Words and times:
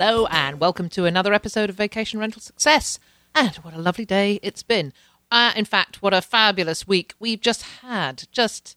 Hello, 0.00 0.26
and 0.26 0.60
welcome 0.60 0.88
to 0.90 1.06
another 1.06 1.34
episode 1.34 1.68
of 1.68 1.74
Vacation 1.74 2.20
Rental 2.20 2.40
Success. 2.40 3.00
And 3.34 3.56
what 3.56 3.74
a 3.74 3.80
lovely 3.80 4.04
day 4.04 4.38
it's 4.44 4.62
been. 4.62 4.92
Uh, 5.28 5.52
in 5.56 5.64
fact, 5.64 6.00
what 6.00 6.14
a 6.14 6.22
fabulous 6.22 6.86
week 6.86 7.14
we've 7.18 7.40
just 7.40 7.62
had. 7.82 8.28
Just 8.30 8.76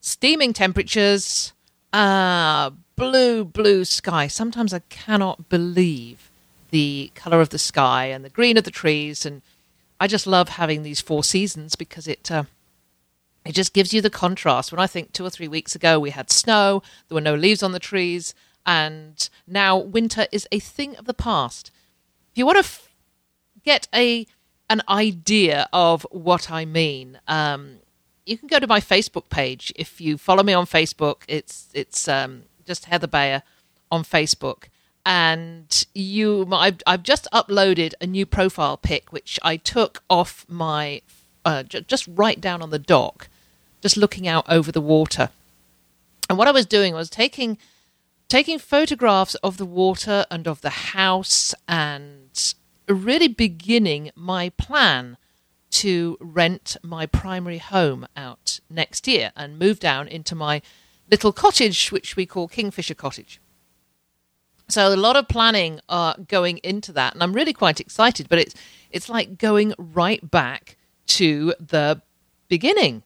steaming 0.00 0.52
temperatures, 0.52 1.52
uh, 1.92 2.70
blue, 2.94 3.44
blue 3.44 3.84
sky. 3.84 4.28
Sometimes 4.28 4.72
I 4.72 4.82
cannot 4.88 5.48
believe 5.48 6.30
the 6.70 7.10
colour 7.16 7.40
of 7.40 7.48
the 7.48 7.58
sky 7.58 8.04
and 8.04 8.24
the 8.24 8.30
green 8.30 8.56
of 8.56 8.62
the 8.62 8.70
trees. 8.70 9.26
And 9.26 9.42
I 9.98 10.06
just 10.06 10.28
love 10.28 10.50
having 10.50 10.84
these 10.84 11.00
four 11.00 11.24
seasons 11.24 11.74
because 11.74 12.06
it. 12.06 12.30
Uh, 12.30 12.44
it 13.44 13.56
just 13.56 13.74
gives 13.74 13.92
you 13.92 14.00
the 14.00 14.10
contrast. 14.10 14.70
When 14.70 14.78
I 14.78 14.86
think 14.86 15.10
two 15.10 15.26
or 15.26 15.30
three 15.30 15.48
weeks 15.48 15.74
ago 15.74 15.98
we 15.98 16.10
had 16.10 16.30
snow, 16.30 16.84
there 17.08 17.16
were 17.16 17.20
no 17.20 17.34
leaves 17.34 17.64
on 17.64 17.72
the 17.72 17.80
trees, 17.80 18.36
and 18.66 19.28
now 19.46 19.76
winter 19.76 20.26
is 20.32 20.46
a 20.52 20.58
thing 20.58 20.96
of 20.96 21.04
the 21.04 21.14
past. 21.14 21.70
If 22.30 22.38
you 22.38 22.46
want 22.46 22.56
to 22.56 22.64
f- 22.64 22.88
get 23.64 23.88
a 23.94 24.26
an 24.70 24.82
idea 24.88 25.68
of 25.72 26.06
what 26.10 26.50
I 26.50 26.64
mean, 26.64 27.18
um, 27.28 27.76
you 28.24 28.38
can 28.38 28.48
go 28.48 28.58
to 28.58 28.66
my 28.66 28.80
Facebook 28.80 29.28
page. 29.28 29.72
If 29.76 30.00
you 30.00 30.16
follow 30.16 30.42
me 30.42 30.52
on 30.52 30.66
Facebook, 30.66 31.22
it's 31.28 31.68
it's 31.74 32.08
um, 32.08 32.44
just 32.66 32.86
Heather 32.86 33.06
Bayer 33.06 33.42
on 33.90 34.04
Facebook, 34.04 34.64
and 35.04 35.84
you 35.94 36.48
I've, 36.52 36.78
I've 36.86 37.02
just 37.02 37.28
uploaded 37.32 37.92
a 38.00 38.06
new 38.06 38.24
profile 38.24 38.76
pic 38.76 39.12
which 39.12 39.38
I 39.42 39.56
took 39.56 40.02
off 40.08 40.46
my 40.48 41.02
uh, 41.44 41.64
j- 41.64 41.84
just 41.86 42.06
right 42.08 42.40
down 42.40 42.62
on 42.62 42.70
the 42.70 42.78
dock, 42.78 43.28
just 43.80 43.96
looking 43.96 44.26
out 44.28 44.46
over 44.48 44.70
the 44.72 44.80
water. 44.80 45.30
And 46.28 46.38
what 46.38 46.48
I 46.48 46.52
was 46.52 46.66
doing 46.66 46.94
was 46.94 47.10
taking 47.10 47.58
taking 48.32 48.58
photographs 48.58 49.34
of 49.42 49.58
the 49.58 49.66
water 49.66 50.24
and 50.30 50.48
of 50.48 50.62
the 50.62 50.70
house 50.70 51.54
and 51.68 52.54
really 52.88 53.28
beginning 53.28 54.10
my 54.14 54.48
plan 54.48 55.18
to 55.70 56.16
rent 56.18 56.78
my 56.82 57.04
primary 57.04 57.58
home 57.58 58.06
out 58.16 58.58
next 58.70 59.06
year 59.06 59.32
and 59.36 59.58
move 59.58 59.78
down 59.78 60.08
into 60.08 60.34
my 60.34 60.62
little 61.10 61.30
cottage, 61.30 61.92
which 61.92 62.16
we 62.16 62.24
call 62.24 62.48
Kingfisher 62.48 62.94
Cottage. 62.94 63.38
So 64.66 64.94
a 64.94 64.96
lot 64.96 65.14
of 65.16 65.28
planning 65.28 65.80
uh, 65.90 66.14
going 66.26 66.56
into 66.62 66.90
that, 66.92 67.12
and 67.12 67.22
I'm 67.22 67.34
really 67.34 67.52
quite 67.52 67.80
excited. 67.80 68.30
But 68.30 68.38
it's 68.38 68.54
it's 68.90 69.10
like 69.10 69.36
going 69.36 69.74
right 69.76 70.30
back 70.30 70.78
to 71.08 71.52
the 71.60 72.00
beginning. 72.48 73.02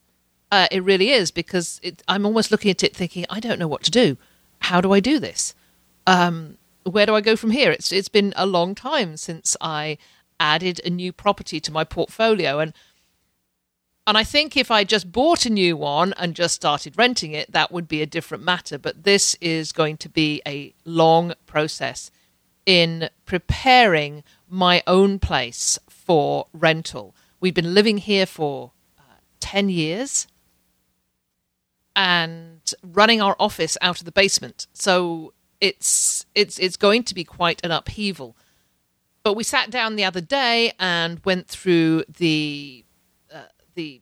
Uh, 0.52 0.68
it 0.70 0.84
really 0.84 1.10
is 1.10 1.32
because 1.32 1.80
it, 1.82 2.04
I'm 2.06 2.24
almost 2.24 2.52
looking 2.52 2.70
at 2.70 2.84
it 2.84 2.94
thinking 2.94 3.26
I 3.28 3.40
don't 3.40 3.58
know 3.58 3.66
what 3.66 3.82
to 3.82 3.90
do 3.90 4.16
how 4.60 4.80
do 4.80 4.92
I 4.92 5.00
do 5.00 5.18
this? 5.18 5.54
Um, 6.06 6.58
where 6.84 7.06
do 7.06 7.14
I 7.14 7.20
go 7.20 7.36
from 7.36 7.50
here? 7.50 7.70
It's 7.70 7.92
it's 7.92 8.08
been 8.08 8.32
a 8.36 8.46
long 8.46 8.74
time 8.74 9.16
since 9.16 9.56
I 9.60 9.98
added 10.38 10.80
a 10.84 10.90
new 10.90 11.12
property 11.12 11.60
to 11.60 11.72
my 11.72 11.84
portfolio, 11.84 12.58
and 12.58 12.72
and 14.06 14.16
I 14.16 14.22
think 14.22 14.56
if 14.56 14.70
I 14.70 14.84
just 14.84 15.10
bought 15.10 15.46
a 15.46 15.50
new 15.50 15.76
one 15.76 16.14
and 16.16 16.34
just 16.34 16.54
started 16.54 16.96
renting 16.96 17.32
it, 17.32 17.50
that 17.52 17.72
would 17.72 17.88
be 17.88 18.02
a 18.02 18.06
different 18.06 18.44
matter. 18.44 18.78
But 18.78 19.02
this 19.02 19.34
is 19.40 19.72
going 19.72 19.96
to 19.98 20.08
be 20.08 20.40
a 20.46 20.74
long 20.84 21.34
process 21.46 22.10
in 22.64 23.08
preparing 23.24 24.22
my 24.48 24.82
own 24.86 25.18
place 25.18 25.78
for 25.88 26.46
rental. 26.52 27.16
We've 27.40 27.54
been 27.54 27.74
living 27.74 27.98
here 27.98 28.26
for 28.26 28.72
uh, 28.98 29.02
10 29.40 29.68
years 29.70 30.28
and 31.96 32.55
running 32.82 33.20
our 33.20 33.36
office 33.38 33.76
out 33.80 34.00
of 34.00 34.04
the 34.04 34.12
basement. 34.12 34.66
So 34.72 35.32
it's 35.60 36.26
it's 36.34 36.58
it's 36.58 36.76
going 36.76 37.02
to 37.04 37.14
be 37.14 37.24
quite 37.24 37.64
an 37.64 37.70
upheaval. 37.70 38.36
But 39.22 39.34
we 39.34 39.42
sat 39.42 39.70
down 39.70 39.96
the 39.96 40.04
other 40.04 40.20
day 40.20 40.72
and 40.78 41.20
went 41.24 41.48
through 41.48 42.04
the 42.08 42.84
uh, 43.32 43.50
the 43.74 44.00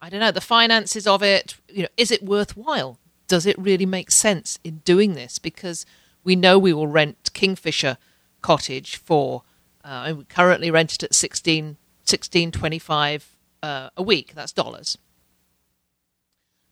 I 0.00 0.10
don't 0.10 0.20
know 0.20 0.30
the 0.32 0.40
finances 0.40 1.06
of 1.06 1.22
it. 1.22 1.56
You 1.68 1.82
know, 1.82 1.88
is 1.96 2.10
it 2.10 2.22
worthwhile? 2.22 2.98
Does 3.28 3.46
it 3.46 3.58
really 3.58 3.86
make 3.86 4.10
sense 4.10 4.58
in 4.62 4.78
doing 4.78 5.14
this? 5.14 5.38
Because 5.38 5.84
we 6.22 6.36
know 6.36 6.58
we 6.58 6.72
will 6.72 6.86
rent 6.86 7.30
Kingfisher 7.32 7.98
Cottage 8.42 8.96
for 8.96 9.42
uh, 9.82 10.12
we 10.16 10.24
currently 10.24 10.70
rent 10.70 10.94
it 10.94 11.02
at 11.02 11.14
16, 11.14 11.76
25 12.04 13.36
uh, 13.62 13.90
a 13.96 14.02
week. 14.02 14.32
That's 14.34 14.52
dollars 14.52 14.98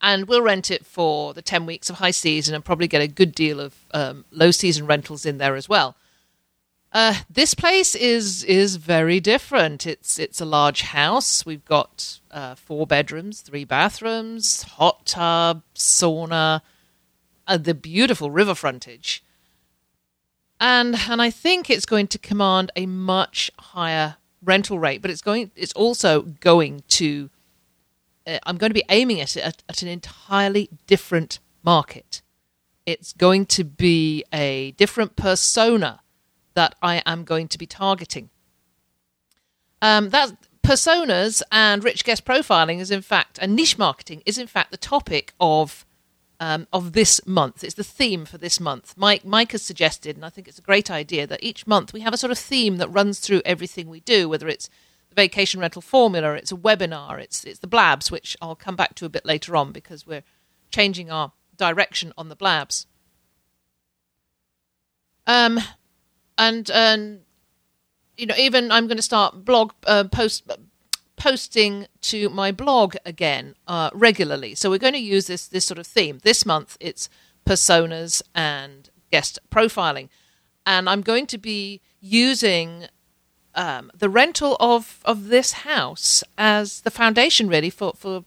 and 0.04 0.28
we'll 0.28 0.42
rent 0.42 0.70
it 0.70 0.84
for 0.84 1.32
the 1.32 1.40
10 1.40 1.64
weeks 1.64 1.88
of 1.88 1.96
high 1.96 2.10
season 2.10 2.54
and 2.54 2.62
probably 2.62 2.86
get 2.86 3.00
a 3.00 3.08
good 3.08 3.34
deal 3.34 3.58
of 3.58 3.74
um, 3.92 4.26
low 4.30 4.50
season 4.50 4.86
rentals 4.86 5.24
in 5.24 5.38
there 5.38 5.56
as 5.56 5.66
well. 5.66 5.96
Uh, 6.92 7.14
this 7.28 7.54
place 7.54 7.94
is 7.96 8.44
is 8.44 8.76
very 8.76 9.18
different. 9.18 9.84
It's 9.84 10.16
it's 10.16 10.40
a 10.40 10.44
large 10.44 10.82
house. 10.82 11.44
We've 11.44 11.64
got 11.64 12.20
uh, 12.30 12.54
four 12.54 12.86
bedrooms, 12.86 13.40
three 13.40 13.64
bathrooms, 13.64 14.62
hot 14.62 15.06
tub, 15.06 15.62
sauna, 15.74 16.60
uh, 17.48 17.56
the 17.56 17.74
beautiful 17.74 18.30
river 18.30 18.54
frontage, 18.54 19.24
and 20.60 20.94
and 21.08 21.20
I 21.20 21.30
think 21.30 21.68
it's 21.68 21.86
going 21.86 22.06
to 22.08 22.18
command 22.18 22.70
a 22.76 22.86
much 22.86 23.50
higher 23.58 24.16
rental 24.40 24.78
rate. 24.78 25.02
But 25.02 25.10
it's 25.10 25.22
going 25.22 25.50
it's 25.56 25.72
also 25.72 26.22
going 26.22 26.84
to 26.90 27.28
uh, 28.26 28.38
I'm 28.46 28.56
going 28.56 28.70
to 28.70 28.74
be 28.74 28.84
aiming 28.88 29.20
at 29.20 29.36
it 29.36 29.42
at, 29.42 29.62
at 29.68 29.82
an 29.82 29.88
entirely 29.88 30.68
different 30.86 31.38
market. 31.62 32.22
It's 32.86 33.12
going 33.12 33.46
to 33.46 33.64
be 33.64 34.24
a 34.32 34.72
different 34.72 35.16
persona 35.16 36.00
that 36.54 36.74
I 36.82 37.02
am 37.06 37.24
going 37.24 37.48
to 37.48 37.58
be 37.58 37.66
targeting. 37.66 38.30
Um, 39.82 40.10
that 40.10 40.32
personas 40.62 41.42
and 41.52 41.84
rich 41.84 42.04
guest 42.04 42.24
profiling 42.24 42.80
is 42.80 42.90
in 42.90 43.02
fact, 43.02 43.38
and 43.40 43.54
niche 43.54 43.78
marketing 43.78 44.22
is 44.24 44.38
in 44.38 44.46
fact 44.46 44.70
the 44.70 44.76
topic 44.76 45.34
of 45.40 45.84
um, 46.40 46.66
of 46.72 46.92
this 46.92 47.24
month. 47.26 47.62
It's 47.62 47.74
the 47.74 47.84
theme 47.84 48.24
for 48.24 48.38
this 48.38 48.58
month. 48.58 48.94
Mike 48.96 49.24
Mike 49.24 49.52
has 49.52 49.62
suggested, 49.62 50.16
and 50.16 50.24
I 50.24 50.30
think 50.30 50.48
it's 50.48 50.58
a 50.58 50.62
great 50.62 50.90
idea 50.90 51.26
that 51.26 51.42
each 51.42 51.66
month 51.66 51.92
we 51.92 52.00
have 52.00 52.14
a 52.14 52.18
sort 52.18 52.30
of 52.30 52.38
theme 52.38 52.78
that 52.78 52.88
runs 52.88 53.20
through 53.20 53.42
everything 53.44 53.88
we 53.88 54.00
do, 54.00 54.28
whether 54.28 54.48
it's 54.48 54.68
vacation 55.14 55.60
rental 55.60 55.82
formula. 55.82 56.34
It's 56.34 56.52
a 56.52 56.56
webinar. 56.56 57.20
It's 57.20 57.44
it's 57.44 57.60
the 57.60 57.66
blabs, 57.66 58.10
which 58.10 58.36
I'll 58.40 58.56
come 58.56 58.76
back 58.76 58.94
to 58.96 59.06
a 59.06 59.08
bit 59.08 59.24
later 59.24 59.56
on 59.56 59.72
because 59.72 60.06
we're 60.06 60.24
changing 60.70 61.10
our 61.10 61.32
direction 61.56 62.12
on 62.18 62.28
the 62.28 62.36
blabs. 62.36 62.86
Um, 65.26 65.60
and 66.36 66.70
and 66.70 67.20
you 68.16 68.26
know, 68.26 68.34
even 68.36 68.70
I'm 68.70 68.86
going 68.86 68.96
to 68.96 69.02
start 69.02 69.44
blog 69.44 69.72
uh, 69.86 70.04
post 70.04 70.50
posting 71.16 71.86
to 72.02 72.28
my 72.28 72.52
blog 72.52 72.96
again 73.06 73.54
uh, 73.66 73.90
regularly. 73.94 74.54
So 74.54 74.70
we're 74.70 74.78
going 74.78 74.94
to 74.94 74.98
use 74.98 75.26
this 75.26 75.46
this 75.46 75.64
sort 75.64 75.78
of 75.78 75.86
theme. 75.86 76.20
This 76.22 76.44
month 76.44 76.76
it's 76.80 77.08
personas 77.46 78.22
and 78.34 78.90
guest 79.10 79.38
profiling, 79.50 80.08
and 80.66 80.88
I'm 80.88 81.02
going 81.02 81.26
to 81.28 81.38
be 81.38 81.80
using 82.00 82.86
um, 83.54 83.90
the 83.96 84.08
rental 84.08 84.56
of 84.60 85.00
of 85.04 85.28
this 85.28 85.52
house 85.52 86.24
as 86.36 86.80
the 86.82 86.90
foundation 86.90 87.48
really 87.48 87.70
for 87.70 87.92
for 87.94 88.24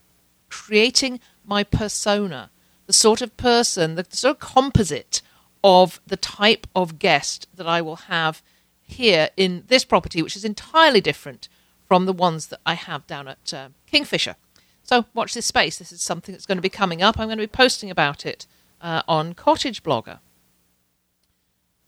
creating 0.48 1.20
my 1.44 1.64
persona, 1.64 2.50
the 2.86 2.92
sort 2.92 3.20
of 3.22 3.36
person, 3.36 3.94
the, 3.94 4.06
sort 4.10 4.36
of 4.36 4.40
composite 4.40 5.22
of 5.62 6.00
the 6.06 6.16
type 6.16 6.66
of 6.74 6.98
guest 6.98 7.48
that 7.54 7.66
I 7.66 7.80
will 7.80 7.96
have 7.96 8.42
here 8.82 9.30
in 9.36 9.64
this 9.68 9.84
property, 9.84 10.22
which 10.22 10.36
is 10.36 10.44
entirely 10.44 11.00
different 11.00 11.48
from 11.86 12.06
the 12.06 12.12
ones 12.12 12.46
that 12.48 12.60
I 12.64 12.74
have 12.74 13.06
down 13.06 13.28
at 13.28 13.52
uh, 13.52 13.68
Kingfisher. 13.86 14.36
So 14.82 15.06
watch 15.14 15.34
this 15.34 15.46
space. 15.46 15.78
This 15.78 15.92
is 15.92 16.00
something 16.00 16.32
that's 16.32 16.46
going 16.46 16.58
to 16.58 16.62
be 16.62 16.68
coming 16.68 17.02
up. 17.02 17.18
I'm 17.18 17.28
going 17.28 17.38
to 17.38 17.42
be 17.42 17.46
posting 17.46 17.90
about 17.90 18.24
it 18.24 18.46
uh, 18.80 19.02
on 19.08 19.34
Cottage 19.34 19.82
Blogger. 19.82 20.20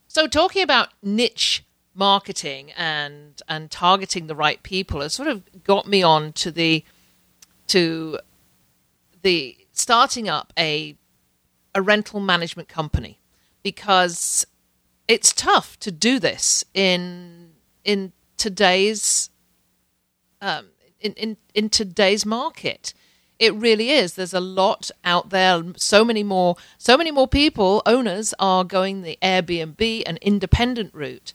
So 0.08 0.26
talking 0.26 0.62
about 0.62 0.88
niche 1.02 1.64
marketing 1.94 2.72
and 2.76 3.42
and 3.48 3.70
targeting 3.70 4.26
the 4.26 4.34
right 4.34 4.62
people 4.62 5.00
has 5.00 5.12
sort 5.12 5.28
of 5.28 5.64
got 5.64 5.87
me 5.87 6.02
on 6.02 6.32
to 6.32 6.50
the 6.50 6.84
to 7.66 8.19
the 9.22 9.56
starting 9.72 10.28
up 10.28 10.52
a 10.58 10.96
a 11.75 11.82
rental 11.82 12.20
management 12.20 12.69
company 12.69 13.19
because 13.62 14.46
it's 15.08 15.32
tough 15.32 15.78
to 15.81 15.90
do 15.90 16.19
this 16.19 16.64
in 16.75 17.50
in 17.84 18.12
today's 18.37 19.31
um, 20.40 20.66
in, 21.00 21.12
in 21.14 21.37
in 21.54 21.69
today's 21.69 22.25
market. 22.25 22.94
It 23.38 23.54
really 23.54 23.90
is. 23.90 24.14
There's 24.14 24.34
a 24.34 24.40
lot 24.40 24.90
out 25.02 25.31
there. 25.31 25.62
So 25.76 26.04
many 26.04 26.22
more. 26.22 26.56
So 26.76 26.96
many 26.98 27.10
more 27.10 27.26
people, 27.26 27.82
owners, 27.87 28.34
are 28.38 28.64
going 28.64 29.00
the 29.00 29.19
Airbnb 29.22 30.02
and 30.06 30.19
independent 30.19 30.94
route. 30.94 31.32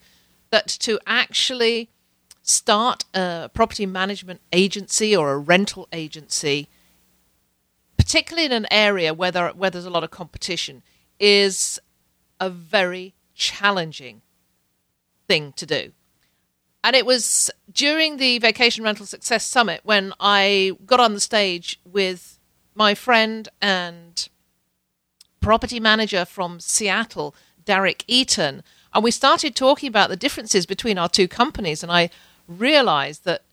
That 0.56 0.68
to 0.88 0.98
actually 1.06 1.90
start 2.42 3.04
a 3.14 3.52
property 3.54 3.86
management 3.86 4.40
agency 4.54 5.14
or 5.14 5.34
a 5.34 5.38
rental 5.38 5.86
agency, 5.92 6.70
particularly 7.98 8.46
in 8.46 8.54
an 8.54 8.66
area 8.72 9.14
where 9.14 9.32
there, 9.32 9.50
where 9.50 9.70
there's 9.70 9.84
a 9.84 9.90
lot 9.90 10.06
of 10.06 10.12
competition, 10.12 10.82
is 11.20 11.78
a 12.40 12.50
very 12.50 13.16
challenging 13.34 14.22
thing 15.28 15.52
to 15.58 15.66
do. 15.66 15.92
And 16.86 16.96
it 16.96 17.06
was 17.06 17.52
during 17.70 18.16
the 18.16 18.40
Vacation 18.40 18.82
Rental 18.86 19.06
Success 19.06 19.46
Summit 19.46 19.82
when 19.84 20.14
I 20.22 20.72
got 20.86 21.02
on 21.02 21.14
the 21.14 21.20
stage 21.20 21.82
with 21.84 22.40
my 22.74 22.96
friend 22.96 23.50
and 23.62 24.30
property 25.42 25.82
manager 25.82 26.24
from 26.24 26.62
Seattle, 26.62 27.36
Derek 27.66 28.06
Eaton, 28.08 28.64
and 28.96 29.04
we 29.04 29.12
started 29.12 29.56
talking 29.56 29.90
about 29.90 30.10
the 30.10 30.16
differences 30.16 30.66
between 30.66 30.98
our 30.98 31.10
two 31.10 31.28
companies. 31.28 31.84
And 31.84 31.92
I 31.92 32.10
realized 32.48 33.26
that 33.26 33.44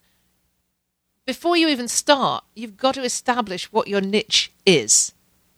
before 1.25 1.57
you 1.57 1.67
even 1.67 1.89
start, 1.89 2.45
you've 2.55 2.77
got 2.77 2.95
to 2.95 3.03
establish 3.03 3.69
what 3.71 3.89
your 3.89 3.99
niche 3.99 4.53
is. 4.65 5.11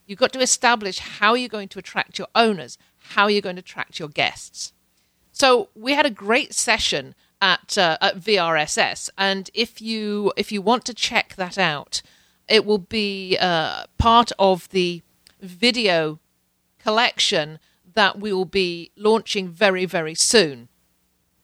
You've 0.08 0.20
got 0.20 0.34
to 0.34 0.42
establish 0.42 0.98
how 0.98 1.36
you're 1.36 1.50
going 1.50 1.70
to 1.70 1.80
attract 1.80 2.18
your 2.18 2.28
owners, 2.34 2.80
how 2.98 3.28
you're 3.28 3.42
going 3.42 3.58
to 3.58 3.62
attract 3.62 4.00
your 4.00 4.10
guests. 4.10 4.74
So 5.32 5.70
we 5.76 5.94
had 5.94 6.08
a 6.08 6.12
great 6.12 6.56
session 6.56 7.14
at 7.42 7.78
uh, 7.78 7.98
at 8.02 8.18
VRSS, 8.18 9.10
and 9.18 9.50
if 9.54 9.82
you 9.82 10.32
if 10.38 10.52
you 10.52 10.62
want 10.62 10.86
to 10.86 10.94
check 10.94 11.36
that 11.36 11.58
out, 11.58 12.02
it 12.48 12.66
will 12.66 12.78
be 12.78 13.38
uh, 13.40 13.86
part 13.98 14.32
of 14.40 14.70
the 14.70 15.02
video 15.42 16.20
collection 16.80 17.60
that 17.96 18.20
we 18.20 18.32
will 18.32 18.46
be 18.46 18.92
launching 18.96 19.50
very 19.50 19.86
very 19.86 20.16
soon, 20.16 20.70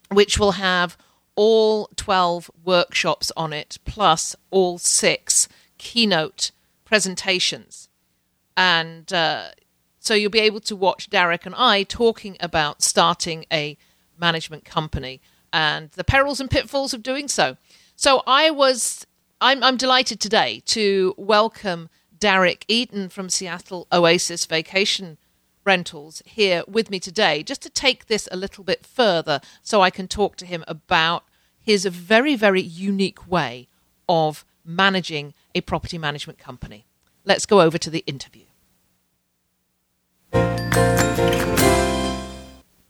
which 0.10 0.38
will 0.38 0.54
have 0.54 0.98
all 1.36 1.90
12 1.96 2.52
workshops 2.64 3.32
on 3.36 3.54
it, 3.54 3.78
plus 3.86 4.36
all 4.52 4.78
six 4.78 5.48
keynote 5.78 6.52
presentations. 6.86 7.90
And 8.56 9.12
uh, 9.12 9.50
so 10.00 10.14
you'll 10.14 10.30
be 10.30 10.40
able 10.40 10.60
to 10.62 10.76
watch 10.76 11.10
Derek 11.10 11.46
and 11.46 11.56
I 11.56 11.84
talking 11.84 12.38
about 12.40 12.82
starting 12.82 13.46
a 13.52 13.78
management 14.20 14.66
company 14.66 15.22
and 15.54 15.90
the 15.92 16.04
perils 16.04 16.40
and 16.40 16.50
pitfalls 16.50 16.94
of 16.94 17.04
doing 17.04 17.28
so. 17.28 17.58
So 17.96 18.24
I 18.28 18.52
was, 18.52 19.06
I'm, 19.40 19.64
I'm 19.64 19.78
delighted 19.78 20.20
today 20.20 20.62
to 20.68 21.14
welcome 21.18 21.90
Derek 22.18 22.66
Eaton 22.68 23.10
from 23.10 23.30
Seattle 23.30 23.88
Oasis 23.92 24.46
Vacation 24.46 25.18
Rentals 25.64 26.22
here 26.26 26.64
with 26.68 26.90
me 26.90 27.00
today, 27.00 27.44
just 27.44 27.62
to 27.62 27.70
take 27.70 28.08
this 28.08 28.28
a 28.32 28.38
little 28.38 28.64
bit 28.64 28.86
further 28.86 29.42
so 29.62 29.82
I 29.82 29.90
can 29.90 30.08
talk 30.08 30.36
to 30.38 30.46
him 30.46 30.64
about 30.68 31.24
his 31.60 31.86
very, 31.86 32.36
very 32.36 32.62
unique 32.62 33.30
way 33.30 33.68
of 34.10 34.44
managing 34.66 35.34
a 35.54 35.62
property 35.62 35.98
management 35.98 36.40
company. 36.40 36.86
Let's 37.24 37.46
go 37.46 37.62
over 37.62 37.78
to 37.78 37.90
the 37.90 38.04
interview. 38.08 38.46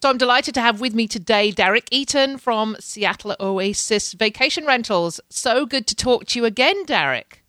So 0.01 0.09
I'm 0.09 0.17
delighted 0.17 0.55
to 0.55 0.61
have 0.61 0.81
with 0.81 0.95
me 0.95 1.07
today 1.07 1.51
Derek 1.51 1.87
Eaton 1.91 2.39
from 2.39 2.75
Seattle 2.79 3.35
Oasis 3.39 4.13
Vacation 4.13 4.65
Rentals. 4.65 5.19
So 5.29 5.67
good 5.67 5.85
to 5.87 5.95
talk 5.95 6.25
to 6.27 6.39
you 6.39 6.45
again, 6.45 6.85
Derek. 6.85 7.43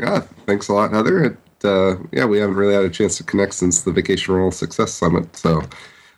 Yeah, 0.00 0.20
thanks 0.46 0.68
a 0.68 0.72
lot, 0.72 0.92
Heather. 0.92 1.36
Uh, 1.64 1.96
yeah, 2.12 2.24
we 2.24 2.38
haven't 2.38 2.56
really 2.56 2.74
had 2.74 2.84
a 2.84 2.90
chance 2.90 3.16
to 3.18 3.24
connect 3.24 3.54
since 3.54 3.82
the 3.82 3.92
Vacation 3.92 4.34
Rental 4.34 4.50
Success 4.50 4.92
Summit, 4.92 5.36
so 5.36 5.62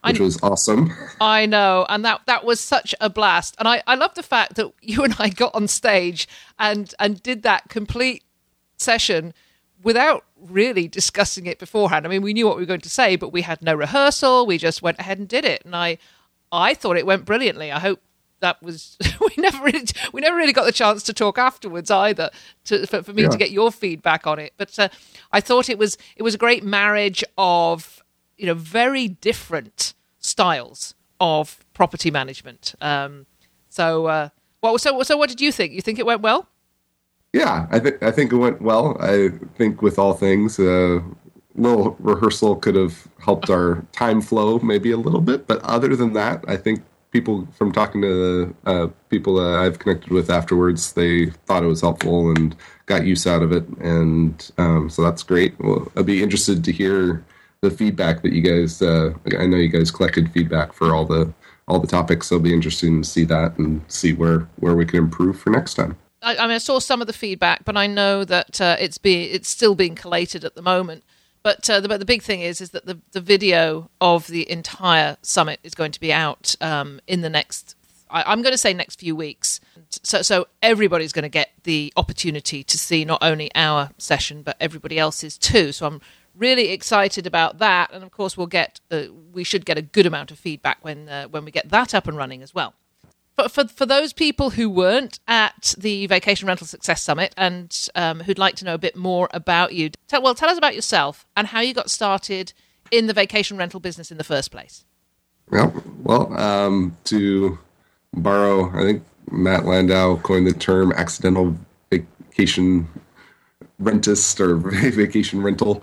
which 0.04 0.20
I, 0.20 0.22
was 0.22 0.42
awesome. 0.42 0.92
I 1.20 1.46
know, 1.46 1.86
and 1.88 2.04
that 2.04 2.22
that 2.26 2.44
was 2.44 2.60
such 2.60 2.94
a 3.00 3.10
blast. 3.10 3.54
And 3.58 3.68
I, 3.68 3.82
I 3.86 3.94
love 3.94 4.14
the 4.14 4.22
fact 4.22 4.54
that 4.56 4.72
you 4.82 5.04
and 5.04 5.14
I 5.18 5.28
got 5.28 5.54
on 5.54 5.68
stage 5.68 6.28
and 6.58 6.92
and 6.98 7.22
did 7.22 7.42
that 7.42 7.68
complete 7.68 8.24
session 8.76 9.34
without 9.82 10.24
really 10.36 10.88
discussing 10.88 11.46
it 11.46 11.58
beforehand. 11.58 12.06
I 12.06 12.08
mean, 12.08 12.22
we 12.22 12.34
knew 12.34 12.46
what 12.46 12.56
we 12.56 12.62
were 12.62 12.66
going 12.66 12.80
to 12.82 12.90
say, 12.90 13.16
but 13.16 13.32
we 13.32 13.42
had 13.42 13.62
no 13.62 13.74
rehearsal. 13.74 14.46
We 14.46 14.58
just 14.58 14.82
went 14.82 14.98
ahead 14.98 15.18
and 15.18 15.28
did 15.28 15.44
it, 15.44 15.64
and 15.64 15.74
I, 15.74 15.98
I 16.52 16.74
thought 16.74 16.96
it 16.96 17.06
went 17.06 17.24
brilliantly. 17.24 17.72
I 17.72 17.78
hope 17.78 18.00
that 18.40 18.62
was 18.62 18.98
we 19.20 19.30
never 19.38 19.62
really 19.64 19.84
we 20.12 20.20
never 20.20 20.36
really 20.36 20.52
got 20.52 20.64
the 20.64 20.72
chance 20.72 21.02
to 21.04 21.12
talk 21.12 21.38
afterwards 21.38 21.90
either 21.90 22.30
to, 22.64 22.86
for, 22.86 23.02
for 23.02 23.12
me 23.12 23.22
yeah. 23.22 23.28
to 23.28 23.38
get 23.38 23.50
your 23.50 23.70
feedback 23.70 24.26
on 24.26 24.38
it. 24.38 24.52
But 24.56 24.78
uh, 24.78 24.88
I 25.32 25.40
thought 25.40 25.68
it 25.68 25.78
was 25.78 25.96
it 26.16 26.22
was 26.22 26.34
a 26.34 26.38
great 26.38 26.64
marriage 26.64 27.22
of 27.38 28.02
you 28.36 28.46
know 28.46 28.54
very 28.54 29.08
different 29.08 29.94
styles 30.18 30.94
of 31.20 31.64
property 31.74 32.10
management. 32.10 32.74
Um, 32.80 33.26
so, 33.68 34.06
uh, 34.06 34.28
well, 34.62 34.78
so 34.78 35.02
so 35.02 35.16
what 35.16 35.28
did 35.28 35.40
you 35.40 35.52
think? 35.52 35.72
You 35.72 35.80
think 35.80 35.98
it 35.98 36.06
went 36.06 36.22
well? 36.22 36.48
Yeah, 37.32 37.66
I 37.70 37.78
think 37.78 38.02
I 38.02 38.10
think 38.10 38.32
it 38.32 38.36
went 38.36 38.60
well. 38.60 38.96
I 39.00 39.30
think 39.56 39.82
with 39.82 39.98
all 39.98 40.14
things, 40.14 40.58
a 40.58 40.96
uh, 40.96 41.02
little 41.54 41.96
rehearsal 42.00 42.56
could 42.56 42.74
have 42.74 43.06
helped 43.18 43.50
our 43.50 43.84
time 43.92 44.20
flow 44.20 44.58
maybe 44.60 44.90
a 44.90 44.96
little 44.96 45.20
bit, 45.20 45.46
but 45.46 45.62
other 45.62 45.94
than 45.94 46.12
that, 46.14 46.44
I 46.48 46.56
think 46.56 46.82
people 47.10 47.46
from 47.52 47.72
talking 47.72 48.02
to 48.02 48.54
uh, 48.66 48.88
people 49.08 49.34
that 49.36 49.58
I've 49.58 49.78
connected 49.78 50.10
with 50.10 50.30
afterwards, 50.30 50.92
they 50.92 51.26
thought 51.46 51.62
it 51.62 51.66
was 51.66 51.80
helpful 51.80 52.30
and 52.30 52.54
got 52.86 53.06
use 53.06 53.26
out 53.26 53.42
of 53.42 53.52
it, 53.52 53.66
and 53.80 54.50
um, 54.58 54.90
so 54.90 55.02
that's 55.02 55.22
great. 55.22 55.58
Well, 55.58 55.90
I'd 55.96 56.06
be 56.06 56.22
interested 56.22 56.64
to 56.64 56.72
hear 56.72 57.24
the 57.62 57.70
feedback 57.70 58.22
that 58.22 58.32
you 58.32 58.42
guys. 58.42 58.80
Uh, 58.80 59.14
I 59.38 59.46
know 59.46 59.56
you 59.56 59.68
guys 59.68 59.90
collected 59.90 60.30
feedback 60.32 60.72
for 60.72 60.94
all 60.94 61.04
the 61.04 61.32
all 61.68 61.78
the 61.78 61.86
topics, 61.86 62.28
so 62.28 62.36
it'll 62.36 62.44
be 62.44 62.54
interesting 62.54 63.02
to 63.02 63.08
see 63.08 63.24
that 63.24 63.58
and 63.58 63.82
see 63.88 64.12
where 64.12 64.48
where 64.56 64.74
we 64.74 64.86
can 64.86 64.98
improve 64.98 65.38
for 65.38 65.50
next 65.50 65.74
time. 65.74 65.96
I, 66.22 66.36
I 66.36 66.42
mean, 66.42 66.56
I 66.56 66.58
saw 66.58 66.78
some 66.78 67.00
of 67.00 67.06
the 67.06 67.12
feedback, 67.12 67.64
but 67.64 67.76
I 67.76 67.86
know 67.86 68.24
that 68.24 68.60
uh, 68.60 68.76
it's 68.78 68.98
be 68.98 69.24
it's 69.24 69.48
still 69.48 69.74
being 69.74 69.94
collated 69.94 70.44
at 70.44 70.54
the 70.54 70.62
moment. 70.62 71.04
But 71.42 71.68
uh, 71.70 71.80
the, 71.80 71.88
but 71.88 71.98
the 71.98 72.04
big 72.04 72.22
thing 72.22 72.40
is 72.40 72.60
is 72.60 72.70
that 72.70 72.86
the, 72.86 72.98
the 73.12 73.20
video 73.20 73.90
of 74.00 74.26
the 74.26 74.50
entire 74.50 75.16
summit 75.22 75.60
is 75.62 75.74
going 75.74 75.92
to 75.92 76.00
be 76.00 76.12
out 76.12 76.54
um, 76.60 77.00
in 77.06 77.22
the 77.22 77.30
next. 77.30 77.76
I, 78.10 78.32
am 78.32 78.42
going 78.42 78.52
to 78.52 78.58
say 78.58 78.74
next 78.74 78.98
few 78.98 79.16
weeks. 79.16 79.60
So 80.02 80.22
so 80.22 80.48
everybody's 80.62 81.12
going 81.12 81.22
to 81.22 81.30
get 81.30 81.50
the 81.62 81.92
opportunity 81.96 82.62
to 82.64 82.78
see 82.78 83.04
not 83.04 83.22
only 83.22 83.50
our 83.54 83.90
session 83.98 84.42
but 84.42 84.56
everybody 84.60 84.98
else's 84.98 85.38
too. 85.38 85.72
So 85.72 85.86
I'm 85.86 86.00
really 86.36 86.70
excited 86.70 87.26
about 87.26 87.58
that, 87.58 87.90
and 87.92 88.04
of 88.04 88.10
course 88.10 88.36
we'll 88.36 88.46
get 88.46 88.80
uh, 88.90 89.04
we 89.32 89.44
should 89.44 89.64
get 89.64 89.78
a 89.78 89.82
good 89.82 90.06
amount 90.06 90.30
of 90.30 90.38
feedback 90.38 90.84
when 90.84 91.08
uh, 91.08 91.28
when 91.28 91.44
we 91.44 91.50
get 91.50 91.70
that 91.70 91.94
up 91.94 92.06
and 92.06 92.16
running 92.16 92.42
as 92.42 92.54
well 92.54 92.74
for, 93.42 93.48
for, 93.48 93.68
for 93.68 93.86
those 93.86 94.12
people 94.12 94.50
who 94.50 94.68
weren't 94.68 95.20
at 95.28 95.74
the 95.78 96.06
Vacation 96.06 96.48
Rental 96.48 96.66
Success 96.66 97.02
Summit 97.02 97.34
and 97.36 97.88
um, 97.94 98.20
who'd 98.20 98.38
like 98.38 98.56
to 98.56 98.64
know 98.64 98.74
a 98.74 98.78
bit 98.78 98.96
more 98.96 99.28
about 99.32 99.72
you, 99.72 99.90
tell, 100.08 100.22
well, 100.22 100.34
tell 100.34 100.48
us 100.48 100.58
about 100.58 100.74
yourself 100.74 101.26
and 101.36 101.48
how 101.48 101.60
you 101.60 101.74
got 101.74 101.90
started 101.90 102.52
in 102.90 103.06
the 103.06 103.12
vacation 103.12 103.56
rental 103.56 103.80
business 103.80 104.10
in 104.10 104.18
the 104.18 104.24
first 104.24 104.50
place. 104.50 104.84
Well, 105.50 105.82
well, 106.02 106.32
um, 106.38 106.96
to 107.04 107.58
borrow, 108.14 108.70
I 108.70 108.82
think 108.82 109.02
Matt 109.30 109.64
Landau 109.64 110.16
coined 110.16 110.46
the 110.46 110.52
term 110.52 110.92
accidental 110.92 111.56
vacation 111.90 112.88
rentist 113.82 114.38
or 114.40 114.56
vacation 114.90 115.42
rental 115.42 115.82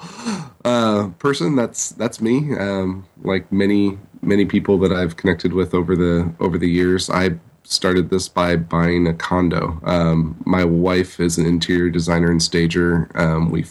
uh, 0.64 1.10
person. 1.20 1.56
That's 1.56 1.90
that's 1.92 2.22
me. 2.22 2.56
Um, 2.58 3.06
like 3.24 3.52
many 3.52 3.98
many 4.22 4.46
people 4.46 4.78
that 4.80 4.92
I've 4.92 5.18
connected 5.18 5.54
with 5.54 5.74
over 5.74 5.96
the 5.96 6.34
over 6.40 6.58
the 6.58 6.70
years, 6.70 7.10
I 7.10 7.32
started 7.72 8.10
this 8.10 8.30
by 8.30 8.56
buying 8.56 9.08
a 9.08 9.14
condo. 9.14 9.80
Um, 9.84 10.42
my 10.46 10.64
wife 10.64 11.20
is 11.20 11.38
an 11.38 11.46
interior 11.46 11.90
designer 11.90 12.32
and 12.32 12.42
stager. 12.42 13.10
Um, 13.16 13.52
we 13.52 13.66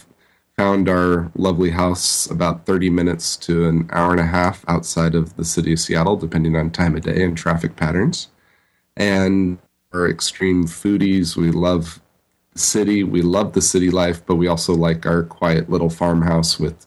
found 0.56 0.88
our 0.88 1.30
lovely 1.34 1.70
house 1.70 2.30
about 2.30 2.66
30 2.66 2.90
minutes 2.90 3.36
to 3.36 3.66
an 3.66 3.88
hour 3.92 4.12
and 4.12 4.20
a 4.20 4.26
half 4.26 4.64
outside 4.68 5.14
of 5.14 5.36
the 5.36 5.44
city 5.44 5.72
of 5.72 5.80
Seattle, 5.80 6.16
depending 6.16 6.56
on 6.56 6.70
time 6.70 6.94
of 6.94 7.02
day 7.02 7.22
and 7.22 7.36
traffic 7.36 7.76
patterns. 7.76 8.28
And 8.96 9.58
we're 9.92 10.10
extreme 10.10 10.66
foodies. 10.66 11.36
We 11.36 11.50
love 11.50 12.00
the 12.52 12.58
city. 12.58 13.02
We 13.02 13.22
love 13.22 13.52
the 13.52 13.62
city 13.62 13.90
life, 13.90 14.24
but 14.26 14.36
we 14.36 14.46
also 14.46 14.74
like 14.74 15.06
our 15.06 15.22
quiet 15.22 15.70
little 15.70 15.90
farmhouse 15.90 16.58
with 16.58 16.86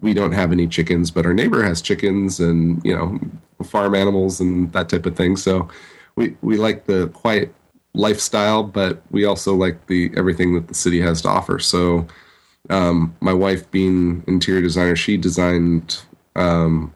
we 0.00 0.14
don't 0.14 0.32
have 0.32 0.52
any 0.52 0.68
chickens, 0.68 1.10
but 1.10 1.26
our 1.26 1.34
neighbor 1.34 1.62
has 1.62 1.82
chickens 1.82 2.40
and 2.40 2.80
you 2.84 2.94
know 2.94 3.18
farm 3.64 3.94
animals 3.94 4.40
and 4.40 4.72
that 4.72 4.88
type 4.88 5.06
of 5.06 5.16
thing. 5.16 5.36
So 5.36 5.68
we 6.18 6.36
we 6.42 6.56
like 6.56 6.84
the 6.84 7.08
quiet 7.08 7.54
lifestyle, 7.94 8.62
but 8.64 9.00
we 9.10 9.24
also 9.24 9.54
like 9.54 9.86
the 9.86 10.12
everything 10.16 10.54
that 10.54 10.66
the 10.68 10.74
city 10.74 11.00
has 11.00 11.22
to 11.22 11.28
offer. 11.28 11.58
So 11.60 12.06
um, 12.70 13.16
my 13.20 13.32
wife, 13.32 13.70
being 13.70 14.24
interior 14.26 14.60
designer, 14.60 14.96
she 14.96 15.16
designed 15.16 16.02
um, 16.34 16.92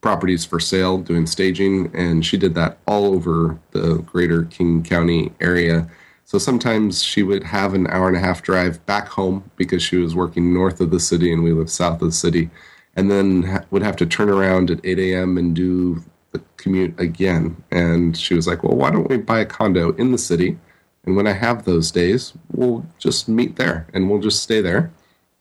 properties 0.00 0.44
for 0.44 0.58
sale 0.58 0.98
doing 0.98 1.26
staging, 1.26 1.94
and 1.94 2.26
she 2.26 2.36
did 2.36 2.54
that 2.56 2.78
all 2.86 3.06
over 3.06 3.58
the 3.70 3.98
greater 3.98 4.44
King 4.44 4.82
County 4.82 5.32
area. 5.40 5.88
So 6.24 6.38
sometimes 6.38 7.02
she 7.02 7.22
would 7.22 7.44
have 7.44 7.72
an 7.74 7.86
hour 7.86 8.08
and 8.08 8.16
a 8.16 8.20
half 8.20 8.42
drive 8.42 8.84
back 8.86 9.08
home 9.08 9.48
because 9.56 9.82
she 9.82 9.96
was 9.96 10.14
working 10.16 10.52
north 10.52 10.80
of 10.80 10.90
the 10.90 11.00
city 11.00 11.32
and 11.32 11.44
we 11.44 11.52
live 11.52 11.70
south 11.70 12.02
of 12.02 12.08
the 12.08 12.12
city, 12.12 12.50
and 12.96 13.10
then 13.10 13.64
would 13.70 13.82
have 13.82 13.96
to 13.96 14.06
turn 14.06 14.28
around 14.28 14.72
at 14.72 14.80
8 14.84 14.98
a.m. 14.98 15.38
and 15.38 15.54
do 15.54 16.02
the 16.34 16.42
commute 16.58 16.98
again. 17.00 17.56
And 17.70 18.14
she 18.16 18.34
was 18.34 18.46
like, 18.46 18.62
Well, 18.62 18.76
why 18.76 18.90
don't 18.90 19.08
we 19.08 19.16
buy 19.16 19.40
a 19.40 19.46
condo 19.46 19.92
in 19.94 20.12
the 20.12 20.18
city? 20.18 20.58
And 21.06 21.16
when 21.16 21.26
I 21.26 21.32
have 21.32 21.64
those 21.64 21.90
days, 21.90 22.34
we'll 22.52 22.84
just 22.98 23.28
meet 23.28 23.56
there 23.56 23.86
and 23.94 24.10
we'll 24.10 24.20
just 24.20 24.42
stay 24.42 24.60
there. 24.60 24.92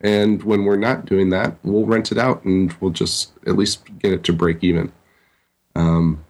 And 0.01 0.43
when 0.43 0.65
we're 0.65 0.75
not 0.75 1.05
doing 1.05 1.29
that, 1.29 1.55
we'll 1.63 1.85
rent 1.85 2.11
it 2.11 2.17
out 2.17 2.43
and 2.43 2.73
we'll 2.79 2.91
just 2.91 3.31
at 3.47 3.55
least 3.55 3.85
get 3.99 4.11
it 4.11 4.23
to 4.25 4.33
break 4.33 4.63
even. 4.63 4.91
Um, 5.75 6.23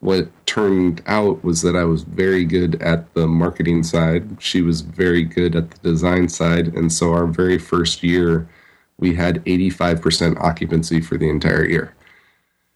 what 0.00 0.28
turned 0.46 1.02
out 1.06 1.42
was 1.42 1.62
that 1.62 1.74
I 1.74 1.84
was 1.84 2.02
very 2.02 2.44
good 2.44 2.80
at 2.80 3.12
the 3.14 3.26
marketing 3.26 3.82
side. 3.82 4.40
She 4.40 4.62
was 4.62 4.82
very 4.82 5.24
good 5.24 5.56
at 5.56 5.70
the 5.70 5.78
design 5.78 6.28
side. 6.28 6.68
And 6.68 6.92
so 6.92 7.12
our 7.12 7.26
very 7.26 7.58
first 7.58 8.04
year, 8.04 8.48
we 8.98 9.14
had 9.14 9.44
85% 9.44 10.38
occupancy 10.40 11.00
for 11.00 11.18
the 11.18 11.28
entire 11.28 11.66
year. 11.66 11.94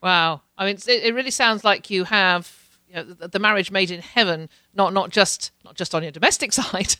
Wow. 0.03 0.43
I 0.57 0.67
mean, 0.67 0.79
it 0.87 1.15
really 1.15 1.31
sounds 1.31 1.65
like 1.65 1.91
you 1.91 2.05
have 2.05 2.61
you 2.89 2.97
know, 2.97 3.05
the, 3.05 3.39
marriage 3.39 3.71
made 3.71 3.91
in 3.91 4.01
heaven, 4.01 4.49
not 4.75 4.93
not 4.93 5.11
just 5.11 5.53
not 5.65 5.77
just 5.77 5.95
on 5.95 6.03
your 6.03 6.13
domestic 6.13 6.53
side, 6.61 6.97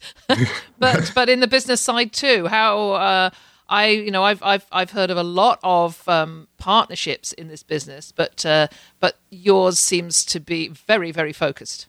but 0.79 1.13
but 1.15 1.29
in 1.29 1.41
the 1.41 1.47
business 1.47 1.81
side 1.81 2.13
too. 2.13 2.47
How 2.47 2.93
uh, 2.93 3.31
I 3.69 3.89
you 3.89 4.11
know 4.11 4.23
I've 4.23 4.43
I've 4.43 4.67
I've 4.71 4.91
heard 4.93 5.11
of 5.11 5.17
a 5.17 5.23
lot 5.23 5.59
of 5.63 6.07
um, 6.09 6.49
partnerships 6.59 7.33
in 7.33 7.49
this 7.49 7.63
business, 7.63 8.13
but 8.13 8.47
uh, 8.47 8.69
but 9.01 9.19
yours 9.31 9.79
seems 9.79 10.25
to 10.27 10.41
be 10.41 10.69
very 10.69 11.11
very 11.11 11.33
focused. 11.33 11.87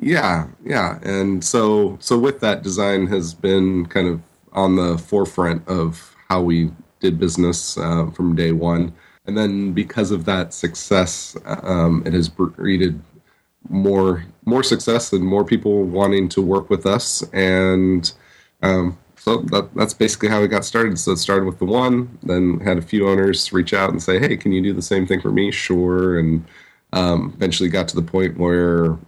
Yeah, 0.00 0.46
yeah, 0.64 0.98
and 1.02 1.44
so 1.44 1.98
so 2.00 2.18
with 2.18 2.40
that, 2.40 2.62
design 2.62 3.08
has 3.08 3.34
been 3.34 3.86
kind 3.86 4.08
of 4.08 4.20
on 4.52 4.76
the 4.76 4.96
forefront 4.96 5.66
of 5.68 6.14
how 6.28 6.40
we 6.40 6.70
did 7.00 7.18
business 7.18 7.76
uh, 7.76 8.06
from 8.10 8.36
day 8.36 8.52
one 8.52 8.94
and 9.26 9.36
then 9.36 9.72
because 9.72 10.10
of 10.10 10.24
that 10.24 10.52
success, 10.52 11.36
um, 11.44 12.02
it 12.06 12.12
has 12.12 12.28
breeded 12.28 13.00
more 13.68 14.24
more 14.44 14.62
success 14.62 15.12
and 15.12 15.24
more 15.24 15.44
people 15.44 15.84
wanting 15.84 16.28
to 16.30 16.42
work 16.42 16.68
with 16.68 16.86
us, 16.86 17.22
and 17.32 18.12
um, 18.62 18.98
so 19.16 19.38
that, 19.38 19.72
that's 19.74 19.94
basically 19.94 20.28
how 20.28 20.42
it 20.42 20.48
got 20.48 20.64
started. 20.64 20.98
So 20.98 21.12
it 21.12 21.18
started 21.18 21.44
with 21.46 21.60
the 21.60 21.64
one, 21.64 22.18
then 22.24 22.58
had 22.60 22.78
a 22.78 22.82
few 22.82 23.08
owners 23.08 23.52
reach 23.52 23.72
out 23.72 23.90
and 23.90 24.02
say, 24.02 24.18
"Hey, 24.18 24.36
can 24.36 24.52
you 24.52 24.62
do 24.62 24.72
the 24.72 24.82
same 24.82 25.06
thing 25.06 25.20
for 25.20 25.30
me?" 25.30 25.50
Sure, 25.52 26.18
and 26.18 26.44
um, 26.92 27.32
eventually 27.36 27.68
got 27.68 27.88
to 27.88 27.96
the 27.96 28.02
point 28.02 28.38
where 28.38 28.98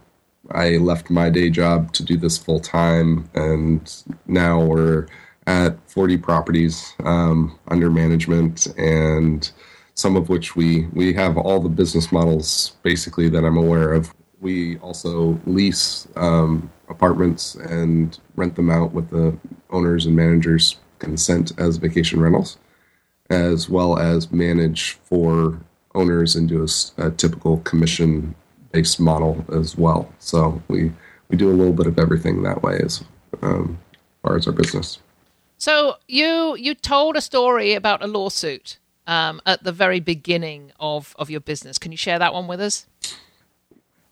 I 0.51 0.77
left 0.77 1.09
my 1.09 1.29
day 1.29 1.49
job 1.49 1.91
to 1.93 2.03
do 2.03 2.17
this 2.17 2.37
full 2.37 2.59
time, 2.59 3.29
and 3.33 3.91
now 4.27 4.63
we're 4.63 5.07
at 5.47 5.77
40 5.89 6.17
properties 6.17 6.93
um, 7.03 7.57
under 7.67 7.89
management 7.91 8.67
and 8.77 9.51
some 9.95 10.15
of 10.15 10.29
which 10.29 10.55
we 10.55 10.85
we 10.93 11.13
have 11.13 11.37
all 11.37 11.59
the 11.59 11.69
business 11.69 12.11
models 12.11 12.73
basically 12.83 13.29
that 13.29 13.43
I'm 13.43 13.57
aware 13.57 13.93
of. 13.93 14.13
We 14.41 14.77
also 14.79 15.39
lease 15.45 16.07
um, 16.17 16.69
apartments 16.89 17.55
and 17.55 18.17
rent 18.35 18.55
them 18.55 18.69
out 18.69 18.91
with 18.91 19.09
the 19.09 19.35
owners 19.71 20.05
and 20.05 20.15
managers' 20.15 20.75
consent 20.99 21.53
as 21.57 21.77
vacation 21.77 22.21
rentals, 22.21 22.57
as 23.29 23.69
well 23.69 23.97
as 23.97 24.31
manage 24.31 24.91
for 25.03 25.59
owners 25.95 26.35
and 26.35 26.49
do 26.49 26.63
a, 26.63 27.07
a 27.07 27.11
typical 27.11 27.57
commission 27.59 28.35
based 28.73 28.99
model 28.99 29.43
as 29.53 29.77
well. 29.77 30.13
So 30.19 30.61
we 30.67 30.91
we 31.29 31.37
do 31.37 31.49
a 31.49 31.55
little 31.55 31.73
bit 31.73 31.87
of 31.87 31.97
everything 31.97 32.43
that 32.43 32.61
way 32.61 32.79
as 32.83 33.03
um, 33.41 33.79
far 34.21 34.35
as 34.35 34.45
our 34.45 34.53
business. 34.53 34.99
So 35.57 35.95
you 36.07 36.55
you 36.59 36.75
told 36.75 37.15
a 37.15 37.21
story 37.21 37.73
about 37.73 38.03
a 38.03 38.07
lawsuit 38.07 38.77
um, 39.07 39.41
at 39.45 39.63
the 39.63 39.71
very 39.71 39.99
beginning 39.99 40.71
of, 40.79 41.15
of 41.17 41.29
your 41.29 41.39
business. 41.39 41.77
Can 41.77 41.91
you 41.91 41.97
share 41.97 42.19
that 42.19 42.33
one 42.33 42.47
with 42.47 42.61
us? 42.61 42.85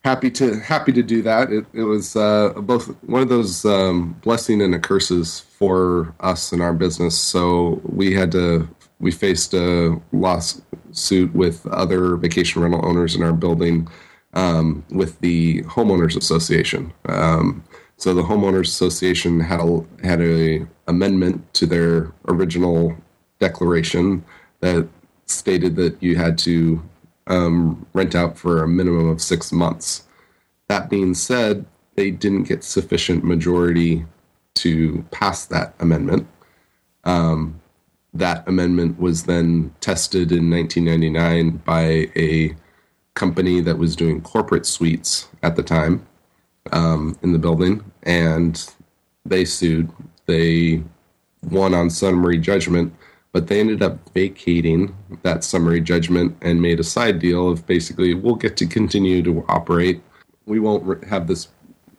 Happy 0.04 0.30
to 0.32 0.60
happy 0.60 0.92
to 0.92 1.02
do 1.02 1.22
that. 1.22 1.50
It, 1.50 1.66
it 1.72 1.84
was 1.84 2.18
uh, 2.18 2.50
both 2.58 2.88
one 3.04 3.22
of 3.22 3.30
those 3.30 3.64
um, 3.64 4.20
blessing 4.22 4.62
and 4.62 4.76
a 4.76 4.80
curses 4.80 5.40
for 5.40 6.14
us 6.20 6.52
in 6.52 6.60
our 6.60 6.74
business. 6.74 7.18
So 7.18 7.82
we 7.86 8.14
had 8.14 8.30
to 8.34 8.68
we 9.00 9.12
faced 9.12 9.54
a 9.54 10.02
lawsuit 10.12 11.34
with 11.34 11.66
other 11.68 12.18
vacation 12.18 12.62
rental 12.62 12.86
owners 12.86 13.16
in 13.16 13.24
our 13.24 13.32
building 13.32 13.88
um, 14.34 14.84
with 14.90 15.20
the 15.22 15.62
homeowners 15.64 16.18
association. 16.18 16.92
Um, 17.06 17.64
so 17.96 18.14
the 18.14 18.24
homeowners 18.24 18.68
association 18.68 19.40
had 19.40 19.62
a 19.62 19.86
had 20.04 20.22
a 20.22 20.68
amendment 20.88 21.54
to 21.54 21.66
their 21.66 22.12
original 22.28 22.94
declaration 23.40 24.24
that 24.64 24.88
stated 25.26 25.76
that 25.76 26.02
you 26.02 26.16
had 26.16 26.38
to 26.38 26.82
um, 27.28 27.86
rent 27.92 28.16
out 28.16 28.38
for 28.38 28.64
a 28.64 28.68
minimum 28.68 29.10
of 29.10 29.22
six 29.22 29.52
months. 29.52 30.04
That 30.70 30.90
being 30.90 31.14
said, 31.14 31.66
they 31.96 32.12
didn't 32.12 32.44
get 32.44 32.64
sufficient 32.64 33.26
majority 33.26 34.06
to 34.56 35.06
pass 35.12 35.46
that 35.48 35.74
amendment. 35.82 36.28
Um, 37.04 37.60
that 38.14 38.48
amendment 38.48 38.98
was 39.02 39.24
then 39.24 39.76
tested 39.82 40.32
in 40.32 40.50
1999 40.50 41.58
by 41.66 42.10
a 42.16 42.56
company 43.16 43.60
that 43.60 43.78
was 43.78 43.98
doing 43.98 44.22
corporate 44.22 44.66
suites 44.66 45.28
at 45.44 45.58
the 45.58 45.64
time 45.64 46.08
um, 46.72 47.18
in 47.22 47.34
the 47.34 47.40
building, 47.40 47.84
and 48.04 48.74
they 49.26 49.44
sued. 49.44 49.92
They 50.26 50.84
won 51.50 51.74
on 51.74 51.90
summary 51.90 52.38
judgment 52.38 52.94
but 53.34 53.48
they 53.48 53.60
ended 53.60 53.82
up 53.82 53.98
vacating 54.14 54.96
that 55.24 55.44
summary 55.44 55.82
judgment 55.82 56.38
and 56.42 56.62
made 56.62 56.80
a 56.80 56.84
side 56.84 57.20
deal 57.20 57.50
of 57.50 57.66
basically 57.68 58.14
we'll 58.14 58.36
get 58.36 58.56
to 58.58 58.66
continue 58.68 59.22
to 59.24 59.44
operate. 59.50 60.02
We 60.46 60.60
won't 60.60 61.04
have 61.06 61.28
this 61.28 61.50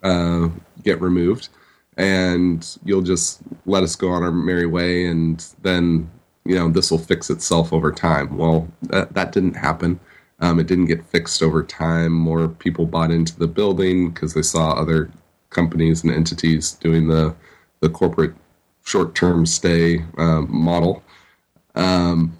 uh, 0.04 0.48
get 0.84 1.00
removed, 1.00 1.48
and 1.96 2.78
you'll 2.84 3.02
just 3.02 3.40
let 3.66 3.82
us 3.82 3.96
go 3.96 4.10
on 4.10 4.22
our 4.22 4.30
merry 4.30 4.66
way, 4.66 5.06
and 5.06 5.44
then 5.62 6.08
you 6.44 6.54
know 6.54 6.70
this 6.70 6.90
will 6.90 6.98
fix 6.98 7.30
itself 7.30 7.72
over 7.72 7.90
time. 7.90 8.36
Well, 8.36 8.68
that, 8.82 9.12
that 9.14 9.32
didn't 9.32 9.54
happen. 9.54 9.98
Um, 10.40 10.60
it 10.60 10.68
didn't 10.68 10.86
get 10.86 11.04
fixed 11.06 11.42
over 11.42 11.62
time. 11.64 12.12
More 12.12 12.48
people 12.48 12.86
bought 12.86 13.10
into 13.10 13.36
the 13.36 13.48
building 13.48 14.10
because 14.10 14.34
they 14.34 14.42
saw 14.42 14.72
other 14.72 15.10
companies 15.50 16.04
and 16.04 16.12
entities 16.12 16.72
doing 16.72 17.08
the 17.08 17.34
the 17.80 17.88
corporate 17.88 18.34
short 18.84 19.14
term 19.14 19.46
stay 19.46 20.04
um, 20.18 20.46
model 20.50 21.02
um, 21.74 22.36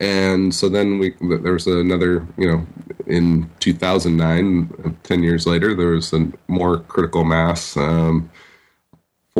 and 0.00 0.54
so 0.54 0.68
then 0.68 0.98
we 0.98 1.14
there 1.20 1.52
was 1.52 1.66
another, 1.66 2.26
you 2.36 2.50
know, 2.50 2.66
in 3.06 3.50
2009, 3.60 4.98
10 5.02 5.22
years 5.22 5.46
later, 5.46 5.74
there 5.74 5.88
was 5.88 6.12
a 6.12 6.30
more 6.48 6.78
critical 6.80 7.24
mass 7.24 7.76
um, 7.76 8.30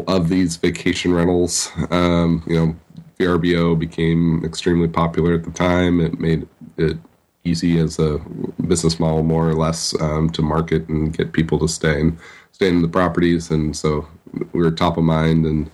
of 0.07 0.29
these 0.29 0.57
vacation 0.57 1.13
rentals. 1.13 1.71
Um, 1.91 2.43
you 2.47 2.55
know, 2.55 2.77
VRBO 3.19 3.79
became 3.79 4.45
extremely 4.45 4.89
popular 4.89 5.35
at 5.35 5.45
the 5.45 5.51
time. 5.51 6.01
It 6.01 6.19
made 6.19 6.47
it 6.77 6.99
easy 7.45 7.79
as 7.79 7.99
a 7.99 8.19
business 8.67 8.99
model, 8.99 9.23
more 9.23 9.49
or 9.49 9.55
less, 9.55 9.99
um, 10.01 10.31
to 10.31 10.43
market 10.43 10.89
and 10.89 11.17
get 11.17 11.33
people 11.33 11.59
to 11.61 11.69
stay 11.69 12.01
and 12.01 12.19
stay 12.53 12.69
in 12.69 12.83
the 12.83 12.89
properties. 12.89 13.51
And 13.51 13.77
so 13.77 14.09
we 14.53 14.63
were 14.63 14.71
top 14.71 14.97
of 14.97 15.05
mind 15.05 15.47
and 15.47 15.71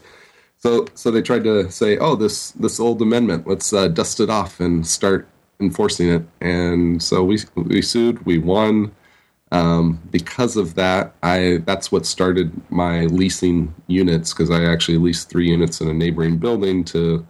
so, 0.60 0.86
so 0.94 1.10
they 1.10 1.22
tried 1.22 1.44
to 1.44 1.70
say, 1.70 1.98
"Oh, 1.98 2.16
this 2.16 2.52
this 2.52 2.80
old 2.80 3.02
amendment, 3.02 3.46
let's 3.46 3.72
uh, 3.72 3.88
dust 3.88 4.20
it 4.20 4.30
off 4.30 4.60
and 4.60 4.86
start 4.86 5.28
enforcing 5.60 6.08
it." 6.10 6.22
And 6.40 7.02
so 7.02 7.24
we 7.24 7.40
we 7.56 7.82
sued, 7.82 8.24
we 8.26 8.38
won. 8.38 8.92
Um, 9.52 10.00
because 10.12 10.56
of 10.56 10.74
that, 10.76 11.14
I 11.22 11.60
that's 11.66 11.90
what 11.90 12.06
started 12.06 12.52
my 12.70 13.06
leasing 13.06 13.74
units 13.88 14.34
because 14.34 14.50
I 14.50 14.64
actually 14.64 14.98
leased 14.98 15.30
three 15.30 15.48
units 15.48 15.80
in 15.80 15.88
a 15.88 15.94
neighboring 15.94 16.38
building 16.38 16.84
to 16.86 17.26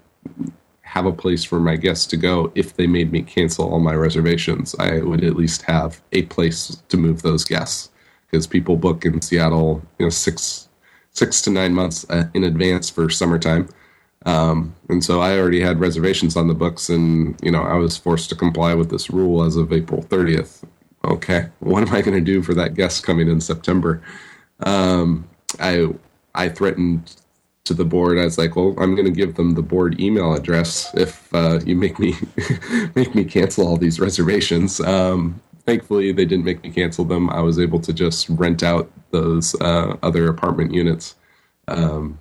have 0.82 1.06
a 1.06 1.12
place 1.12 1.44
for 1.44 1.60
my 1.60 1.76
guests 1.76 2.06
to 2.08 2.16
go. 2.18 2.52
If 2.56 2.76
they 2.76 2.88
made 2.88 3.12
me 3.12 3.22
cancel 3.22 3.72
all 3.72 3.80
my 3.80 3.94
reservations, 3.94 4.74
I 4.80 5.00
would 5.02 5.24
at 5.24 5.36
least 5.36 5.62
have 5.62 6.02
a 6.12 6.22
place 6.24 6.82
to 6.88 6.96
move 6.96 7.22
those 7.22 7.44
guests 7.44 7.90
because 8.30 8.46
people 8.48 8.76
book 8.76 9.04
in 9.06 9.22
Seattle, 9.22 9.82
you 9.98 10.06
know, 10.06 10.10
six 10.10 10.69
six 11.12 11.42
to 11.42 11.50
nine 11.50 11.74
months 11.74 12.06
uh, 12.10 12.24
in 12.34 12.44
advance 12.44 12.88
for 12.90 13.10
summertime. 13.10 13.68
Um, 14.26 14.74
and 14.88 15.02
so 15.02 15.20
I 15.20 15.38
already 15.38 15.60
had 15.60 15.80
reservations 15.80 16.36
on 16.36 16.48
the 16.48 16.54
books, 16.54 16.88
and 16.90 17.38
you 17.42 17.50
know 17.50 17.62
I 17.62 17.74
was 17.74 17.96
forced 17.96 18.28
to 18.30 18.36
comply 18.36 18.74
with 18.74 18.90
this 18.90 19.10
rule 19.10 19.42
as 19.42 19.56
of 19.56 19.72
April 19.72 20.02
30th. 20.02 20.62
Okay, 21.04 21.48
what 21.60 21.86
am 21.86 21.94
I 21.94 22.02
going 22.02 22.16
to 22.16 22.24
do 22.24 22.42
for 22.42 22.52
that 22.54 22.74
guest 22.74 23.04
coming 23.04 23.28
in 23.28 23.40
September? 23.40 24.02
Um, 24.60 25.28
I 25.58 25.88
I 26.34 26.48
threatened 26.50 27.16
to 27.64 27.74
the 27.74 27.84
board. 27.84 28.18
I 28.18 28.24
was 28.24 28.38
like, 28.38 28.56
well, 28.56 28.74
I'm 28.78 28.94
going 28.94 29.06
to 29.06 29.12
give 29.12 29.36
them 29.36 29.54
the 29.54 29.62
board 29.62 30.00
email 30.00 30.34
address 30.34 30.92
if 30.94 31.32
uh, 31.34 31.60
you 31.64 31.76
make 31.76 31.98
me 31.98 32.14
make 32.94 33.14
me 33.14 33.24
cancel 33.24 33.66
all 33.66 33.76
these 33.78 33.98
reservations. 34.00 34.80
Um, 34.80 35.40
thankfully, 35.64 36.12
they 36.12 36.26
didn't 36.26 36.44
make 36.44 36.62
me 36.62 36.70
cancel 36.70 37.04
them. 37.06 37.30
I 37.30 37.40
was 37.40 37.58
able 37.58 37.80
to 37.80 37.92
just 37.92 38.28
rent 38.28 38.62
out 38.62 38.90
those 39.10 39.54
uh, 39.60 39.96
other 40.02 40.28
apartment 40.28 40.72
units 40.72 41.16
um, 41.68 42.18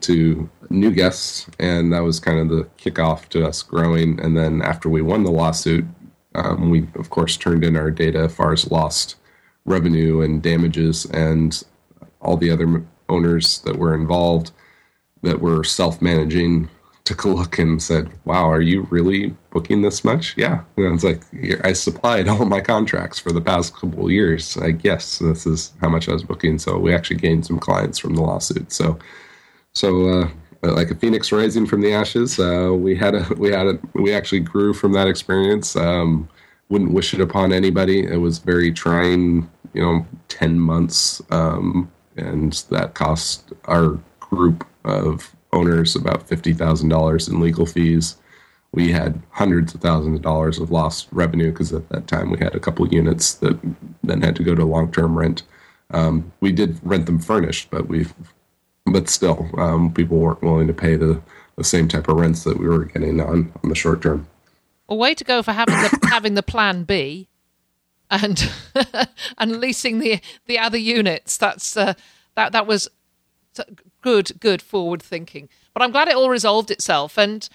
to 0.00 0.48
new 0.70 0.90
guests, 0.90 1.48
and 1.58 1.92
that 1.92 2.02
was 2.02 2.20
kind 2.20 2.38
of 2.38 2.48
the 2.48 2.64
kickoff 2.78 3.28
to 3.30 3.46
us 3.46 3.62
growing. 3.62 4.20
And 4.20 4.36
then 4.36 4.62
after 4.62 4.88
we 4.88 5.02
won 5.02 5.24
the 5.24 5.30
lawsuit, 5.30 5.84
um, 6.34 6.70
we 6.70 6.88
of 6.94 7.10
course 7.10 7.36
turned 7.36 7.64
in 7.64 7.76
our 7.76 7.90
data 7.90 8.20
as 8.20 8.34
far 8.34 8.52
as 8.52 8.70
lost 8.70 9.16
revenue 9.64 10.20
and 10.20 10.42
damages 10.42 11.04
and 11.06 11.62
all 12.20 12.36
the 12.36 12.50
other 12.50 12.84
owners 13.08 13.60
that 13.60 13.76
were 13.76 13.94
involved 13.94 14.52
that 15.22 15.40
were 15.40 15.64
self-managing 15.64 16.68
took 17.04 17.24
a 17.24 17.28
look 17.28 17.58
and 17.58 17.82
said, 17.82 18.10
"Wow, 18.24 18.50
are 18.50 18.60
you 18.60 18.86
really 18.90 19.34
booking 19.50 19.82
this 19.82 20.04
much?" 20.04 20.34
Yeah, 20.36 20.62
and 20.76 20.94
it's 20.94 21.04
like 21.04 21.22
I 21.64 21.72
supplied 21.72 22.28
all 22.28 22.44
my 22.44 22.60
contracts 22.60 23.18
for 23.18 23.32
the 23.32 23.40
past 23.40 23.74
couple 23.74 24.06
of 24.06 24.10
years. 24.10 24.56
Like, 24.56 24.82
yes, 24.84 25.18
this 25.18 25.46
is 25.46 25.72
how 25.80 25.88
much 25.88 26.08
I 26.08 26.12
was 26.12 26.24
booking. 26.24 26.58
So 26.58 26.78
we 26.78 26.94
actually 26.94 27.16
gained 27.16 27.46
some 27.46 27.58
clients 27.58 27.98
from 27.98 28.14
the 28.14 28.22
lawsuit. 28.22 28.72
So, 28.72 28.98
so 29.72 30.08
uh, 30.08 30.28
like 30.62 30.90
a 30.90 30.94
phoenix 30.94 31.32
rising 31.32 31.66
from 31.66 31.80
the 31.80 31.92
ashes, 31.92 32.38
uh, 32.38 32.72
we 32.74 32.96
had 32.96 33.14
a 33.14 33.26
we 33.36 33.50
had 33.50 33.66
a 33.66 33.78
we 33.94 34.12
actually 34.12 34.40
grew 34.40 34.74
from 34.74 34.92
that 34.92 35.08
experience. 35.08 35.76
Um, 35.76 36.28
wouldn't 36.68 36.92
wish 36.92 37.14
it 37.14 37.20
upon 37.20 37.52
anybody. 37.52 38.06
It 38.06 38.18
was 38.18 38.38
very 38.38 38.72
trying, 38.72 39.50
you 39.74 39.82
know, 39.82 40.06
ten 40.28 40.58
months, 40.60 41.20
um, 41.30 41.90
and 42.16 42.52
that 42.70 42.94
cost 42.94 43.52
our 43.64 43.98
group 44.20 44.66
of 44.84 45.34
owners 45.52 45.96
about 45.96 46.28
$50,000 46.28 47.28
in 47.28 47.40
legal 47.40 47.66
fees. 47.66 48.16
We 48.72 48.92
had 48.92 49.20
hundreds 49.30 49.74
of 49.74 49.80
thousands 49.80 50.16
of 50.16 50.22
dollars 50.22 50.58
of 50.58 50.70
lost 50.70 51.08
revenue 51.10 51.50
because 51.50 51.72
at 51.72 51.88
that 51.88 52.06
time 52.06 52.30
we 52.30 52.38
had 52.38 52.54
a 52.54 52.60
couple 52.60 52.86
units 52.88 53.34
that 53.34 53.58
then 54.02 54.22
had 54.22 54.36
to 54.36 54.44
go 54.44 54.54
to 54.54 54.64
long 54.64 54.92
term 54.92 55.18
rent. 55.18 55.42
Um, 55.92 56.32
we 56.40 56.52
did 56.52 56.78
rent 56.82 57.06
them 57.06 57.18
furnished, 57.18 57.68
but 57.70 57.88
we, 57.88 58.06
but 58.86 59.08
still, 59.08 59.50
um, 59.58 59.92
people 59.92 60.18
weren't 60.18 60.42
willing 60.42 60.68
to 60.68 60.72
pay 60.72 60.94
the, 60.94 61.20
the 61.56 61.64
same 61.64 61.88
type 61.88 62.08
of 62.08 62.16
rents 62.16 62.44
that 62.44 62.58
we 62.58 62.68
were 62.68 62.84
getting 62.84 63.20
on 63.20 63.52
on 63.62 63.68
the 63.68 63.74
short 63.74 64.02
term. 64.02 64.28
A 64.88 64.94
way 64.94 65.14
to 65.14 65.24
go 65.24 65.42
for 65.42 65.52
having 65.52 65.74
the 65.74 65.98
having 66.08 66.34
the 66.34 66.42
plan 66.42 66.84
B, 66.84 67.28
and 68.08 68.50
and 69.38 69.60
leasing 69.60 69.98
the 69.98 70.20
the 70.46 70.58
other 70.58 70.78
units. 70.78 71.36
That's 71.36 71.76
uh, 71.76 71.94
that 72.36 72.52
that 72.52 72.68
was 72.68 72.88
good, 74.00 74.40
good 74.40 74.62
forward 74.62 75.02
thinking. 75.02 75.48
But 75.74 75.82
I'm 75.82 75.92
glad 75.92 76.08
it 76.08 76.14
all 76.14 76.30
resolved 76.30 76.70
itself. 76.70 77.18
And 77.18 77.48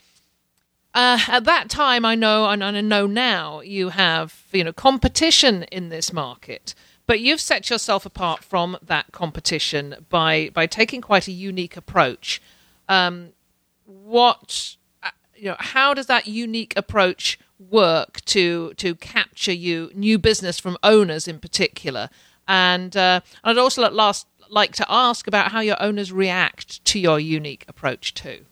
uh, 0.96 1.20
at 1.28 1.44
that 1.44 1.70
time, 1.70 2.06
I 2.06 2.16
know, 2.16 2.46
and 2.46 2.64
I 2.64 2.80
know 2.80 3.06
now, 3.06 3.60
you 3.60 3.90
have 3.90 4.44
you 4.54 4.64
know 4.64 4.74
competition 4.74 5.64
in 5.64 5.90
this 5.90 6.14
market. 6.14 6.74
But 7.06 7.20
you've 7.20 7.42
set 7.42 7.70
yourself 7.70 8.06
apart 8.06 8.44
from 8.44 8.78
that 8.82 9.12
competition 9.12 10.06
by 10.10 10.50
by 10.54 10.66
taking 10.68 11.02
quite 11.02 11.28
a 11.28 11.34
unique 11.34 11.76
approach. 11.76 12.42
Um, 12.88 13.34
what 13.86 14.78
uh, 15.04 15.12
you 15.36 15.50
know, 15.50 15.58
how 15.60 15.94
does 15.94 16.08
that 16.08 16.28
unique 16.28 16.74
approach 16.78 17.38
work 17.60 18.22
to 18.26 18.74
to 18.76 18.96
capture 18.96 19.54
you 19.54 19.92
new 19.94 20.18
business 20.18 20.60
from 20.60 20.78
owners 20.82 21.28
in 21.28 21.40
particular? 21.40 22.10
And 22.48 22.96
uh, 22.96 23.20
I'd 23.44 23.58
also 23.58 23.84
at 23.84 23.94
last 23.94 24.28
like 24.50 24.74
to 24.78 24.86
ask 24.88 25.28
about 25.28 25.52
how 25.52 25.60
your 25.60 25.82
owners 25.82 26.12
react 26.14 26.84
to 26.86 27.00
your 27.00 27.20
unique 27.20 27.66
approach 27.68 28.14
too. 28.14 28.46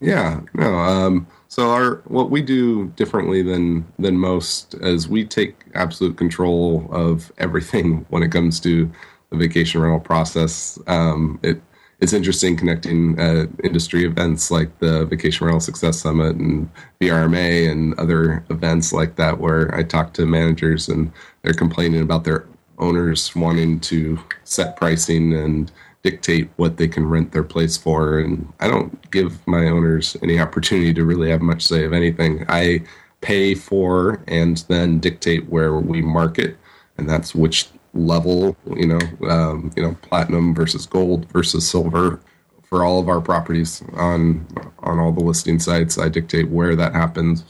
Yeah, 0.00 0.40
no. 0.54 0.74
Um, 0.74 1.26
so 1.48 1.70
our 1.70 1.96
what 2.06 2.30
we 2.30 2.42
do 2.42 2.88
differently 2.90 3.42
than 3.42 3.84
than 3.98 4.16
most 4.16 4.74
is 4.74 5.08
we 5.08 5.24
take 5.24 5.56
absolute 5.74 6.16
control 6.16 6.88
of 6.92 7.32
everything 7.38 8.06
when 8.10 8.22
it 8.22 8.30
comes 8.30 8.60
to 8.60 8.90
the 9.30 9.36
vacation 9.36 9.80
rental 9.80 10.00
process. 10.00 10.78
Um, 10.86 11.40
it 11.42 11.60
it's 12.00 12.12
interesting 12.12 12.56
connecting 12.56 13.18
uh, 13.18 13.46
industry 13.64 14.04
events 14.04 14.52
like 14.52 14.78
the 14.78 15.04
Vacation 15.06 15.46
Rental 15.46 15.58
Success 15.58 15.98
Summit 15.98 16.36
and 16.36 16.70
VRMA 17.00 17.68
and 17.68 17.98
other 17.98 18.44
events 18.50 18.92
like 18.92 19.16
that, 19.16 19.38
where 19.40 19.74
I 19.74 19.82
talk 19.82 20.12
to 20.14 20.24
managers 20.26 20.88
and 20.88 21.10
they're 21.42 21.52
complaining 21.54 22.00
about 22.02 22.22
their 22.22 22.46
owners 22.78 23.34
wanting 23.34 23.80
to 23.80 24.16
set 24.44 24.76
pricing 24.76 25.34
and 25.34 25.72
dictate 26.02 26.48
what 26.56 26.76
they 26.76 26.88
can 26.88 27.06
rent 27.06 27.32
their 27.32 27.44
place 27.44 27.76
for. 27.76 28.18
And 28.18 28.52
I 28.60 28.68
don't 28.68 29.10
give 29.10 29.46
my 29.46 29.68
owners 29.68 30.16
any 30.22 30.38
opportunity 30.38 30.94
to 30.94 31.04
really 31.04 31.30
have 31.30 31.42
much 31.42 31.66
say 31.66 31.84
of 31.84 31.92
anything. 31.92 32.44
I 32.48 32.82
pay 33.20 33.54
for 33.54 34.22
and 34.28 34.58
then 34.68 35.00
dictate 35.00 35.48
where 35.48 35.74
we 35.74 36.00
market, 36.02 36.56
and 36.96 37.08
that's 37.08 37.34
which 37.34 37.68
level, 37.94 38.56
you 38.76 38.86
know, 38.86 39.28
um, 39.28 39.72
you 39.76 39.82
know, 39.82 39.96
platinum 40.02 40.54
versus 40.54 40.86
gold 40.86 41.30
versus 41.32 41.68
silver 41.68 42.20
for 42.62 42.84
all 42.84 43.00
of 43.00 43.08
our 43.08 43.20
properties 43.20 43.82
on 43.94 44.46
on 44.80 44.98
all 44.98 45.12
the 45.12 45.24
listing 45.24 45.58
sites. 45.58 45.98
I 45.98 46.08
dictate 46.08 46.48
where 46.48 46.76
that 46.76 46.94
happens, 46.94 47.44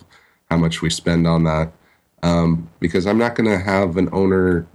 how 0.50 0.56
much 0.56 0.80
we 0.80 0.90
spend 0.90 1.26
on 1.26 1.44
that, 1.44 1.72
um, 2.22 2.70
because 2.80 3.06
I'm 3.06 3.18
not 3.18 3.34
going 3.34 3.50
to 3.50 3.62
have 3.62 3.96
an 3.96 4.08
owner 4.12 4.66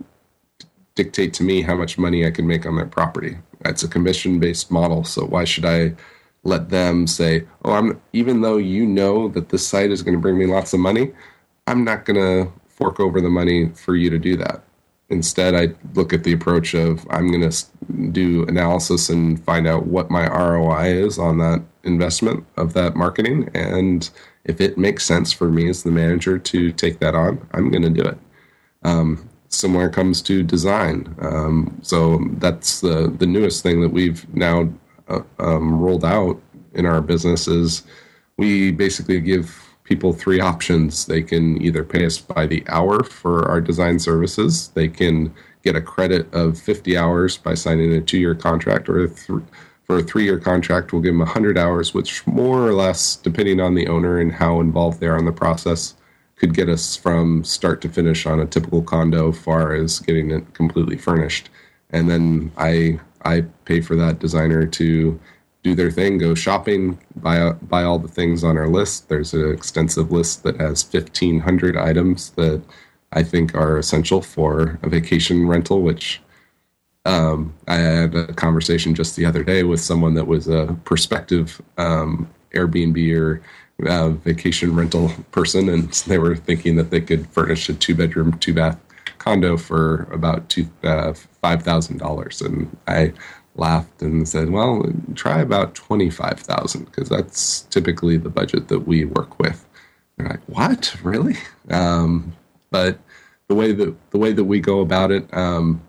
dictate 0.96 1.34
to 1.36 1.44
me 1.44 1.62
how 1.62 1.76
much 1.76 1.98
money 1.98 2.26
I 2.26 2.32
can 2.32 2.48
make 2.48 2.66
on 2.66 2.76
their 2.76 2.86
property. 2.86 3.38
It's 3.66 3.84
a 3.84 3.88
commission 3.88 4.40
based 4.40 4.72
model, 4.72 5.04
so 5.04 5.26
why 5.26 5.44
should 5.46 5.66
I 5.66 5.96
let 6.44 6.70
them 6.70 7.08
say, 7.08 7.46
"Oh, 7.64 7.74
I'm 7.74 8.02
even 8.14 8.42
though 8.42 8.58
you 8.58 8.86
know 8.86 9.28
that 9.30 9.50
this 9.50 9.66
site 9.66 9.92
is 9.92 10.04
going 10.04 10.16
to 10.16 10.22
bring 10.22 10.38
me 10.38 10.46
lots 10.46 10.74
of 10.74 10.80
money, 10.80 11.12
I'm 11.68 11.84
not 11.84 12.06
going 12.06 12.18
to 12.18 12.52
fork 12.68 13.00
over 13.00 13.22
the 13.22 13.30
money 13.30 13.70
for 13.70 13.96
you 13.96 14.10
to 14.10 14.20
do 14.20 14.36
that." 14.38 14.64
Instead, 15.10 15.56
I 15.56 15.74
look 15.96 16.14
at 16.14 16.24
the 16.24 16.34
approach 16.34 16.74
of 16.74 17.06
I'm 17.10 17.30
going 17.30 17.50
to 17.50 17.66
do 18.12 18.46
analysis 18.48 19.10
and 19.10 19.44
find 19.44 19.68
out 19.68 19.86
what 19.88 20.10
my 20.10 20.28
ROI 20.28 20.88
is 21.06 21.20
on 21.20 21.38
that 21.40 21.64
investment 21.84 22.46
of 22.58 22.74
that 22.74 22.96
marketing 22.96 23.50
and 23.54 24.10
if 24.46 24.60
it 24.60 24.78
makes 24.78 25.06
sense 25.06 25.32
for 25.32 25.50
me 25.50 25.70
as 25.70 25.84
the 25.84 25.92
manager 25.92 26.38
to 26.38 26.72
take 26.72 27.00
that 27.00 27.16
on, 27.16 27.46
I'm 27.54 27.70
going 27.72 27.84
to 27.84 27.90
do 27.90 28.08
it. 28.08 28.18
Um, 28.84 29.30
similar 29.54 29.90
comes 29.90 30.22
to 30.24 30.44
design. 30.44 31.14
Um, 31.20 31.80
so 31.82 32.20
that's 32.38 32.82
the 32.82 33.14
the 33.18 33.26
newest 33.26 33.64
thing 33.64 33.82
that 33.82 33.90
we've 33.90 34.28
now 34.36 34.70
uh, 35.08 35.22
um, 35.40 35.80
rolled 35.80 36.06
out 36.06 36.42
in 36.74 36.86
our 36.86 37.02
business 37.02 37.48
is 37.48 37.84
we 38.38 38.72
basically 38.72 39.20
give 39.22 39.64
people 39.84 40.14
three 40.14 40.40
options. 40.40 41.06
They 41.06 41.22
can 41.22 41.62
either 41.62 41.84
pay 41.84 42.06
us 42.06 42.18
by 42.18 42.48
the 42.48 42.64
hour 42.68 43.04
for 43.04 43.48
our 43.50 43.62
design 43.62 44.00
services. 44.00 44.70
They 44.70 44.88
can 44.88 45.34
get 45.64 45.76
a 45.76 45.82
credit 45.82 46.34
of 46.34 46.58
50 46.58 46.98
hours 46.98 47.38
by 47.38 47.54
signing 47.54 47.94
a 47.94 48.02
two-year 48.02 48.36
contract, 48.36 48.90
or 48.90 49.08
th- 49.08 49.42
for 49.86 49.98
a 49.98 50.04
three-year 50.04 50.40
contract, 50.40 50.94
we'll 50.94 51.02
give 51.02 51.14
them 51.14 51.20
100 51.20 51.58
hours, 51.58 51.94
which 51.94 52.26
more 52.26 52.66
or 52.66 52.74
less, 52.74 53.18
depending 53.18 53.60
on 53.60 53.76
the 53.76 53.88
owner 53.88 54.20
and 54.20 54.32
how 54.32 54.62
involved 54.62 55.00
they 55.00 55.08
are 55.08 55.18
in 55.18 55.26
the 55.26 55.32
process, 55.32 55.96
could 56.44 56.54
get 56.54 56.68
us 56.68 56.98
from 56.98 57.42
start 57.46 57.80
to 57.82 57.88
finish 57.88 58.26
on 58.26 58.42
a 58.42 58.46
typical 58.46 58.82
condo, 58.82 59.32
far 59.32 59.74
as 59.74 60.00
getting 60.02 60.30
it 60.30 60.54
completely 60.54 60.98
furnished. 60.98 61.50
And 61.92 62.10
then 62.10 62.52
I 62.58 63.00
I 63.24 63.46
pay 63.64 63.80
for 63.80 63.96
that 63.96 64.20
designer 64.20 64.66
to 64.66 65.18
do 65.64 65.74
their 65.74 65.90
thing, 65.90 66.18
go 66.18 66.36
shopping, 66.36 67.00
buy 67.16 67.54
buy 67.54 67.84
all 67.84 67.98
the 67.98 68.10
things 68.10 68.44
on 68.44 68.58
our 68.58 68.68
list. 68.68 69.08
There's 69.08 69.34
an 69.34 69.54
extensive 69.54 70.12
list 70.12 70.44
that 70.44 70.60
has 70.60 70.84
1,500 70.94 71.78
items 71.78 72.32
that 72.32 72.62
I 73.14 73.24
think 73.24 73.56
are 73.56 73.78
essential 73.78 74.22
for 74.22 74.78
a 74.84 74.90
vacation 74.90 75.48
rental. 75.48 75.82
Which 75.82 76.22
um, 77.06 77.54
I 77.70 77.76
had 77.76 78.16
a 78.16 78.34
conversation 78.34 78.96
just 78.96 79.16
the 79.16 79.26
other 79.26 79.46
day 79.46 79.64
with 79.64 79.80
someone 79.80 80.16
that 80.16 80.28
was 80.28 80.50
a 80.50 80.78
prospective 80.84 81.62
um, 81.78 82.30
Airbnb 82.54 83.18
or 83.18 83.42
uh, 83.86 84.10
vacation 84.10 84.76
rental 84.76 85.12
person, 85.32 85.70
and 85.70 85.92
they 86.08 86.18
were 86.18 86.36
thinking 86.36 86.76
that 86.78 86.90
they 86.90 87.02
could 87.02 87.28
furnish 87.28 87.70
a 87.70 87.74
two 87.74 87.96
bedroom, 87.96 88.38
two 88.40 88.54
bath 88.54 88.80
condo 89.18 89.58
for 89.58 90.08
about 90.12 90.50
two 90.50 90.68
uh, 90.84 91.14
five 91.42 91.64
thousand 91.64 91.98
dollars. 91.98 92.42
And 92.42 92.76
I 92.88 93.14
laughed 93.56 94.02
and 94.02 94.28
said, 94.28 94.50
"Well, 94.50 94.86
try 95.16 95.40
about 95.40 95.76
twenty 95.76 96.10
five 96.10 96.40
thousand 96.40 96.86
because 96.86 97.10
that's 97.10 97.62
typically 97.64 98.18
the 98.18 98.30
budget 98.30 98.68
that 98.70 98.82
we 98.82 99.06
work 99.06 99.40
with." 99.40 99.66
They're 100.18 100.28
like, 100.30 100.44
"What? 100.48 100.96
Really?" 101.04 101.38
Um, 101.70 102.34
but 102.72 103.00
the 103.48 103.56
way 103.56 103.72
that 103.72 104.12
the 104.12 104.18
way 104.18 104.34
that 104.34 104.44
we 104.44 104.60
go 104.60 104.82
about 104.82 105.12
it, 105.12 105.32
um, 105.34 105.82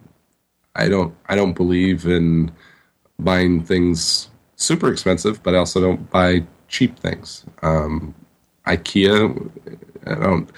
I 0.74 0.88
don't 0.88 1.14
I 1.28 1.34
don't 1.36 1.54
believe 1.54 2.06
in 2.06 2.52
buying 3.18 3.62
things 3.64 4.28
super 4.56 4.90
expensive, 4.90 5.42
but 5.42 5.54
I 5.54 5.58
also 5.58 5.80
don't 5.80 6.10
buy 6.10 6.44
cheap 6.74 6.98
things. 6.98 7.44
Um, 7.62 8.14
IKEA, 8.66 9.50
I 10.06 10.14
don't. 10.14 10.50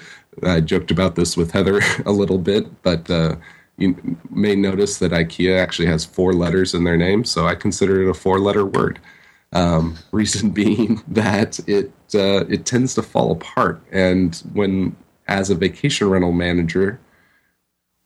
I 0.43 0.59
joked 0.61 0.91
about 0.91 1.15
this 1.15 1.37
with 1.37 1.51
Heather 1.51 1.79
a 2.05 2.11
little 2.11 2.37
bit, 2.37 2.81
but 2.81 3.09
uh, 3.09 3.35
you 3.77 4.17
may 4.29 4.55
notice 4.55 4.97
that 4.97 5.11
IKEA 5.11 5.59
actually 5.59 5.87
has 5.87 6.05
four 6.05 6.33
letters 6.33 6.73
in 6.73 6.83
their 6.83 6.97
name, 6.97 7.23
so 7.23 7.47
I 7.47 7.55
consider 7.55 8.01
it 8.01 8.09
a 8.09 8.13
four-letter 8.13 8.65
word. 8.65 8.99
Um, 9.53 9.95
reason 10.11 10.49
being 10.63 11.01
that 11.07 11.59
it 11.67 11.91
uh, 12.15 12.45
it 12.49 12.65
tends 12.65 12.95
to 12.95 13.03
fall 13.03 13.31
apart, 13.31 13.81
and 13.91 14.35
when 14.53 14.95
as 15.27 15.49
a 15.49 15.55
vacation 15.55 16.09
rental 16.09 16.31
manager, 16.31 16.99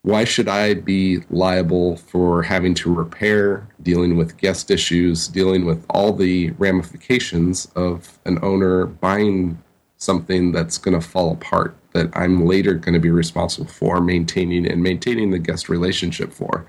why 0.04 0.24
should 0.24 0.48
I 0.48 0.74
be 0.74 1.20
liable 1.30 1.98
for 1.98 2.42
having 2.42 2.74
to 2.76 2.94
repair, 2.94 3.68
dealing 3.84 4.18
with 4.18 4.38
guest 4.38 4.72
issues, 4.72 5.28
dealing 5.28 5.66
with 5.66 5.86
all 5.90 6.12
the 6.14 6.52
ramifications 6.52 7.68
of 7.76 8.18
an 8.26 8.40
owner 8.42 8.88
buying 8.88 9.62
something 9.98 10.52
that's 10.52 10.80
going 10.80 11.00
to 11.00 11.08
fall 11.08 11.32
apart 11.32 11.76
that 11.94 12.10
I'm 12.14 12.46
later 12.48 12.74
going 12.74 12.96
to 12.96 13.00
be 13.00 13.12
responsible 13.12 13.68
for 13.68 14.02
maintaining 14.02 14.66
and 14.66 14.82
maintaining 14.82 15.30
the 15.30 15.40
guest 15.40 15.70
relationship 15.70 16.34
for? 16.34 16.66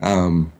Um, 0.00 0.50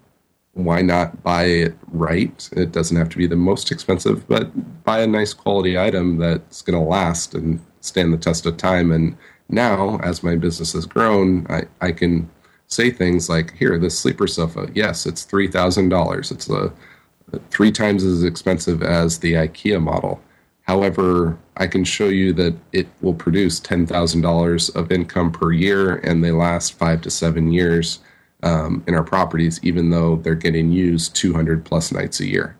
why 0.53 0.83
not 0.83 1.23
buy 1.23 1.45
it 1.45 1.75
right? 1.91 2.49
It 2.53 2.71
doesn't 2.71 2.97
have 2.97 3.09
to 3.11 3.17
be 3.17 3.27
the 3.27 3.35
most 3.35 3.73
expensive, 3.73 4.29
but 4.29 4.85
buy 4.85 5.01
a 5.01 5.07
nice 5.07 5.33
quality 5.33 5.79
item 5.79 6.19
that's 6.19 6.61
going 6.61 6.79
to 6.79 6.85
last 6.85 7.35
and 7.35 7.65
stand 7.81 8.13
the 8.13 8.19
test 8.19 8.45
of 8.45 8.57
time 8.59 8.93
and 8.93 9.17
now 9.49 9.99
as 9.99 10.23
my 10.23 10.37
business 10.37 10.73
has 10.73 10.87
grown 10.87 11.47
i, 11.49 11.63
I 11.81 11.93
can 11.93 12.29
say 12.67 12.91
things 12.91 13.29
like 13.29 13.55
here 13.55 13.79
this 13.79 13.99
sleeper 13.99 14.27
sofa 14.27 14.69
yes 14.75 15.07
it's 15.07 15.27
$3000 15.27 16.33
it's 16.33 16.49
a, 16.49 16.73
three 17.51 17.71
times 17.71 18.05
as 18.05 18.25
expensive 18.25 18.83
as 18.83 19.19
the 19.19 19.35
ikea 19.35 19.83
model 19.83 20.21
however 20.63 21.39
i 21.57 21.67
can 21.67 21.85
show 21.85 22.09
you 22.09 22.33
that 22.33 22.55
it 22.73 22.89
will 23.03 23.15
produce 23.15 23.61
$10000 23.61 24.75
of 24.75 24.91
income 24.91 25.31
per 25.31 25.53
year 25.53 25.97
and 25.97 26.25
they 26.25 26.33
last 26.33 26.73
five 26.75 27.03
to 27.03 27.11
seven 27.11 27.53
years 27.53 28.01
um, 28.43 28.83
in 28.87 28.95
our 28.95 29.05
properties 29.05 29.61
even 29.63 29.91
though 29.91 30.17
they're 30.17 30.35
getting 30.35 30.73
used 30.73 31.15
200 31.17 31.65
plus 31.65 31.93
nights 31.93 32.21
a 32.21 32.27
year 32.27 32.57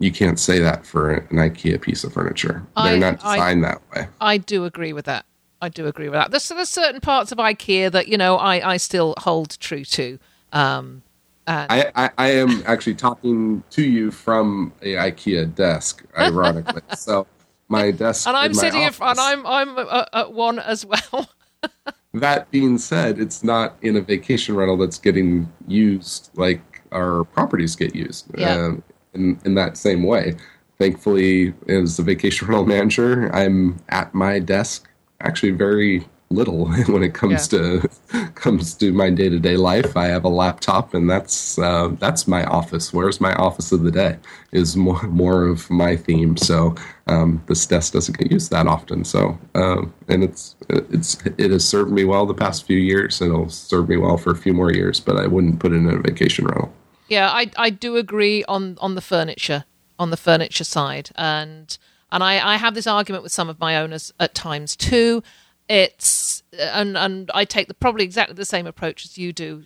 you 0.00 0.12
can't 0.12 0.38
say 0.38 0.58
that 0.60 0.86
for 0.86 1.10
an 1.12 1.36
IKEA 1.36 1.80
piece 1.80 2.04
of 2.04 2.12
furniture. 2.12 2.64
They're 2.76 2.94
I, 2.94 2.98
not 2.98 3.16
designed 3.16 3.66
I, 3.66 3.68
that 3.70 3.82
way. 3.94 4.08
I 4.20 4.38
do 4.38 4.64
agree 4.64 4.92
with 4.92 5.06
that. 5.06 5.26
I 5.60 5.68
do 5.68 5.86
agree 5.86 6.08
with 6.08 6.18
that. 6.18 6.30
There's, 6.30 6.48
there's 6.48 6.68
certain 6.68 7.00
parts 7.00 7.32
of 7.32 7.38
IKEA 7.38 7.90
that 7.92 8.08
you 8.08 8.16
know 8.16 8.36
I, 8.36 8.74
I 8.74 8.76
still 8.76 9.14
hold 9.18 9.58
true 9.60 9.84
to. 9.84 10.18
Um, 10.52 11.02
I, 11.46 11.90
I, 11.94 12.10
I 12.18 12.30
am 12.32 12.62
actually 12.66 12.94
talking 12.94 13.62
to 13.70 13.82
you 13.82 14.10
from 14.10 14.72
a 14.82 14.94
IKEA 14.94 15.54
desk, 15.54 16.04
ironically. 16.18 16.82
so 16.96 17.26
my 17.68 17.90
desk, 17.90 18.26
and 18.26 18.36
I'm 18.36 18.54
sitting 18.54 18.82
office, 18.82 18.96
in 18.96 18.98
front. 18.98 19.18
I'm 19.18 19.46
I'm 19.46 19.78
uh, 19.78 20.04
at 20.12 20.32
one 20.32 20.58
as 20.58 20.84
well. 20.84 21.28
that 22.14 22.50
being 22.50 22.78
said, 22.78 23.18
it's 23.18 23.42
not 23.42 23.76
in 23.82 23.96
a 23.96 24.00
vacation 24.00 24.56
rental 24.56 24.76
that's 24.76 24.98
getting 24.98 25.50
used 25.66 26.30
like 26.34 26.82
our 26.92 27.24
properties 27.24 27.76
get 27.76 27.94
used. 27.94 28.26
Yeah. 28.36 28.54
Um, 28.54 28.82
in, 29.14 29.38
in 29.44 29.54
that 29.54 29.76
same 29.76 30.02
way. 30.02 30.36
Thankfully, 30.78 31.54
as 31.68 31.96
the 31.96 32.02
vacation 32.02 32.46
rental 32.48 32.66
manager, 32.66 33.34
I'm 33.34 33.78
at 33.88 34.14
my 34.14 34.38
desk 34.38 34.87
actually 35.20 35.50
very 35.50 36.06
little 36.30 36.66
when 36.88 37.02
it 37.02 37.14
comes 37.14 37.50
yeah. 37.52 37.58
to 37.58 37.88
comes 38.34 38.74
to 38.74 38.92
my 38.92 39.10
day 39.10 39.28
to 39.28 39.38
day 39.38 39.56
life. 39.56 39.96
I 39.96 40.06
have 40.06 40.24
a 40.24 40.28
laptop, 40.28 40.94
and 40.94 41.08
that's 41.08 41.58
uh, 41.58 41.88
that's 41.98 42.28
my 42.28 42.44
office. 42.44 42.92
Where's 42.92 43.20
my 43.20 43.34
office 43.34 43.72
of 43.72 43.82
the 43.82 43.90
day? 43.90 44.18
Is 44.52 44.76
more 44.76 45.02
more 45.04 45.46
of 45.46 45.68
my 45.70 45.96
theme. 45.96 46.36
So 46.36 46.74
um, 47.06 47.42
this 47.46 47.66
desk 47.66 47.92
doesn't 47.92 48.18
get 48.18 48.30
used 48.30 48.50
that 48.50 48.66
often. 48.66 49.04
So 49.04 49.38
uh, 49.54 49.82
and 50.08 50.24
it's 50.24 50.56
it's 50.68 51.18
it 51.38 51.50
has 51.50 51.66
served 51.66 51.92
me 51.92 52.04
well 52.04 52.26
the 52.26 52.34
past 52.34 52.66
few 52.66 52.78
years, 52.78 53.20
and 53.20 53.32
it'll 53.32 53.48
serve 53.48 53.88
me 53.88 53.96
well 53.96 54.16
for 54.16 54.30
a 54.30 54.36
few 54.36 54.52
more 54.52 54.72
years. 54.72 55.00
But 55.00 55.16
I 55.16 55.26
wouldn't 55.26 55.60
put 55.60 55.72
it 55.72 55.76
in 55.76 55.88
a 55.88 55.98
vacation 55.98 56.46
rental. 56.46 56.72
Yeah, 57.08 57.30
I 57.30 57.50
I 57.56 57.70
do 57.70 57.96
agree 57.96 58.44
on 58.44 58.76
on 58.80 58.94
the 58.94 59.00
furniture 59.00 59.64
on 59.98 60.10
the 60.10 60.16
furniture 60.16 60.64
side, 60.64 61.10
and 61.16 61.76
and 62.10 62.22
I 62.22 62.54
I 62.54 62.56
have 62.56 62.74
this 62.74 62.86
argument 62.86 63.22
with 63.22 63.32
some 63.32 63.48
of 63.48 63.60
my 63.60 63.76
owners 63.76 64.12
at 64.18 64.34
times 64.34 64.76
too. 64.76 65.22
It's 65.68 66.42
and 66.58 66.96
and 66.96 67.30
I 67.34 67.44
take 67.44 67.68
the 67.68 67.74
probably 67.74 68.04
exactly 68.04 68.34
the 68.34 68.44
same 68.44 68.66
approach 68.66 69.04
as 69.04 69.18
you 69.18 69.32
do. 69.32 69.62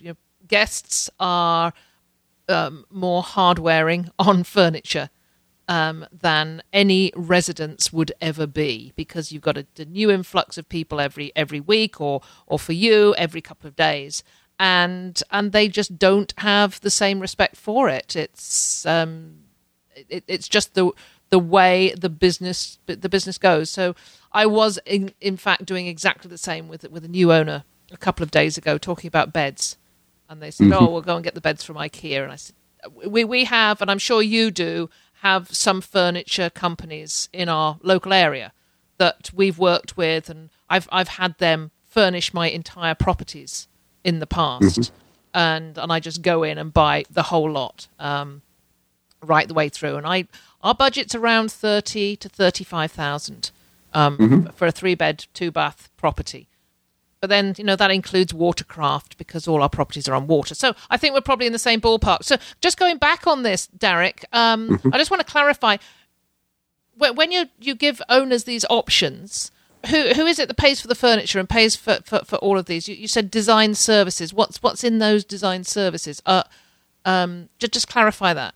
Guests 0.47 1.09
are 1.19 1.73
um, 2.49 2.85
more 2.89 3.23
hard 3.23 3.59
wearing 3.59 4.09
on 4.19 4.43
furniture 4.43 5.09
um, 5.69 6.05
than 6.11 6.61
any 6.73 7.13
residents 7.15 7.93
would 7.93 8.11
ever 8.19 8.45
be 8.45 8.91
because 8.97 9.31
you've 9.31 9.41
got 9.41 9.57
a, 9.57 9.65
a, 9.79 9.85
new 9.85 10.11
influx 10.11 10.57
of 10.57 10.67
people 10.67 10.99
every 10.99 11.31
every 11.35 11.61
week 11.61 12.01
or 12.01 12.21
or 12.45 12.59
for 12.59 12.73
you 12.73 13.15
every 13.15 13.39
couple 13.39 13.67
of 13.67 13.75
days 13.77 14.23
and 14.59 15.23
and 15.31 15.51
they 15.51 15.67
just 15.67 15.97
don't 15.97 16.33
have 16.37 16.79
the 16.81 16.89
same 16.89 17.19
respect 17.19 17.55
for 17.55 17.89
it. 17.89 18.15
It's 18.15 18.85
um, 18.85 19.39
it, 19.95 20.23
it's 20.27 20.47
just 20.47 20.73
the 20.73 20.91
the 21.33 21.39
way 21.39 21.91
the 21.97 22.09
business 22.09 22.77
the 22.85 23.09
business 23.09 23.39
goes. 23.39 23.67
So 23.71 23.95
I 24.33 24.45
was 24.45 24.77
in 24.85 25.13
in 25.19 25.35
fact 25.35 25.65
doing 25.65 25.87
exactly 25.87 26.29
the 26.29 26.37
same 26.37 26.67
with 26.67 26.87
with 26.91 27.03
a 27.03 27.07
new 27.07 27.33
owner 27.33 27.63
a 27.91 27.97
couple 27.97 28.21
of 28.21 28.29
days 28.29 28.55
ago, 28.55 28.77
talking 28.77 29.07
about 29.07 29.33
beds, 29.33 29.77
and 30.29 30.43
they 30.43 30.51
said, 30.51 30.67
mm-hmm. 30.67 30.83
"Oh, 30.83 30.91
we'll 30.91 31.01
go 31.01 31.15
and 31.15 31.23
get 31.23 31.33
the 31.33 31.41
beds 31.41 31.63
from 31.63 31.75
IKEA," 31.77 32.21
and 32.21 32.31
I 32.31 32.35
said, 32.35 32.55
"We 33.03 33.23
we 33.23 33.45
have, 33.45 33.81
and 33.81 33.89
I'm 33.89 33.97
sure 33.97 34.21
you 34.21 34.51
do." 34.51 34.91
Have 35.21 35.55
some 35.55 35.79
furniture 35.79 36.49
companies 36.49 37.29
in 37.31 37.47
our 37.47 37.79
local 37.81 38.11
area 38.11 38.51
that 38.97 39.31
we've 39.33 39.57
worked 39.57 39.97
with, 39.97 40.29
and 40.29 40.51
I've 40.69 40.87
I've 40.91 41.07
had 41.07 41.39
them 41.39 41.71
furnish 41.85 42.31
my 42.33 42.49
entire 42.49 42.93
properties 42.93 43.69
in 44.03 44.19
the 44.19 44.27
past, 44.27 44.79
mm-hmm. 44.79 44.95
and 45.33 45.77
and 45.79 45.91
I 45.93 45.99
just 45.99 46.21
go 46.21 46.43
in 46.43 46.59
and 46.59 46.73
buy 46.73 47.05
the 47.09 47.23
whole 47.23 47.49
lot 47.49 47.87
um, 47.97 48.41
right 49.23 49.47
the 49.47 49.53
way 49.53 49.69
through. 49.69 49.95
And 49.95 50.05
I 50.05 50.27
our 50.63 50.73
budget's 50.73 51.13
around 51.13 51.51
thirty 51.51 52.15
to 52.15 52.29
thirty 52.29 52.63
five 52.63 52.91
thousand 52.91 53.51
um, 53.93 54.17
mm-hmm. 54.17 54.47
for 54.55 54.65
a 54.65 54.71
three 54.71 54.95
bed, 54.95 55.25
two 55.33 55.51
bath 55.51 55.89
property. 55.97 56.47
But 57.19 57.29
then, 57.29 57.55
you 57.57 57.63
know, 57.63 57.77
that 57.77 57.89
includes 57.89 58.33
watercraft 58.33 59.17
because 59.17 59.47
all 59.47 59.61
our 59.61 59.69
properties 59.69 60.09
are 60.09 60.13
on 60.13 60.27
water. 60.27 60.55
So 60.55 60.73
I 60.89 60.97
think 60.97 61.13
we're 61.13 61.21
probably 61.21 61.45
in 61.45 61.53
the 61.53 61.59
same 61.59 61.79
ballpark. 61.79 62.23
So 62.23 62.35
just 62.59 62.77
going 62.77 62.97
back 62.97 63.27
on 63.27 63.43
this, 63.43 63.67
Derek, 63.67 64.25
um, 64.33 64.69
mm-hmm. 64.69 64.89
I 64.93 64.97
just 64.97 65.09
want 65.09 65.25
to 65.25 65.31
clarify 65.31 65.77
when 66.97 67.31
you, 67.31 67.45
you 67.59 67.75
give 67.75 68.01
owners 68.09 68.43
these 68.43 68.65
options, 68.69 69.51
who 69.89 70.09
who 70.13 70.25
is 70.25 70.37
it 70.37 70.47
that 70.47 70.57
pays 70.57 70.81
for 70.81 70.87
the 70.87 70.95
furniture 70.95 71.39
and 71.39 71.49
pays 71.49 71.75
for, 71.75 71.99
for, 72.05 72.19
for 72.25 72.35
all 72.37 72.57
of 72.57 72.65
these? 72.65 72.87
You, 72.87 72.95
you 72.95 73.07
said 73.07 73.31
design 73.31 73.75
services. 73.75 74.33
What's 74.33 74.61
what's 74.61 74.83
in 74.83 74.99
those 74.99 75.23
design 75.25 75.63
services? 75.63 76.21
Uh, 76.25 76.43
um, 77.05 77.49
just 77.57 77.73
just 77.73 77.87
clarify 77.87 78.33
that. 78.33 78.53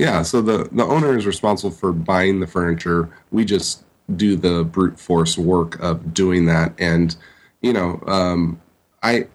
Yeah, 0.00 0.22
so 0.22 0.40
the 0.40 0.66
the 0.72 0.84
owner 0.84 1.14
is 1.18 1.26
responsible 1.26 1.72
for 1.72 1.92
buying 1.92 2.40
the 2.40 2.46
furniture. 2.46 3.10
We 3.30 3.44
just 3.44 3.84
do 4.16 4.34
the 4.34 4.64
brute 4.64 4.98
force 4.98 5.36
work 5.36 5.78
of 5.78 6.14
doing 6.14 6.46
that, 6.46 6.72
and 6.78 7.14
you 7.60 7.74
know, 7.74 8.02
um, 8.06 8.62
I 9.02 9.28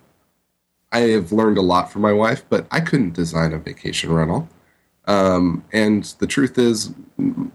I 0.92 1.02
have 1.02 1.32
learned 1.32 1.60
a 1.60 1.62
lot 1.62 1.92
from 1.92 2.02
my 2.02 2.14
wife, 2.14 2.46
but 2.50 2.66
I 2.72 2.80
couldn't 2.80 3.14
design 3.14 3.54
a 3.54 3.60
vacation 3.60 4.12
rental. 4.12 4.50
Um, 5.08 5.64
and 5.72 6.04
the 6.18 6.26
truth 6.26 6.58
is, 6.58 6.96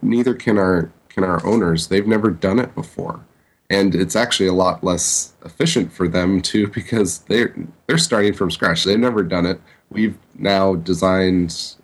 neither 0.01 0.35
can 0.35 0.57
our 0.57 0.92
can 1.09 1.25
our 1.25 1.44
owners. 1.44 1.88
They've 1.88 2.07
never 2.07 2.31
done 2.31 2.61
it 2.61 2.77
before 2.77 3.25
and 3.68 3.94
it's 3.94 4.16
actually 4.16 4.49
a 4.49 4.53
lot 4.53 4.85
less 4.85 5.33
efficient 5.44 5.92
for 5.92 6.09
them 6.09 6.40
too 6.42 6.68
because 6.75 7.20
they're 7.20 7.57
they're 7.88 7.99
starting 7.99 8.35
from 8.35 8.53
scratch. 8.53 8.85
They've 8.85 8.99
never 8.99 9.25
done 9.25 9.46
it. 9.46 9.61
We've 9.90 10.16
now 10.37 10.77
designed 10.77 11.75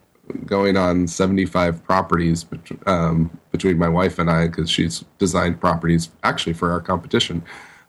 going 0.45 0.77
on 0.77 1.07
75 1.07 1.83
properties 1.85 2.45
um, 2.87 3.37
between 3.51 3.79
my 3.79 3.89
wife 3.89 4.19
and 4.19 4.31
I 4.31 4.47
because 4.47 4.71
she's 4.71 5.05
designed 5.19 5.61
properties 5.61 6.11
actually 6.23 6.53
for 6.53 6.71
our 6.73 6.81
competition 6.81 7.43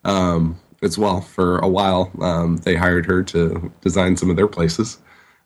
um, 0.04 0.60
as 0.82 0.98
well. 0.98 1.22
For 1.22 1.60
a 1.60 1.68
while, 1.68 2.12
um, 2.22 2.58
they 2.58 2.76
hired 2.76 3.06
her 3.06 3.24
to 3.24 3.72
design 3.82 4.18
some 4.18 4.30
of 4.30 4.36
their 4.36 4.48
places 4.48 5.00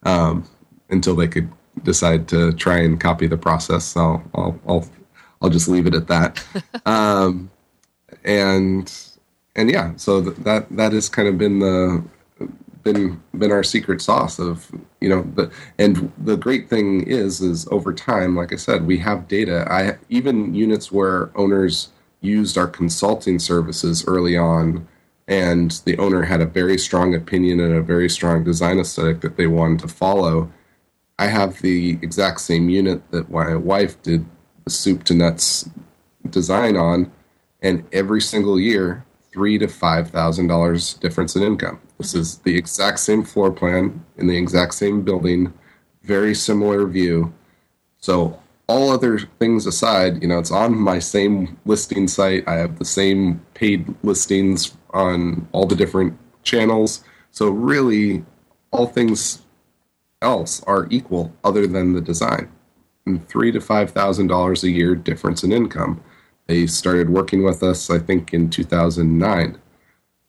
um, 0.03 0.47
until 0.89 1.15
they 1.15 1.27
could 1.27 1.49
decide 1.83 2.27
to 2.29 2.51
try 2.53 2.79
and 2.79 2.99
copy 2.99 3.27
the 3.27 3.37
process. 3.37 3.85
So 3.85 4.21
I'll 4.35 4.59
I'll, 4.67 4.89
I'll 5.41 5.49
just 5.49 5.67
leave 5.67 5.87
it 5.87 5.95
at 5.95 6.07
that. 6.07 6.43
Um, 6.85 7.51
and 8.23 8.91
and 9.55 9.69
yeah, 9.69 9.93
so 9.95 10.21
that 10.21 10.67
that 10.75 10.91
has 10.93 11.09
kind 11.09 11.27
of 11.27 11.37
been 11.37 11.59
the 11.59 12.03
been 12.83 13.21
been 13.37 13.51
our 13.51 13.63
secret 13.63 14.01
sauce 14.01 14.39
of 14.39 14.71
you 14.99 15.09
know 15.09 15.23
the 15.35 15.51
and 15.77 16.11
the 16.17 16.37
great 16.37 16.69
thing 16.69 17.03
is 17.03 17.41
is 17.41 17.67
over 17.69 17.93
time 17.93 18.35
like 18.35 18.51
i 18.53 18.55
said 18.55 18.85
we 18.85 18.97
have 18.97 19.27
data. 19.27 19.67
I 19.69 19.97
even 20.09 20.53
units 20.53 20.91
where 20.91 21.31
owners 21.37 21.89
used 22.21 22.57
our 22.57 22.67
consulting 22.67 23.39
services 23.39 24.05
early 24.07 24.37
on 24.37 24.87
and 25.27 25.71
the 25.85 25.97
owner 25.97 26.23
had 26.23 26.41
a 26.41 26.45
very 26.45 26.77
strong 26.77 27.15
opinion 27.15 27.59
and 27.59 27.73
a 27.73 27.81
very 27.81 28.09
strong 28.09 28.43
design 28.43 28.79
aesthetic 28.79 29.21
that 29.21 29.37
they 29.37 29.47
wanted 29.47 29.79
to 29.79 29.87
follow 29.87 30.51
i 31.19 31.27
have 31.27 31.61
the 31.61 31.91
exact 32.01 32.41
same 32.41 32.69
unit 32.69 33.09
that 33.11 33.29
my 33.29 33.55
wife 33.55 34.01
did 34.01 34.25
the 34.65 34.69
soup 34.69 35.03
to 35.03 35.13
nuts 35.13 35.69
design 36.29 36.75
on 36.75 37.11
and 37.61 37.83
every 37.91 38.21
single 38.21 38.59
year 38.59 39.05
three 39.33 39.57
to 39.57 39.67
five 39.67 40.09
thousand 40.09 40.47
dollars 40.47 40.95
difference 40.95 41.35
in 41.35 41.43
income. 41.43 41.79
This 41.97 42.13
is 42.13 42.37
the 42.39 42.57
exact 42.57 42.99
same 42.99 43.23
floor 43.23 43.51
plan 43.51 44.03
in 44.17 44.27
the 44.27 44.37
exact 44.37 44.73
same 44.73 45.01
building, 45.03 45.53
very 46.03 46.33
similar 46.35 46.85
view. 46.87 47.33
So 47.97 48.39
all 48.67 48.89
other 48.89 49.19
things 49.19 49.65
aside, 49.65 50.21
you 50.21 50.27
know, 50.27 50.39
it's 50.39 50.51
on 50.51 50.77
my 50.77 50.99
same 50.99 51.57
listing 51.65 52.07
site. 52.07 52.47
I 52.47 52.55
have 52.55 52.79
the 52.79 52.85
same 52.85 53.45
paid 53.53 53.93
listings 54.03 54.75
on 54.91 55.47
all 55.51 55.65
the 55.65 55.75
different 55.75 56.17
channels. 56.43 57.03
So 57.31 57.49
really, 57.49 58.23
all 58.71 58.87
things 58.87 59.41
else 60.21 60.63
are 60.63 60.87
equal, 60.89 61.33
other 61.43 61.67
than 61.67 61.93
the 61.93 62.01
design. 62.01 62.51
And 63.05 63.27
three 63.27 63.51
to 63.51 63.59
five 63.61 63.91
thousand 63.91 64.27
dollars 64.27 64.63
a 64.63 64.69
year 64.69 64.95
difference 64.95 65.43
in 65.43 65.51
income. 65.51 66.03
They 66.47 66.67
started 66.67 67.09
working 67.09 67.43
with 67.43 67.63
us, 67.63 67.89
I 67.89 67.99
think, 67.99 68.33
in 68.33 68.49
2009. 68.49 69.57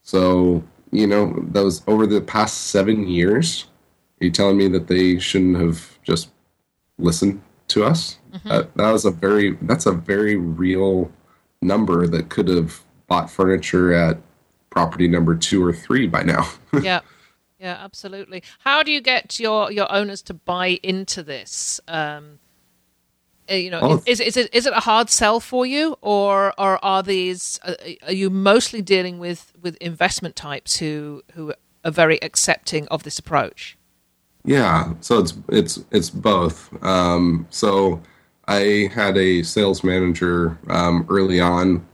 So 0.02 0.62
you 0.92 1.06
know, 1.06 1.34
those 1.48 1.82
over 1.88 2.06
the 2.06 2.20
past 2.20 2.66
seven 2.68 3.08
years, 3.08 3.66
are 4.20 4.26
you 4.26 4.30
telling 4.30 4.58
me 4.58 4.68
that 4.68 4.86
they 4.86 5.18
shouldn't 5.18 5.56
have 5.56 5.98
just 6.02 6.30
listened 6.98 7.42
to 7.68 7.84
us? 7.84 8.18
Mm-hmm. 8.32 8.50
Uh, 8.50 8.62
that 8.76 8.92
was 8.92 9.04
a 9.04 9.10
very 9.10 9.56
that's 9.62 9.86
a 9.86 9.92
very 9.92 10.36
real 10.36 11.10
number 11.62 12.06
that 12.06 12.28
could 12.28 12.48
have 12.48 12.80
bought 13.06 13.30
furniture 13.30 13.92
at 13.92 14.18
property 14.70 15.08
number 15.08 15.34
two 15.34 15.64
or 15.64 15.72
three 15.72 16.06
by 16.06 16.22
now. 16.22 16.48
yeah. 16.82 17.00
Yeah, 17.58 17.78
absolutely. 17.78 18.42
How 18.58 18.82
do 18.82 18.90
you 18.90 19.00
get 19.00 19.38
your, 19.38 19.70
your 19.70 19.90
owners 19.92 20.20
to 20.22 20.34
buy 20.34 20.80
into 20.82 21.22
this? 21.22 21.80
Um, 21.86 22.40
you 23.48 23.70
know, 23.70 23.80
oh. 23.82 24.02
is, 24.06 24.20
is 24.20 24.36
it 24.36 24.54
is 24.54 24.66
it 24.66 24.72
a 24.72 24.80
hard 24.80 25.10
sell 25.10 25.40
for 25.40 25.66
you, 25.66 25.96
or 26.00 26.54
or 26.58 26.82
are 26.84 27.02
these 27.02 27.58
uh, 27.64 27.74
are 28.06 28.12
you 28.12 28.30
mostly 28.30 28.82
dealing 28.82 29.18
with 29.18 29.52
with 29.60 29.76
investment 29.76 30.36
types 30.36 30.78
who 30.78 31.22
who 31.34 31.52
are 31.84 31.90
very 31.90 32.22
accepting 32.22 32.86
of 32.88 33.02
this 33.02 33.18
approach? 33.18 33.76
Yeah, 34.44 34.94
so 35.00 35.18
it's 35.18 35.34
it's 35.48 35.84
it's 35.90 36.10
both. 36.10 36.70
Um, 36.82 37.46
so 37.50 38.00
I 38.46 38.90
had 38.92 39.16
a 39.16 39.42
sales 39.42 39.84
manager 39.84 40.58
um, 40.68 41.06
early 41.08 41.40
on 41.40 41.86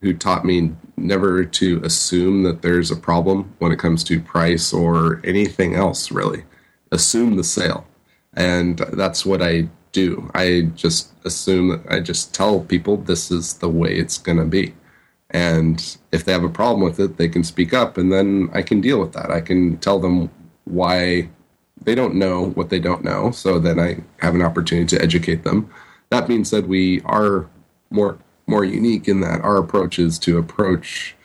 who 0.00 0.12
taught 0.12 0.44
me 0.44 0.72
never 0.96 1.44
to 1.44 1.80
assume 1.82 2.42
that 2.42 2.60
there's 2.60 2.90
a 2.90 2.96
problem 2.96 3.54
when 3.58 3.72
it 3.72 3.78
comes 3.78 4.04
to 4.04 4.20
price 4.20 4.72
or 4.72 5.20
anything 5.24 5.74
else. 5.74 6.10
Really, 6.10 6.44
assume 6.92 7.36
the 7.36 7.44
sale, 7.44 7.86
and 8.34 8.78
that's 8.92 9.24
what 9.24 9.42
I 9.42 9.68
do. 9.94 10.30
I 10.34 10.72
just 10.74 11.12
assume 11.24 11.68
that 11.68 11.80
I 11.88 12.00
just 12.00 12.34
tell 12.34 12.60
people 12.60 12.98
this 12.98 13.30
is 13.30 13.54
the 13.54 13.70
way 13.70 13.96
it's 13.96 14.18
going 14.18 14.36
to 14.38 14.44
be. 14.44 14.74
And 15.30 15.96
if 16.12 16.24
they 16.24 16.32
have 16.32 16.44
a 16.44 16.50
problem 16.50 16.82
with 16.82 17.00
it, 17.00 17.16
they 17.16 17.28
can 17.28 17.42
speak 17.42 17.72
up 17.72 17.96
and 17.96 18.12
then 18.12 18.50
I 18.52 18.60
can 18.60 18.82
deal 18.82 19.00
with 19.00 19.14
that. 19.14 19.30
I 19.30 19.40
can 19.40 19.78
tell 19.78 19.98
them 19.98 20.30
why 20.64 21.30
they 21.82 21.94
don't 21.94 22.14
know 22.14 22.50
what 22.50 22.68
they 22.68 22.78
don't 22.78 23.04
know. 23.04 23.30
So 23.30 23.58
then 23.58 23.80
I 23.80 24.02
have 24.18 24.34
an 24.34 24.42
opportunity 24.42 24.96
to 24.96 25.02
educate 25.02 25.44
them. 25.44 25.70
That 26.10 26.28
being 26.28 26.44
said, 26.44 26.68
we 26.68 27.00
are 27.02 27.48
more 27.90 28.18
more 28.46 28.64
unique 28.64 29.08
in 29.08 29.20
that 29.20 29.40
our 29.40 29.56
approach 29.56 29.98
is 29.98 30.18
to 30.18 30.36
approach 30.36 31.16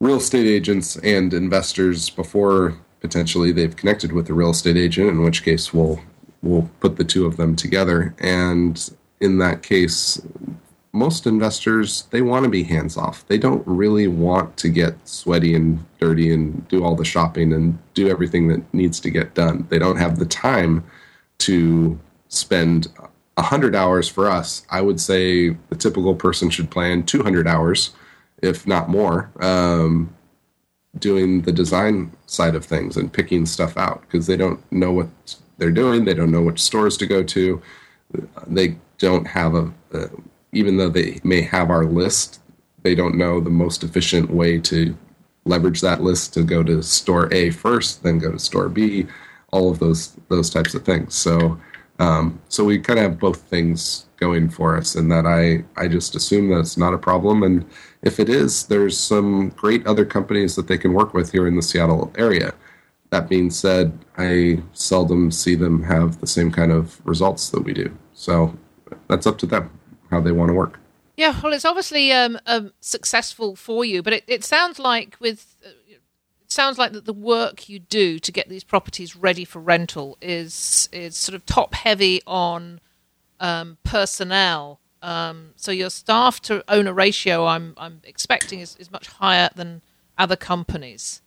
real 0.00 0.16
estate 0.16 0.48
agents 0.48 0.96
and 0.96 1.32
investors 1.32 2.10
before 2.10 2.76
potentially 3.00 3.52
they've 3.52 3.76
connected 3.76 4.10
with 4.10 4.28
a 4.28 4.34
real 4.34 4.50
estate 4.50 4.76
agent, 4.76 5.10
in 5.10 5.22
which 5.22 5.44
case 5.44 5.72
we'll 5.72 6.00
we'll 6.44 6.70
put 6.80 6.96
the 6.96 7.04
two 7.04 7.26
of 7.26 7.36
them 7.36 7.56
together. 7.56 8.14
And 8.18 8.90
in 9.20 9.38
that 9.38 9.62
case, 9.62 10.20
most 10.92 11.26
investors 11.26 12.04
they 12.10 12.22
want 12.22 12.44
to 12.44 12.50
be 12.50 12.62
hands 12.62 12.96
off. 12.96 13.26
They 13.26 13.38
don't 13.38 13.66
really 13.66 14.06
want 14.06 14.56
to 14.58 14.68
get 14.68 14.94
sweaty 15.08 15.54
and 15.54 15.84
dirty 15.98 16.32
and 16.32 16.66
do 16.68 16.84
all 16.84 16.94
the 16.94 17.04
shopping 17.04 17.52
and 17.52 17.78
do 17.94 18.08
everything 18.08 18.48
that 18.48 18.72
needs 18.72 19.00
to 19.00 19.10
get 19.10 19.34
done. 19.34 19.66
They 19.70 19.78
don't 19.78 19.96
have 19.96 20.18
the 20.18 20.26
time 20.26 20.84
to 21.38 21.98
spend 22.28 22.88
100 23.34 23.74
hours 23.74 24.08
for 24.08 24.30
us. 24.30 24.64
I 24.70 24.80
would 24.80 25.00
say 25.00 25.50
the 25.68 25.76
typical 25.76 26.14
person 26.14 26.50
should 26.50 26.70
plan 26.70 27.02
200 27.02 27.48
hours, 27.48 27.90
if 28.40 28.66
not 28.66 28.88
more, 28.88 29.30
um, 29.40 30.14
doing 30.96 31.42
the 31.42 31.52
design 31.52 32.12
side 32.26 32.54
of 32.54 32.64
things 32.64 32.96
and 32.96 33.12
picking 33.12 33.46
stuff 33.46 33.76
out 33.76 34.02
because 34.02 34.28
they 34.28 34.36
don't 34.36 34.60
know 34.70 34.92
what 34.92 35.08
they're 35.58 35.70
doing. 35.70 36.04
They 36.04 36.14
don't 36.14 36.30
know 36.30 36.42
which 36.42 36.60
stores 36.60 36.96
to 36.98 37.06
go 37.06 37.22
to. 37.22 37.62
They 38.46 38.76
don't 38.98 39.26
have 39.26 39.54
a, 39.54 39.72
a 39.92 40.08
even 40.52 40.76
though 40.76 40.88
they 40.88 41.20
may 41.24 41.42
have 41.42 41.70
our 41.70 41.84
list, 41.84 42.40
they 42.82 42.94
don't 42.94 43.16
know 43.16 43.40
the 43.40 43.50
most 43.50 43.82
efficient 43.82 44.30
way 44.30 44.58
to 44.60 44.96
leverage 45.44 45.80
that 45.80 46.02
list 46.02 46.32
to 46.34 46.42
go 46.42 46.62
to 46.62 46.82
store 46.82 47.32
A 47.32 47.50
first, 47.50 48.02
then 48.02 48.18
go 48.18 48.32
to 48.32 48.38
store 48.38 48.68
B, 48.68 49.06
all 49.52 49.70
of 49.70 49.78
those 49.78 50.16
those 50.28 50.50
types 50.50 50.74
of 50.74 50.84
things. 50.84 51.14
So 51.14 51.58
um, 51.98 52.40
so 52.48 52.64
we 52.64 52.78
kind 52.78 52.98
of 52.98 53.04
have 53.04 53.18
both 53.18 53.42
things 53.42 54.06
going 54.16 54.48
for 54.48 54.76
us, 54.76 54.94
and 54.94 55.10
that 55.12 55.26
I 55.26 55.64
I 55.80 55.88
just 55.88 56.14
assume 56.14 56.50
that 56.50 56.60
it's 56.60 56.76
not 56.76 56.94
a 56.94 56.98
problem, 56.98 57.42
and 57.42 57.64
if 58.02 58.18
it 58.18 58.28
is, 58.28 58.66
there's 58.66 58.98
some 58.98 59.50
great 59.50 59.86
other 59.86 60.04
companies 60.04 60.56
that 60.56 60.66
they 60.66 60.78
can 60.78 60.92
work 60.92 61.14
with 61.14 61.32
here 61.32 61.46
in 61.46 61.56
the 61.56 61.62
Seattle 61.62 62.12
area. 62.16 62.52
That 63.10 63.28
being 63.28 63.50
said, 63.50 63.96
I 64.16 64.62
seldom 64.72 65.30
see 65.30 65.54
them 65.54 65.82
have 65.84 66.20
the 66.20 66.26
same 66.26 66.50
kind 66.50 66.72
of 66.72 67.04
results 67.06 67.50
that 67.50 67.62
we 67.62 67.72
do. 67.72 67.96
So 68.12 68.56
that's 69.08 69.26
up 69.26 69.38
to 69.38 69.46
them 69.46 69.70
how 70.10 70.20
they 70.20 70.32
want 70.32 70.48
to 70.48 70.54
work. 70.54 70.80
Yeah, 71.16 71.38
well, 71.42 71.52
it's 71.52 71.64
obviously 71.64 72.10
um, 72.12 72.38
um, 72.46 72.72
successful 72.80 73.54
for 73.54 73.84
you, 73.84 74.02
but 74.02 74.12
it, 74.12 74.24
it 74.26 74.44
sounds 74.44 74.78
like 74.78 75.16
with 75.20 75.56
uh, 75.64 75.70
it 75.88 76.02
sounds 76.50 76.76
like 76.76 76.92
that 76.92 77.04
the 77.04 77.12
work 77.12 77.68
you 77.68 77.78
do 77.78 78.18
to 78.18 78.32
get 78.32 78.48
these 78.48 78.64
properties 78.64 79.14
ready 79.14 79.44
for 79.44 79.60
rental 79.60 80.18
is 80.20 80.88
is 80.92 81.16
sort 81.16 81.36
of 81.36 81.46
top 81.46 81.74
heavy 81.74 82.20
on 82.26 82.80
um, 83.38 83.78
personnel. 83.84 84.80
Um, 85.02 85.50
so 85.54 85.70
your 85.70 85.90
staff 85.90 86.40
to 86.42 86.64
owner 86.66 86.92
ratio, 86.92 87.46
I'm 87.46 87.74
I'm 87.76 88.00
expecting 88.02 88.58
is, 88.58 88.74
is 88.76 88.90
much 88.90 89.06
higher 89.06 89.50
than 89.54 89.82
other 90.18 90.36
companies. 90.36 91.22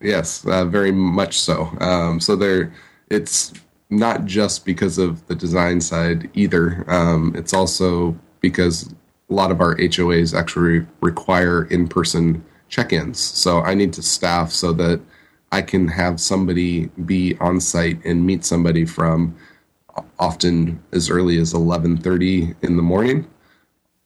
Yes, 0.00 0.44
uh, 0.46 0.64
very 0.64 0.92
much 0.92 1.40
so. 1.40 1.70
Um, 1.80 2.20
so 2.20 2.36
there, 2.36 2.72
it's 3.10 3.52
not 3.90 4.24
just 4.24 4.64
because 4.64 4.98
of 4.98 5.26
the 5.26 5.34
design 5.34 5.80
side 5.80 6.30
either. 6.34 6.84
Um, 6.88 7.32
it's 7.36 7.54
also 7.54 8.16
because 8.40 8.92
a 9.30 9.34
lot 9.34 9.50
of 9.50 9.60
our 9.60 9.76
HOAs 9.76 10.38
actually 10.38 10.86
require 11.00 11.64
in-person 11.64 12.44
check-ins. 12.68 13.18
So 13.20 13.60
I 13.60 13.74
need 13.74 13.92
to 13.94 14.02
staff 14.02 14.50
so 14.50 14.72
that 14.74 15.00
I 15.52 15.62
can 15.62 15.88
have 15.88 16.20
somebody 16.20 16.86
be 17.06 17.36
on 17.40 17.60
site 17.60 18.04
and 18.04 18.26
meet 18.26 18.44
somebody 18.44 18.84
from 18.84 19.36
often 20.18 20.82
as 20.92 21.08
early 21.08 21.38
as 21.38 21.54
11:30 21.54 22.54
in 22.62 22.76
the 22.76 22.82
morning 22.82 23.26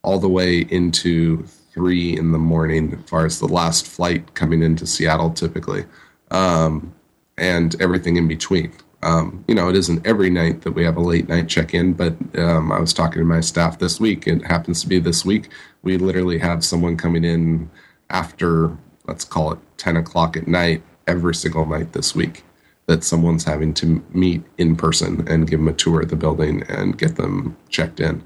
all 0.02 0.18
the 0.18 0.28
way 0.28 0.60
into 0.70 1.44
three 1.72 2.16
in 2.16 2.32
the 2.32 2.38
morning, 2.38 2.94
as 2.94 3.08
far 3.08 3.26
as 3.26 3.38
the 3.38 3.46
last 3.46 3.86
flight 3.86 4.34
coming 4.34 4.62
into 4.62 4.86
Seattle, 4.86 5.30
typically, 5.30 5.84
um, 6.30 6.94
and 7.38 7.80
everything 7.80 8.16
in 8.16 8.28
between. 8.28 8.72
Um, 9.02 9.44
you 9.48 9.54
know, 9.54 9.70
it 9.70 9.76
isn't 9.76 10.06
every 10.06 10.28
night 10.28 10.62
that 10.62 10.72
we 10.72 10.84
have 10.84 10.96
a 10.96 11.00
late 11.00 11.28
night 11.28 11.48
check 11.48 11.72
in, 11.72 11.94
but 11.94 12.14
um, 12.38 12.70
I 12.70 12.78
was 12.78 12.92
talking 12.92 13.20
to 13.20 13.24
my 13.24 13.40
staff 13.40 13.78
this 13.78 13.98
week. 13.98 14.26
It 14.26 14.44
happens 14.44 14.82
to 14.82 14.88
be 14.88 14.98
this 14.98 15.24
week. 15.24 15.48
We 15.82 15.96
literally 15.96 16.38
have 16.38 16.64
someone 16.64 16.96
coming 16.96 17.24
in 17.24 17.70
after, 18.10 18.76
let's 19.06 19.24
call 19.24 19.52
it 19.52 19.58
10 19.78 19.96
o'clock 19.96 20.36
at 20.36 20.46
night, 20.46 20.82
every 21.06 21.34
single 21.34 21.66
night 21.66 21.92
this 21.92 22.14
week 22.14 22.44
that 22.86 23.04
someone's 23.04 23.44
having 23.44 23.72
to 23.74 24.02
meet 24.10 24.42
in 24.58 24.74
person 24.74 25.26
and 25.28 25.48
give 25.48 25.60
them 25.60 25.68
a 25.68 25.72
tour 25.72 26.02
of 26.02 26.08
the 26.10 26.16
building 26.16 26.64
and 26.68 26.98
get 26.98 27.16
them 27.16 27.56
checked 27.68 28.00
in. 28.00 28.20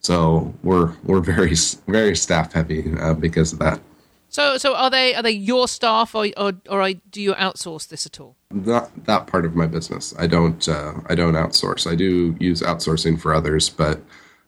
So 0.00 0.54
we're 0.62 0.92
we're 1.04 1.20
very 1.20 1.54
very 1.86 2.16
staff 2.16 2.52
heavy 2.52 2.92
uh, 2.98 3.14
because 3.14 3.52
of 3.52 3.58
that. 3.58 3.80
So 4.28 4.58
so 4.58 4.74
are 4.74 4.90
they 4.90 5.14
are 5.14 5.22
they 5.22 5.30
your 5.30 5.68
staff 5.68 6.14
or 6.14 6.26
or, 6.36 6.52
or 6.68 6.92
do 7.10 7.22
you 7.22 7.34
outsource 7.34 7.88
this 7.88 8.06
at 8.06 8.20
all? 8.20 8.36
Not 8.50 9.04
that 9.06 9.26
part 9.26 9.44
of 9.44 9.54
my 9.54 9.66
business. 9.66 10.14
I 10.18 10.26
don't 10.26 10.68
uh, 10.68 10.94
I 11.06 11.14
don't 11.14 11.34
outsource. 11.34 11.90
I 11.90 11.94
do 11.94 12.36
use 12.38 12.62
outsourcing 12.62 13.20
for 13.20 13.34
others, 13.34 13.68
but 13.68 14.00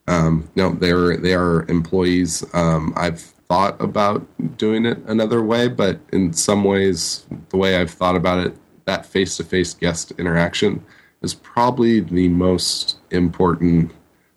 um, 0.06 0.50
no, 0.56 0.72
they're 0.72 1.16
they 1.16 1.34
are 1.34 1.66
employees. 1.68 2.44
Um, 2.54 2.92
I've 2.96 3.20
thought 3.20 3.80
about 3.80 4.24
doing 4.58 4.86
it 4.86 4.98
another 5.06 5.42
way, 5.42 5.66
but 5.66 5.98
in 6.12 6.32
some 6.32 6.62
ways, 6.62 7.26
the 7.48 7.56
way 7.56 7.76
I've 7.76 7.90
thought 7.90 8.16
about 8.16 8.46
it, 8.46 8.56
that 8.84 9.04
face 9.04 9.36
to 9.38 9.44
face 9.44 9.74
guest 9.74 10.12
interaction 10.18 10.84
is 11.22 11.34
probably 11.34 12.00
the 12.00 12.28
most 12.28 12.98
important 13.10 13.92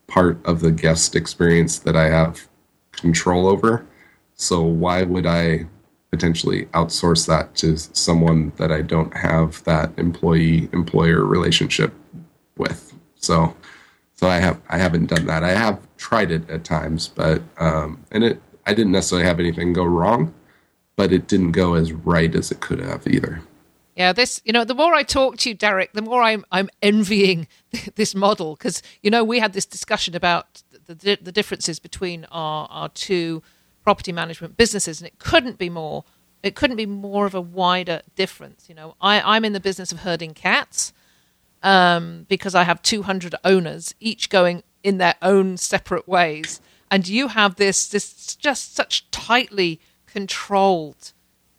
part 0.07 0.43
of 0.45 0.61
the 0.61 0.71
guest 0.71 1.15
experience 1.15 1.79
that 1.79 1.95
I 1.95 2.05
have 2.05 2.47
control 2.91 3.47
over. 3.47 3.85
So 4.35 4.61
why 4.61 5.03
would 5.03 5.25
I 5.25 5.65
potentially 6.11 6.65
outsource 6.67 7.25
that 7.27 7.55
to 7.55 7.77
someone 7.77 8.51
that 8.57 8.71
I 8.71 8.81
don't 8.81 9.15
have 9.15 9.63
that 9.63 9.91
employee 9.97 10.69
employer 10.73 11.23
relationship 11.23 11.93
with? 12.57 12.93
So 13.15 13.55
so 14.15 14.29
I 14.29 14.39
have 14.39 14.61
I 14.69 14.77
haven't 14.77 15.07
done 15.07 15.25
that. 15.25 15.43
I 15.43 15.51
have 15.51 15.79
tried 15.97 16.31
it 16.31 16.49
at 16.49 16.63
times, 16.63 17.09
but 17.09 17.41
um, 17.57 18.05
and 18.11 18.23
it 18.23 18.41
I 18.65 18.73
didn't 18.73 18.93
necessarily 18.93 19.27
have 19.27 19.39
anything 19.39 19.73
go 19.73 19.83
wrong, 19.83 20.33
but 20.95 21.11
it 21.11 21.27
didn't 21.27 21.51
go 21.51 21.73
as 21.73 21.91
right 21.91 22.33
as 22.33 22.51
it 22.51 22.61
could 22.61 22.79
have 22.79 23.05
either. 23.07 23.41
Yeah, 23.95 24.12
this 24.12 24.41
you 24.43 24.51
know, 24.53 24.63
the 24.63 24.73
more 24.73 24.93
I 24.93 25.03
talk 25.03 25.38
to 25.38 25.49
you, 25.49 25.56
Derek, 25.56 25.93
the 25.93 26.01
more 26.01 26.21
I'm 26.21 26.45
I'm 26.51 26.69
envying 26.82 27.47
this 27.95 28.15
model 28.15 28.56
because 28.56 28.82
you 29.01 29.12
know 29.12 29.23
we 29.23 29.39
had 29.39 29.53
this 29.53 29.65
discussion 29.65 30.15
about 30.15 30.63
the, 30.86 30.95
the, 30.95 31.17
the 31.21 31.32
differences 31.32 31.79
between 31.79 32.25
our 32.32 32.67
our 32.71 32.89
two 32.89 33.43
property 33.84 34.12
management 34.12 34.58
businesses, 34.58 34.99
and 34.99 35.08
it 35.08 35.19
couldn't 35.19 35.58
be 35.58 35.69
more 35.69 36.06
it 36.41 36.56
couldn't 36.56 36.77
be 36.77 36.88
more 36.88 37.25
of 37.25 37.36
a 37.36 37.41
wider 37.41 38.01
difference. 38.15 38.67
You 38.67 38.75
know, 38.75 38.95
I 38.99 39.21
I'm 39.21 39.45
in 39.45 39.53
the 39.53 39.60
business 39.60 39.91
of 39.91 39.99
herding 39.99 40.34
cats 40.34 40.91
um, 41.62 42.25
because 42.27 42.56
I 42.56 42.63
have 42.63 42.82
200 42.82 43.36
owners, 43.43 43.93
each 43.99 44.29
going 44.29 44.63
in 44.82 44.97
their 44.97 45.15
own 45.21 45.58
separate 45.58 46.08
ways, 46.08 46.62
and 46.89 47.08
you 47.08 47.27
have 47.29 47.56
this 47.56 47.88
this 47.88 48.36
just 48.36 48.75
such 48.75 49.10
tightly 49.12 49.79
controlled 50.08 51.13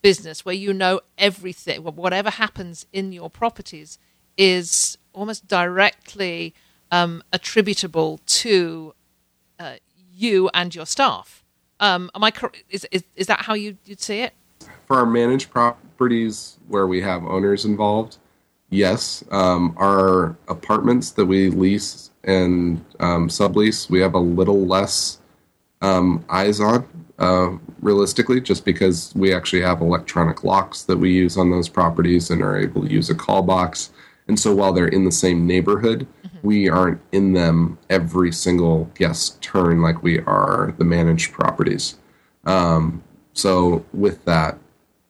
business 0.04 0.44
where 0.44 0.54
you 0.54 0.74
know 0.74 1.00
everything, 1.16 1.82
whatever 1.82 2.28
happens 2.28 2.84
in 2.92 3.10
your 3.10 3.30
properties 3.30 3.98
is 4.36 4.98
almost 5.14 5.48
directly 5.48 6.54
um, 6.92 7.22
attributable 7.32 8.20
to 8.26 8.94
uh, 9.58 9.76
you 10.14 10.50
and 10.52 10.74
your 10.74 10.84
staff. 10.84 11.42
Um, 11.80 12.10
am 12.14 12.22
I 12.22 12.30
is, 12.68 12.86
is 12.92 13.02
is 13.16 13.26
that 13.28 13.40
how 13.46 13.54
you, 13.54 13.78
you'd 13.86 14.02
see 14.02 14.20
it? 14.20 14.34
For 14.86 14.98
our 14.98 15.06
managed 15.06 15.50
properties 15.50 16.58
where 16.68 16.86
we 16.86 17.00
have 17.00 17.24
owners 17.24 17.64
involved, 17.64 18.18
yes. 18.68 19.24
Um, 19.30 19.74
our 19.78 20.36
apartments 20.48 21.12
that 21.12 21.24
we 21.24 21.48
lease 21.48 22.10
and 22.24 22.84
um, 23.00 23.28
sublease, 23.28 23.88
we 23.88 24.00
have 24.00 24.12
a 24.12 24.18
little 24.40 24.66
less 24.66 25.18
um, 25.80 26.22
eyes 26.28 26.60
on 26.60 26.86
uh, 27.18 27.50
realistically, 27.80 28.40
just 28.40 28.64
because 28.64 29.12
we 29.14 29.32
actually 29.32 29.62
have 29.62 29.80
electronic 29.80 30.44
locks 30.44 30.82
that 30.82 30.96
we 30.96 31.12
use 31.12 31.36
on 31.36 31.50
those 31.50 31.68
properties 31.68 32.30
and 32.30 32.42
are 32.42 32.58
able 32.58 32.82
to 32.82 32.92
use 32.92 33.10
a 33.10 33.14
call 33.14 33.42
box. 33.42 33.90
And 34.26 34.38
so 34.38 34.54
while 34.54 34.72
they're 34.72 34.88
in 34.88 35.04
the 35.04 35.12
same 35.12 35.46
neighborhood, 35.46 36.06
mm-hmm. 36.26 36.38
we 36.42 36.68
aren't 36.68 37.00
in 37.12 37.32
them 37.32 37.78
every 37.90 38.32
single 38.32 38.90
guest 38.94 39.40
turn 39.42 39.82
like 39.82 40.02
we 40.02 40.20
are 40.20 40.74
the 40.78 40.84
managed 40.84 41.32
properties. 41.32 41.96
Um, 42.46 43.02
so 43.32 43.84
with 43.92 44.24
that, 44.24 44.58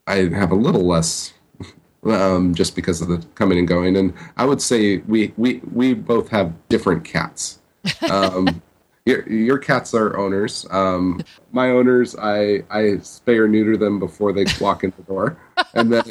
I 0.07 0.29
have 0.29 0.51
a 0.51 0.57
little 0.57 0.87
less 0.87 1.33
um, 2.05 2.55
just 2.55 2.75
because 2.77 3.01
of 3.01 3.09
the 3.09 3.25
coming 3.35 3.59
and 3.59 3.69
going. 3.69 3.97
And 3.97 4.13
I 4.37 4.45
would 4.45 4.61
say 4.61 4.99
we 4.99 5.33
we 5.37 5.61
we 5.73 5.95
both 5.95 6.29
have 6.29 6.53
different 6.69 7.05
cats. 7.05 7.61
Um, 8.11 8.63
your, 9.07 9.29
your 9.29 9.59
cats 9.59 9.95
are 9.95 10.17
owners. 10.17 10.67
Um, 10.71 11.21
my 11.53 11.71
owners, 11.71 12.17
I 12.17 12.65
I 12.71 12.99
spay 13.03 13.39
or 13.39 13.49
neuter 13.49 13.77
them 13.77 13.99
before 13.99 14.33
they 14.33 14.47
walk 14.61 14.85
in 14.85 14.93
the 14.97 15.03
door, 15.03 15.37
and 15.75 15.93
then, 15.93 16.05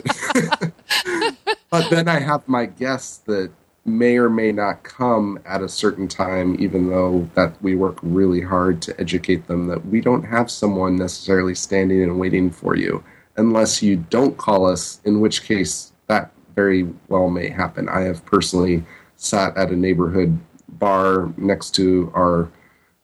but 1.69 1.89
then 1.89 2.07
I 2.07 2.19
have 2.19 2.47
my 2.47 2.65
guests 2.65 3.17
that 3.25 3.51
may 3.85 4.17
or 4.17 4.29
may 4.29 4.51
not 4.51 4.83
come 4.83 5.39
at 5.45 5.61
a 5.61 5.67
certain 5.67 6.07
time, 6.07 6.55
even 6.59 6.89
though 6.89 7.27
that 7.33 7.61
we 7.61 7.75
work 7.75 7.97
really 8.01 8.41
hard 8.41 8.81
to 8.81 8.99
educate 8.99 9.47
them 9.47 9.67
that 9.67 9.85
we 9.87 9.99
don't 9.99 10.23
have 10.23 10.49
someone 10.49 10.95
necessarily 10.95 11.53
standing 11.55 12.01
and 12.01 12.19
waiting 12.19 12.49
for 12.49 12.77
you 12.77 13.03
unless 13.35 13.81
you 13.81 13.97
don't 13.97 14.37
call 14.37 14.65
us, 14.65 15.01
in 15.05 15.19
which 15.19 15.43
case 15.43 15.91
that 16.07 16.31
very 16.55 16.87
well 17.07 17.29
may 17.29 17.49
happen. 17.49 17.89
I 17.89 18.01
have 18.01 18.23
personally 18.25 18.83
sat 19.15 19.57
at 19.57 19.71
a 19.71 19.75
neighborhood 19.75 20.39
bar 20.69 21.33
next 21.37 21.71
to 21.71 22.11
our 22.15 22.49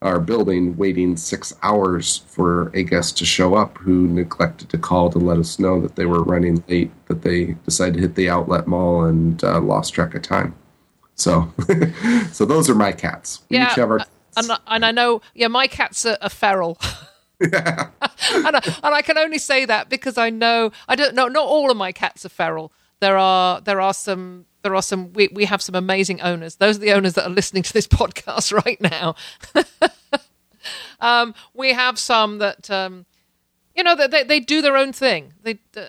our 0.02 0.20
building 0.20 0.78
waiting 0.78 1.18
six 1.18 1.54
hours 1.62 2.18
for 2.28 2.70
a 2.74 2.84
guest 2.84 3.18
to 3.18 3.26
show 3.26 3.56
up 3.56 3.78
who 3.80 4.08
neglected 4.08 4.70
to 4.70 4.78
call 4.78 5.10
to 5.10 5.20
let 5.20 5.38
us 5.38 5.60
know 5.60 5.82
that 5.82 5.96
they 5.96 6.06
were 6.06 6.24
running 6.24 6.64
late, 6.70 6.92
that 7.08 7.22
they 7.22 7.48
decided 7.66 7.96
to 7.96 8.00
hit 8.02 8.16
the 8.16 8.30
outlet 8.30 8.66
mall 8.66 9.04
and 9.04 9.44
uh, 9.44 9.60
lost 9.60 9.94
track 9.94 10.16
of 10.16 10.22
time. 10.22 10.56
So, 11.16 11.52
so 12.32 12.46
those 12.46 12.70
are 12.70 12.76
my 12.76 12.94
cats. 12.94 13.42
We 13.50 13.58
yeah, 13.58 13.76
our- 13.78 14.00
and, 14.38 14.52
and, 14.68 14.86
I 14.86 14.92
know, 14.92 15.22
yeah, 15.34 15.48
my 15.48 15.68
cats 15.68 16.06
are, 16.06 16.18
are 16.22 16.30
feral. 16.30 16.78
Yeah. 17.42 17.88
and, 18.02 18.58
I, 18.58 18.80
and 18.84 18.94
I 18.94 19.02
can 19.02 19.18
only 19.18 19.38
say 19.38 19.64
that 19.64 19.88
because 19.88 20.18
I 20.18 20.30
know 20.30 20.74
I 20.90 20.98
don't 20.98 21.16
know. 21.16 21.30
Not 21.30 21.46
all 21.46 21.72
of 21.72 21.78
my 21.78 21.94
cats 21.94 22.26
are 22.26 22.30
feral. 22.30 22.74
There 23.00 23.18
are 23.18 23.62
there 23.62 23.80
are 23.80 23.94
some 23.94 24.46
there 24.62 24.76
are 24.76 24.82
some 24.82 25.14
we, 25.14 25.30
we 25.32 25.46
have 25.46 25.62
some 25.62 25.76
amazing 25.76 26.22
owners. 26.22 26.56
Those 26.56 26.78
are 26.78 26.82
the 26.82 26.94
owners 26.94 27.14
that 27.14 27.26
are 27.26 27.30
listening 27.30 27.64
to 27.64 27.74
this 27.74 27.88
podcast 28.00 28.54
right 28.54 28.80
now. 28.82 29.16
Um, 31.00 31.34
we 31.54 31.74
have 31.74 31.98
some 31.98 32.40
that 32.40 32.70
um, 32.70 33.06
you 33.76 33.84
know 33.84 33.96
they, 33.96 34.24
they 34.24 34.40
do 34.40 34.62
their 34.62 34.76
own 34.76 34.92
thing. 34.92 35.34
They 35.42 35.60
uh, 35.76 35.86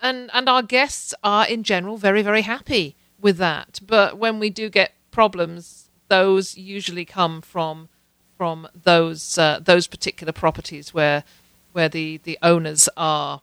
and 0.00 0.30
and 0.32 0.48
our 0.48 0.62
guests 0.62 1.14
are 1.24 1.46
in 1.46 1.62
general 1.64 1.96
very 1.96 2.22
very 2.22 2.42
happy 2.42 2.96
with 3.20 3.36
that. 3.38 3.80
But 3.84 4.18
when 4.18 4.38
we 4.38 4.50
do 4.50 4.68
get 4.68 4.92
problems 5.10 5.90
those 6.08 6.56
usually 6.56 7.04
come 7.04 7.40
from 7.40 7.88
from 8.36 8.68
those 8.74 9.38
uh, 9.38 9.58
those 9.60 9.86
particular 9.86 10.32
properties 10.32 10.94
where 10.94 11.24
where 11.72 11.88
the 11.88 12.18
the 12.18 12.38
owners 12.42 12.88
are. 12.96 13.42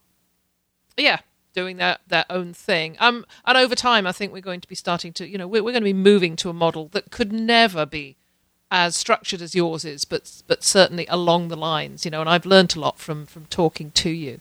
Yeah 0.98 1.20
doing 1.54 1.78
their, 1.78 1.98
their 2.08 2.26
own 2.30 2.54
thing. 2.54 2.96
Um, 3.00 3.26
and 3.46 3.58
over 3.58 3.76
time, 3.76 4.08
I 4.08 4.12
think 4.12 4.32
we're 4.32 4.42
going 4.42 4.62
to 4.62 4.68
be 4.68 4.76
starting 4.76 5.14
to, 5.14 5.28
you 5.28 5.38
know, 5.38 5.48
we're, 5.48 5.64
we're 5.64 5.72
going 5.72 5.84
to 5.84 5.86
be 5.86 5.94
moving 5.94 6.36
to 6.38 6.50
a 6.50 6.54
model 6.54 6.88
that 6.90 7.12
could 7.12 7.32
never 7.32 7.86
be 7.86 8.16
as 8.72 8.96
structured 8.96 9.42
as 9.42 9.54
yours 9.54 9.84
is, 9.84 10.06
but 10.06 10.42
but 10.48 10.64
certainly 10.64 11.06
along 11.10 11.50
the 11.50 11.58
lines, 11.58 12.06
you 12.06 12.12
know. 12.12 12.22
And 12.22 12.30
I've 12.30 12.46
learned 12.46 12.76
a 12.76 12.80
lot 12.80 12.98
from 12.98 13.26
from 13.26 13.46
talking 13.48 13.92
to 13.92 14.10
you. 14.10 14.40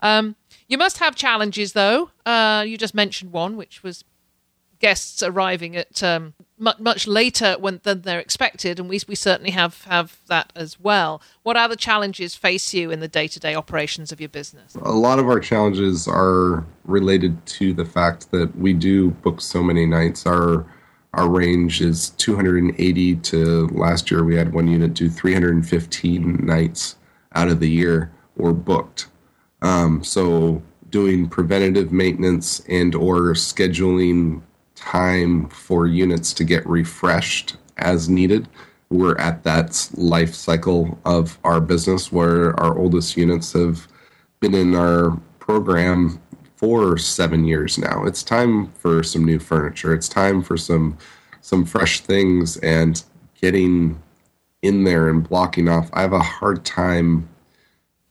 Um, 0.00 0.36
you 0.68 0.78
must 0.78 0.98
have 0.98 1.16
challenges, 1.16 1.72
though. 1.72 2.10
Uh, 2.24 2.64
you 2.66 2.78
just 2.78 2.94
mentioned 2.94 3.32
one, 3.32 3.56
which 3.56 3.82
was 3.82 4.04
guests 4.82 5.22
arriving 5.22 5.76
at 5.76 6.02
um, 6.02 6.34
much, 6.58 6.78
much 6.80 7.06
later 7.06 7.56
when, 7.58 7.80
than 7.84 8.02
they're 8.02 8.18
expected, 8.18 8.80
and 8.80 8.88
we, 8.88 9.00
we 9.06 9.14
certainly 9.14 9.52
have, 9.52 9.84
have 9.84 10.18
that 10.26 10.52
as 10.56 10.78
well. 10.78 11.22
What 11.44 11.56
other 11.56 11.76
challenges 11.76 12.34
face 12.34 12.74
you 12.74 12.90
in 12.90 12.98
the 12.98 13.08
day 13.08 13.28
to 13.28 13.40
day 13.40 13.54
operations 13.54 14.10
of 14.10 14.20
your 14.20 14.28
business? 14.28 14.74
A 14.74 14.92
lot 14.92 15.20
of 15.20 15.28
our 15.28 15.38
challenges 15.38 16.08
are 16.08 16.66
related 16.84 17.46
to 17.46 17.72
the 17.72 17.84
fact 17.84 18.32
that 18.32 18.54
we 18.58 18.72
do 18.72 19.12
book 19.12 19.40
so 19.40 19.62
many 19.62 19.86
nights. 19.86 20.26
Our 20.26 20.66
our 21.14 21.28
range 21.28 21.82
is 21.82 22.10
280 22.10 23.16
to 23.16 23.66
last 23.68 24.10
year 24.10 24.24
we 24.24 24.34
had 24.34 24.54
one 24.54 24.66
unit 24.66 24.94
do 24.94 25.10
315 25.10 26.38
nights 26.46 26.96
out 27.34 27.48
of 27.48 27.60
the 27.60 27.68
year 27.68 28.10
were 28.36 28.54
booked. 28.54 29.08
Um, 29.60 30.02
so 30.02 30.62
doing 30.88 31.28
preventative 31.28 31.92
maintenance 31.92 32.60
and 32.66 32.94
or 32.94 33.34
scheduling 33.34 34.40
time 34.82 35.48
for 35.48 35.86
units 35.86 36.32
to 36.34 36.44
get 36.44 36.66
refreshed 36.66 37.56
as 37.76 38.08
needed. 38.08 38.48
We're 38.90 39.16
at 39.18 39.44
that 39.44 39.88
life 39.94 40.34
cycle 40.34 40.98
of 41.04 41.38
our 41.44 41.60
business 41.60 42.10
where 42.10 42.58
our 42.58 42.76
oldest 42.76 43.16
units 43.16 43.52
have 43.52 43.86
been 44.40 44.54
in 44.54 44.74
our 44.74 45.12
program 45.38 46.20
for 46.56 46.98
seven 46.98 47.44
years 47.44 47.78
now. 47.78 48.04
It's 48.04 48.24
time 48.24 48.72
for 48.72 49.04
some 49.04 49.24
new 49.24 49.38
furniture. 49.38 49.94
It's 49.94 50.08
time 50.08 50.42
for 50.42 50.56
some 50.56 50.98
some 51.40 51.64
fresh 51.64 52.00
things 52.00 52.56
and 52.58 53.02
getting 53.40 54.00
in 54.62 54.84
there 54.84 55.08
and 55.08 55.28
blocking 55.28 55.68
off. 55.68 55.90
I 55.92 56.02
have 56.02 56.12
a 56.12 56.20
hard 56.20 56.64
time 56.64 57.28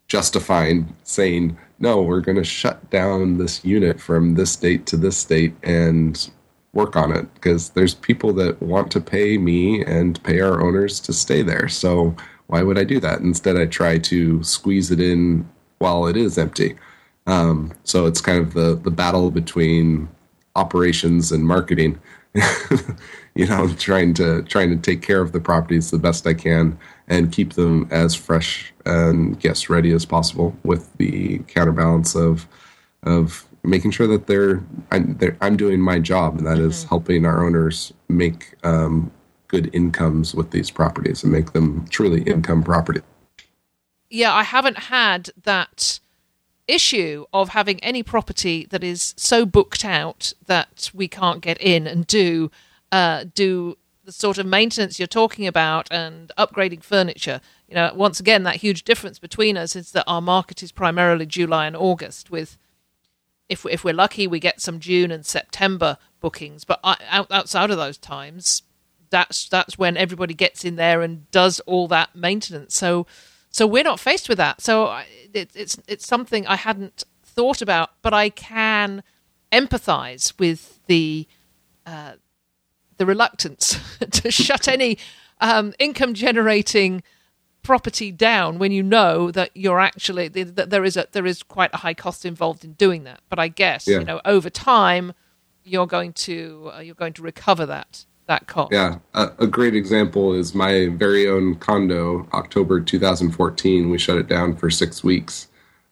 justifying 0.08 0.94
saying 1.04 1.56
no, 1.78 2.00
we're 2.00 2.20
going 2.20 2.36
to 2.36 2.44
shut 2.44 2.90
down 2.90 3.38
this 3.38 3.64
unit 3.64 4.00
from 4.00 4.34
this 4.34 4.54
date 4.56 4.86
to 4.86 4.96
this 4.96 5.24
date 5.24 5.54
and 5.64 6.30
work 6.72 6.96
on 6.96 7.12
it 7.14 7.32
because 7.34 7.70
there's 7.70 7.94
people 7.94 8.32
that 8.32 8.60
want 8.62 8.90
to 8.92 9.00
pay 9.00 9.36
me 9.36 9.84
and 9.84 10.22
pay 10.24 10.40
our 10.40 10.62
owners 10.62 11.00
to 11.00 11.12
stay 11.12 11.42
there. 11.42 11.68
So 11.68 12.16
why 12.46 12.62
would 12.62 12.78
I 12.78 12.84
do 12.84 12.98
that? 13.00 13.20
Instead, 13.20 13.56
I 13.56 13.66
try 13.66 13.98
to 13.98 14.42
squeeze 14.42 14.90
it 14.90 15.00
in 15.00 15.48
while 15.78 16.06
it 16.06 16.16
is 16.16 16.38
empty. 16.38 16.76
Um, 17.26 17.72
so 17.84 18.06
it's 18.06 18.20
kind 18.20 18.38
of 18.38 18.54
the 18.54 18.74
the 18.74 18.90
battle 18.90 19.30
between 19.30 20.08
operations 20.56 21.32
and 21.32 21.46
marketing. 21.46 22.00
you 23.34 23.46
know, 23.46 23.68
trying 23.74 24.14
to 24.14 24.42
trying 24.44 24.70
to 24.70 24.76
take 24.76 25.02
care 25.02 25.20
of 25.20 25.32
the 25.32 25.40
properties 25.40 25.90
the 25.90 25.98
best 25.98 26.26
I 26.26 26.34
can 26.34 26.78
and 27.08 27.32
keep 27.32 27.52
them 27.52 27.86
as 27.90 28.14
fresh 28.14 28.72
and 28.86 29.38
guest 29.38 29.68
ready 29.68 29.92
as 29.92 30.06
possible 30.06 30.56
with 30.64 30.94
the 30.96 31.38
counterbalance 31.40 32.14
of 32.14 32.48
of 33.02 33.46
making 33.64 33.90
sure 33.92 34.06
that 34.06 34.26
they're 34.26 34.62
I'm, 34.90 35.16
they're, 35.18 35.36
I'm 35.40 35.56
doing 35.56 35.80
my 35.80 35.98
job, 35.98 36.38
and 36.38 36.46
that 36.46 36.58
mm-hmm. 36.58 36.68
is 36.68 36.84
helping 36.84 37.24
our 37.26 37.44
owners 37.44 37.92
make 38.08 38.54
um, 38.64 39.10
good 39.48 39.70
incomes 39.74 40.34
with 40.34 40.50
these 40.50 40.70
properties 40.70 41.22
and 41.22 41.32
make 41.32 41.52
them 41.52 41.86
truly 41.88 42.22
income 42.22 42.62
property. 42.62 43.02
Yeah, 44.10 44.32
I 44.32 44.42
haven't 44.42 44.78
had 44.78 45.30
that 45.42 46.00
issue 46.68 47.24
of 47.32 47.50
having 47.50 47.82
any 47.82 48.02
property 48.02 48.66
that 48.70 48.84
is 48.84 49.14
so 49.16 49.44
booked 49.44 49.84
out 49.84 50.32
that 50.46 50.90
we 50.94 51.08
can't 51.08 51.40
get 51.40 51.60
in 51.60 51.86
and 51.86 52.06
do 52.06 52.50
uh, 52.90 53.24
do 53.34 53.76
the 54.04 54.12
sort 54.12 54.38
of 54.38 54.46
maintenance 54.46 54.98
you're 54.98 55.06
talking 55.06 55.46
about 55.46 55.86
and 55.90 56.32
upgrading 56.36 56.82
furniture, 56.82 57.40
you 57.68 57.74
know, 57.74 57.92
once 57.94 58.18
again, 58.18 58.42
that 58.42 58.56
huge 58.56 58.82
difference 58.82 59.18
between 59.18 59.56
us 59.56 59.76
is 59.76 59.92
that 59.92 60.04
our 60.06 60.20
market 60.20 60.62
is 60.62 60.72
primarily 60.72 61.24
July 61.24 61.66
and 61.66 61.76
August. 61.76 62.30
With 62.30 62.58
if 63.52 63.64
if 63.66 63.84
we're 63.84 63.94
lucky, 63.94 64.26
we 64.26 64.40
get 64.40 64.60
some 64.60 64.80
June 64.80 65.10
and 65.10 65.24
September 65.24 65.98
bookings, 66.20 66.64
but 66.64 66.80
outside 66.82 67.70
of 67.70 67.76
those 67.76 67.98
times, 67.98 68.62
that's 69.10 69.48
that's 69.48 69.78
when 69.78 69.96
everybody 69.96 70.34
gets 70.34 70.64
in 70.64 70.76
there 70.76 71.02
and 71.02 71.30
does 71.30 71.60
all 71.60 71.86
that 71.88 72.16
maintenance. 72.16 72.74
So 72.74 73.06
so 73.50 73.66
we're 73.66 73.84
not 73.84 74.00
faced 74.00 74.28
with 74.28 74.38
that. 74.38 74.60
So 74.60 75.02
it, 75.32 75.50
it's 75.54 75.78
it's 75.86 76.06
something 76.06 76.46
I 76.46 76.56
hadn't 76.56 77.04
thought 77.22 77.62
about, 77.62 77.90
but 78.00 78.14
I 78.14 78.30
can 78.30 79.02
empathize 79.52 80.38
with 80.38 80.80
the 80.86 81.28
uh, 81.86 82.14
the 82.96 83.06
reluctance 83.06 83.78
to 84.10 84.30
shut 84.30 84.66
any 84.66 84.98
um, 85.40 85.74
income 85.78 86.14
generating 86.14 87.02
property 87.62 88.10
down 88.10 88.58
when 88.58 88.72
you 88.72 88.82
know 88.82 89.30
that 89.30 89.50
you're 89.54 89.80
actually 89.80 90.28
that 90.28 90.70
there 90.70 90.84
is 90.84 90.96
a 90.96 91.06
there 91.12 91.26
is 91.26 91.42
quite 91.42 91.70
a 91.72 91.78
high 91.78 91.94
cost 91.94 92.24
involved 92.24 92.64
in 92.64 92.72
doing 92.72 93.04
that. 93.04 93.20
But 93.28 93.38
I 93.38 93.48
guess 93.48 93.86
yeah. 93.86 94.00
you 94.00 94.04
know 94.04 94.20
over 94.24 94.50
time 94.50 95.12
you're 95.64 95.86
going 95.86 96.12
to 96.12 96.72
uh, 96.74 96.80
you're 96.80 96.94
going 96.94 97.12
to 97.14 97.22
recover 97.22 97.66
that 97.66 98.04
that 98.26 98.46
cost. 98.46 98.72
Yeah, 98.72 98.98
a, 99.14 99.30
a, 99.40 99.46
great 99.46 99.74
example 99.74 100.32
is 100.32 100.54
my 100.54 100.88
very 100.88 101.28
own 101.28 101.56
condo. 101.56 102.28
October 102.32 102.80
2014, 102.80 103.90
we 103.90 103.98
shut 103.98 104.16
it 104.16 104.28
down 104.28 104.56
for 104.56 104.70
six 104.70 105.02
weeks. 105.02 105.48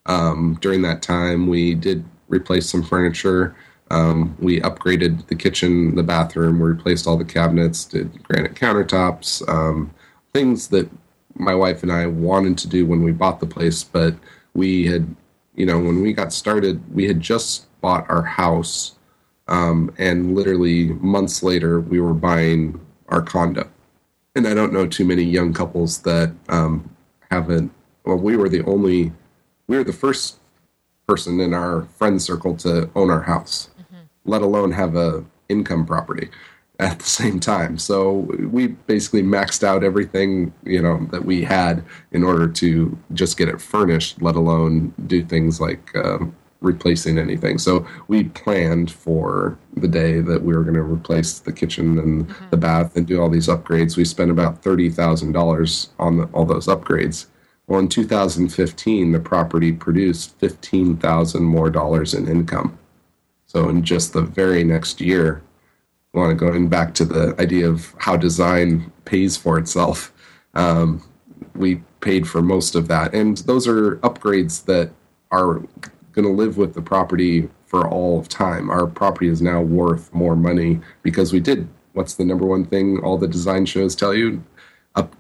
Um, 0.06 0.56
during 0.60 0.82
that 0.82 1.02
time, 1.02 1.48
we 1.48 1.74
did 1.74 2.04
replace 2.28 2.70
some 2.70 2.82
furniture. 2.82 3.56
Um, 3.90 4.36
we 4.38 4.60
upgraded 4.60 5.26
the 5.26 5.34
kitchen, 5.34 5.96
the 5.96 6.04
bathroom. 6.04 6.60
We 6.60 6.68
replaced 6.68 7.06
all 7.06 7.16
the 7.16 7.24
cabinets, 7.24 7.84
did 7.84 8.22
granite 8.22 8.54
countertops, 8.54 9.46
um, 9.48 9.92
things 10.32 10.68
that 10.68 10.88
my 11.41 11.55
wife 11.55 11.82
and 11.82 11.91
I 11.91 12.07
wanted 12.07 12.59
to 12.59 12.68
do 12.68 12.86
when 12.86 13.03
we 13.03 13.12
bought 13.12 13.41
the 13.41 13.47
place, 13.47 13.82
but 13.82 14.14
we 14.55 14.86
had, 14.86 15.14
you 15.55 15.66
know, 15.66 15.78
when 15.78 16.03
we 16.03 16.12
got 16.12 16.32
started, 16.32 16.95
we 16.95 17.07
had 17.07 17.20
just 17.20 17.66
bought 17.80 18.09
our 18.11 18.22
house 18.22 18.97
um, 19.51 19.93
and 19.99 20.34
literally 20.36 20.86
months 20.86 21.43
later, 21.43 21.80
we 21.80 22.01
were 22.01 22.14
buying 22.14 22.80
our 23.09 23.20
condo. 23.20 23.68
And 24.36 24.47
I 24.47 24.55
don't 24.55 24.72
know 24.72 24.86
too 24.86 25.05
many 25.05 25.24
young 25.24 25.53
couples 25.53 26.03
that 26.03 26.32
um, 26.49 26.88
haven't. 27.30 27.72
Well, 28.05 28.16
we 28.16 28.36
were 28.36 28.49
the 28.49 28.62
only, 28.62 29.12
we 29.66 29.76
were 29.76 29.84
the 29.84 29.93
first 29.93 30.38
person 31.07 31.41
in 31.41 31.53
our 31.53 31.82
friend 31.82 32.22
circle 32.22 32.57
to 32.59 32.88
own 32.95 33.11
our 33.11 33.22
house, 33.22 33.70
mm-hmm. 33.80 34.05
let 34.24 34.41
alone 34.41 34.70
have 34.70 34.95
a 34.95 35.24
income 35.49 35.84
property 35.84 36.30
at 36.80 36.98
the 36.98 37.04
same 37.04 37.38
time. 37.38 37.78
So 37.78 38.12
we 38.50 38.68
basically 38.68 39.22
maxed 39.22 39.62
out 39.62 39.84
everything 39.84 40.52
you 40.64 40.80
know 40.80 41.06
that 41.12 41.24
we 41.24 41.42
had 41.42 41.84
in 42.10 42.24
order 42.24 42.48
to 42.48 42.98
just 43.12 43.36
get 43.36 43.48
it 43.48 43.60
furnished, 43.60 44.20
let 44.22 44.34
alone 44.34 44.94
do 45.06 45.22
things 45.22 45.60
like 45.60 45.94
um, 45.94 46.34
replacing 46.60 47.18
anything. 47.18 47.58
So 47.58 47.86
we 48.08 48.24
planned 48.24 48.90
for 48.90 49.58
the 49.76 49.88
day 49.88 50.20
that 50.20 50.42
we 50.42 50.54
were 50.54 50.62
going 50.62 50.74
to 50.74 50.82
replace 50.82 51.38
the 51.38 51.52
kitchen 51.52 51.98
and 51.98 52.26
mm-hmm. 52.26 52.50
the 52.50 52.56
bath 52.56 52.96
and 52.96 53.06
do 53.06 53.20
all 53.20 53.28
these 53.28 53.48
upgrades. 53.48 53.96
We 53.96 54.04
spent 54.04 54.30
about 54.30 54.62
thirty 54.62 54.88
thousand 54.88 55.32
dollars 55.32 55.90
on 55.98 56.16
the, 56.16 56.24
all 56.32 56.46
those 56.46 56.66
upgrades. 56.66 57.26
Well, 57.66 57.78
in 57.78 57.88
2015, 57.88 59.12
the 59.12 59.20
property 59.20 59.72
produced 59.72 60.38
fifteen 60.38 60.96
thousand 60.96 61.44
more 61.44 61.70
dollars 61.70 62.14
in 62.14 62.26
income. 62.26 62.78
So 63.46 63.68
in 63.68 63.82
just 63.82 64.12
the 64.12 64.22
very 64.22 64.64
next 64.64 65.00
year, 65.00 65.42
want 66.12 66.30
to 66.30 66.34
going 66.34 66.68
back 66.68 66.94
to 66.94 67.04
the 67.04 67.34
idea 67.40 67.68
of 67.68 67.94
how 67.98 68.16
design 68.16 68.92
pays 69.04 69.36
for 69.36 69.58
itself. 69.58 70.12
Um, 70.54 71.06
we 71.54 71.82
paid 72.00 72.28
for 72.28 72.42
most 72.42 72.74
of 72.74 72.88
that, 72.88 73.14
and 73.14 73.38
those 73.38 73.68
are 73.68 73.96
upgrades 73.96 74.64
that 74.64 74.90
are 75.30 75.62
going 76.12 76.24
to 76.24 76.30
live 76.30 76.56
with 76.56 76.74
the 76.74 76.82
property 76.82 77.48
for 77.66 77.86
all 77.86 78.18
of 78.18 78.28
time. 78.28 78.68
Our 78.68 78.86
property 78.86 79.28
is 79.28 79.40
now 79.40 79.61
worth 79.61 80.12
more 80.12 80.34
money 80.34 80.80
because 81.02 81.32
we 81.32 81.40
did 81.40 81.68
what's 81.92 82.14
the 82.14 82.24
number 82.24 82.46
one 82.46 82.64
thing 82.64 82.98
all 83.02 83.18
the 83.18 83.28
design 83.28 83.66
shows 83.66 83.94
tell 83.94 84.14
you 84.14 84.42
up 84.94 85.14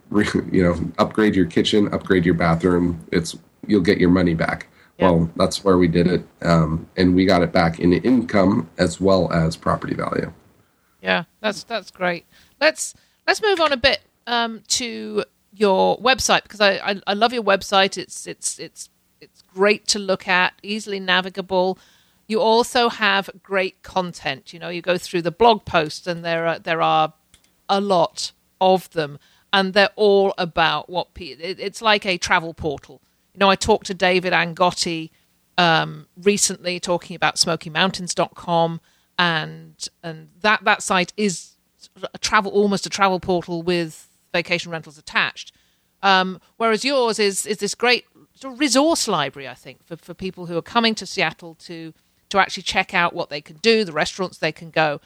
you 0.52 0.62
know 0.62 0.92
upgrade 0.98 1.34
your 1.34 1.46
kitchen 1.46 1.92
upgrade 1.92 2.24
your 2.24 2.34
bathroom 2.34 3.04
it's 3.12 3.36
you'll 3.66 3.80
get 3.80 3.98
your 3.98 4.10
money 4.10 4.34
back 4.34 4.68
yeah. 4.98 5.10
well 5.10 5.30
that's 5.36 5.64
where 5.64 5.78
we 5.78 5.88
did 5.88 6.06
it 6.06 6.24
um, 6.42 6.86
and 6.96 7.14
we 7.14 7.24
got 7.24 7.42
it 7.42 7.52
back 7.52 7.78
in 7.78 7.92
income 7.92 8.68
as 8.78 9.00
well 9.00 9.30
as 9.32 9.56
property 9.56 9.94
value 9.94 10.32
yeah 11.02 11.24
that's 11.40 11.64
that's 11.64 11.90
great 11.90 12.24
let's 12.60 12.94
let's 13.26 13.42
move 13.42 13.60
on 13.60 13.72
a 13.72 13.76
bit 13.76 14.00
um, 14.26 14.62
to 14.68 15.24
your 15.52 15.98
website 15.98 16.44
because 16.44 16.60
I, 16.60 16.74
I, 16.76 17.00
I 17.06 17.14
love 17.14 17.32
your 17.32 17.42
website 17.42 17.98
it's 17.98 18.26
it's 18.26 18.58
it's 18.58 18.90
it's 19.20 19.42
great 19.42 19.86
to 19.88 19.98
look 19.98 20.26
at, 20.26 20.54
easily 20.62 20.98
navigable. 20.98 21.78
You 22.26 22.40
also 22.40 22.88
have 22.88 23.28
great 23.42 23.82
content. 23.82 24.52
You 24.52 24.58
know, 24.58 24.68
you 24.68 24.82
go 24.82 24.96
through 24.96 25.22
the 25.22 25.30
blog 25.30 25.64
posts, 25.64 26.06
and 26.06 26.24
there 26.24 26.46
are 26.46 26.58
there 26.58 26.82
are 26.82 27.12
a 27.68 27.80
lot 27.80 28.32
of 28.60 28.90
them, 28.90 29.18
and 29.52 29.74
they're 29.74 29.90
all 29.96 30.34
about 30.38 30.88
what 30.88 31.14
pe- 31.14 31.26
it's 31.26 31.82
like 31.82 32.06
a 32.06 32.18
travel 32.18 32.54
portal. 32.54 33.00
You 33.34 33.40
know, 33.40 33.50
I 33.50 33.56
talked 33.56 33.86
to 33.86 33.94
David 33.94 34.32
Angotti 34.32 35.10
um, 35.58 36.06
recently 36.16 36.80
talking 36.80 37.16
about 37.16 37.36
SmokyMountains.com, 37.36 38.80
and 39.20 39.88
and 40.02 40.30
that 40.40 40.64
that 40.64 40.82
site 40.82 41.12
is 41.16 41.52
a 42.14 42.18
travel 42.18 42.50
almost 42.50 42.86
a 42.86 42.88
travel 42.88 43.20
portal 43.20 43.62
with 43.62 44.08
vacation 44.32 44.72
rentals 44.72 44.96
attached. 44.96 45.52
Um, 46.02 46.40
whereas 46.56 46.84
yours 46.84 47.18
is 47.18 47.44
is 47.44 47.58
this 47.58 47.74
great 47.74 48.06
resource 48.42 49.06
library, 49.06 49.46
I 49.46 49.54
think, 49.54 49.84
for, 49.84 49.96
for 49.96 50.14
people 50.14 50.46
who 50.46 50.56
are 50.56 50.62
coming 50.62 50.94
to 50.94 51.06
Seattle 51.06 51.54
to 51.66 51.92
to 52.30 52.38
actually 52.38 52.62
check 52.62 52.94
out 52.94 53.12
what 53.12 53.28
they 53.28 53.42
can 53.42 53.56
do, 53.56 53.84
the 53.84 53.92
restaurants 53.92 54.38
they 54.38 54.52
can 54.52 54.70
go. 54.70 55.00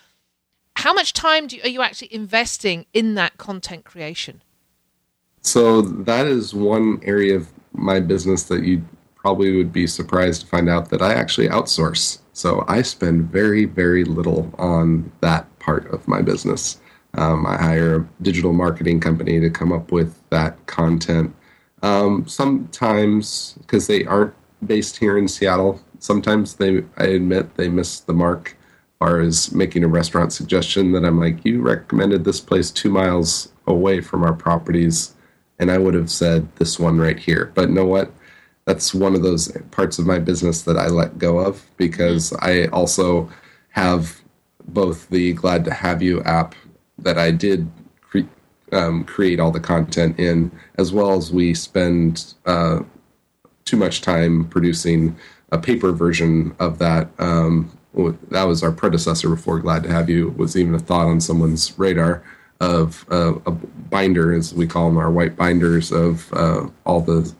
How 0.77 0.93
much 0.93 1.13
time 1.13 1.49
you, 1.51 1.61
are 1.65 1.69
you 1.69 1.83
actually 1.83 2.15
investing 2.15 2.87
in 2.93 3.15
that 3.15 3.37
content 3.37 3.85
creation? 3.85 4.43
So 5.41 5.83
that 5.83 6.27
is 6.27 6.55
one 6.55 7.01
area 7.03 7.35
of 7.37 7.49
my 7.73 7.99
business 7.99 8.45
that 8.45 8.63
you 8.63 8.85
probably 9.25 9.57
would 9.57 9.73
be 9.73 9.87
surprised 9.87 10.43
to 10.43 10.47
find 10.47 10.69
out 10.69 10.91
that 10.91 11.01
I 11.01 11.15
actually 11.15 11.49
outsource. 11.49 12.19
So 12.35 12.63
I 12.69 12.83
spend 12.83 13.31
very, 13.31 13.65
very 13.65 14.05
little 14.05 14.53
on 14.59 15.11
that 15.23 15.47
part 15.61 15.91
of 15.95 16.07
my 16.07 16.21
business. 16.21 16.79
Um, 17.15 17.47
I 17.47 17.57
hire 17.57 17.97
a 17.97 18.09
digital 18.21 18.53
marketing 18.53 19.01
company 19.01 19.41
to 19.41 19.49
come 19.49 19.73
up 19.73 19.91
with 19.91 20.21
that 20.29 20.67
content 20.67 21.35
um, 21.83 22.27
sometimes, 22.29 23.57
because 23.61 23.87
they 23.87 24.05
aren't 24.05 24.35
based 24.67 24.99
here 24.99 25.17
in 25.17 25.27
Seattle, 25.27 25.81
sometimes 26.01 26.57
they, 26.57 26.85
I 26.99 27.05
admit, 27.05 27.55
they 27.57 27.69
miss 27.69 28.01
the 28.01 28.13
mark 28.13 28.59
far 28.99 29.21
as 29.21 29.53
making 29.53 29.85
a 29.85 29.89
restaurant 29.89 30.35
suggestion 30.35 30.93
that 30.93 31.05
I'm 31.05 31.19
like, 31.19 31.47
you 31.47 31.63
recommended 31.63 32.25
this 32.25 32.41
place 32.41 32.71
two 32.71 32.91
miles 32.91 33.53
away 33.67 34.03
from 34.03 34.23
our 34.23 34.35
properties, 34.35 35.15
and 35.59 35.71
I 35.71 35.79
would 35.79 35.95
have 35.95 36.11
said 36.11 36.55
this 36.57 36.79
one 36.79 36.99
right 36.99 37.19
here. 37.19 37.53
But 37.55 37.71
know 37.71 37.87
what? 37.87 38.13
That's 38.67 38.95
one 38.95 39.15
of 39.15 39.23
those 39.23 39.53
parts 39.71 39.99
of 39.99 40.07
my 40.07 40.19
business 40.19 40.63
that 40.63 40.79
I 40.79 40.89
let 40.89 41.19
go 41.19 41.39
of 41.39 41.65
because 41.77 42.33
I 42.35 42.67
also 42.67 43.31
have 43.71 44.21
both 44.69 45.09
the 45.11 45.35
Glad 45.35 45.65
to 45.67 45.75
Have 45.75 46.03
You 46.03 46.23
app 46.23 46.55
that 46.99 47.19
I 47.19 47.31
did 47.31 47.71
um, 48.73 49.05
create 49.05 49.41
all 49.41 49.51
the 49.51 49.61
content 49.61 50.19
in, 50.19 50.51
as 50.79 50.93
well 50.93 51.13
as 51.13 51.33
we 51.33 51.55
spend 51.55 52.35
uh, 52.47 52.81
too 53.65 53.77
much 53.77 54.01
time 54.01 54.49
producing 54.49 55.17
a 55.53 55.59
paper 55.59 55.93
version 55.93 56.55
of 56.59 56.79
that. 56.79 57.09
Um, 57.19 57.77
that 58.31 58.45
was 58.45 58.63
our 58.63 58.73
predecessor 58.73 59.29
before 59.29 59.61
Glad 59.61 59.85
to 59.85 59.93
Have 59.93 60.11
You 60.11 60.31
was 60.31 60.57
even 60.57 60.75
a 60.75 60.79
thought 60.79 61.07
on 61.07 61.21
someone's 61.21 61.79
radar 61.79 62.23
of 62.61 63.07
uh, 63.11 63.35
a 63.47 63.51
binder, 63.51 64.35
as 64.35 64.53
we 64.53 64.67
call 64.67 64.89
them, 64.89 64.99
our 64.99 65.11
white 65.11 65.37
binders 65.37 65.93
of 65.93 66.33
uh, 66.33 66.69
all 66.85 67.01
the 67.01 67.33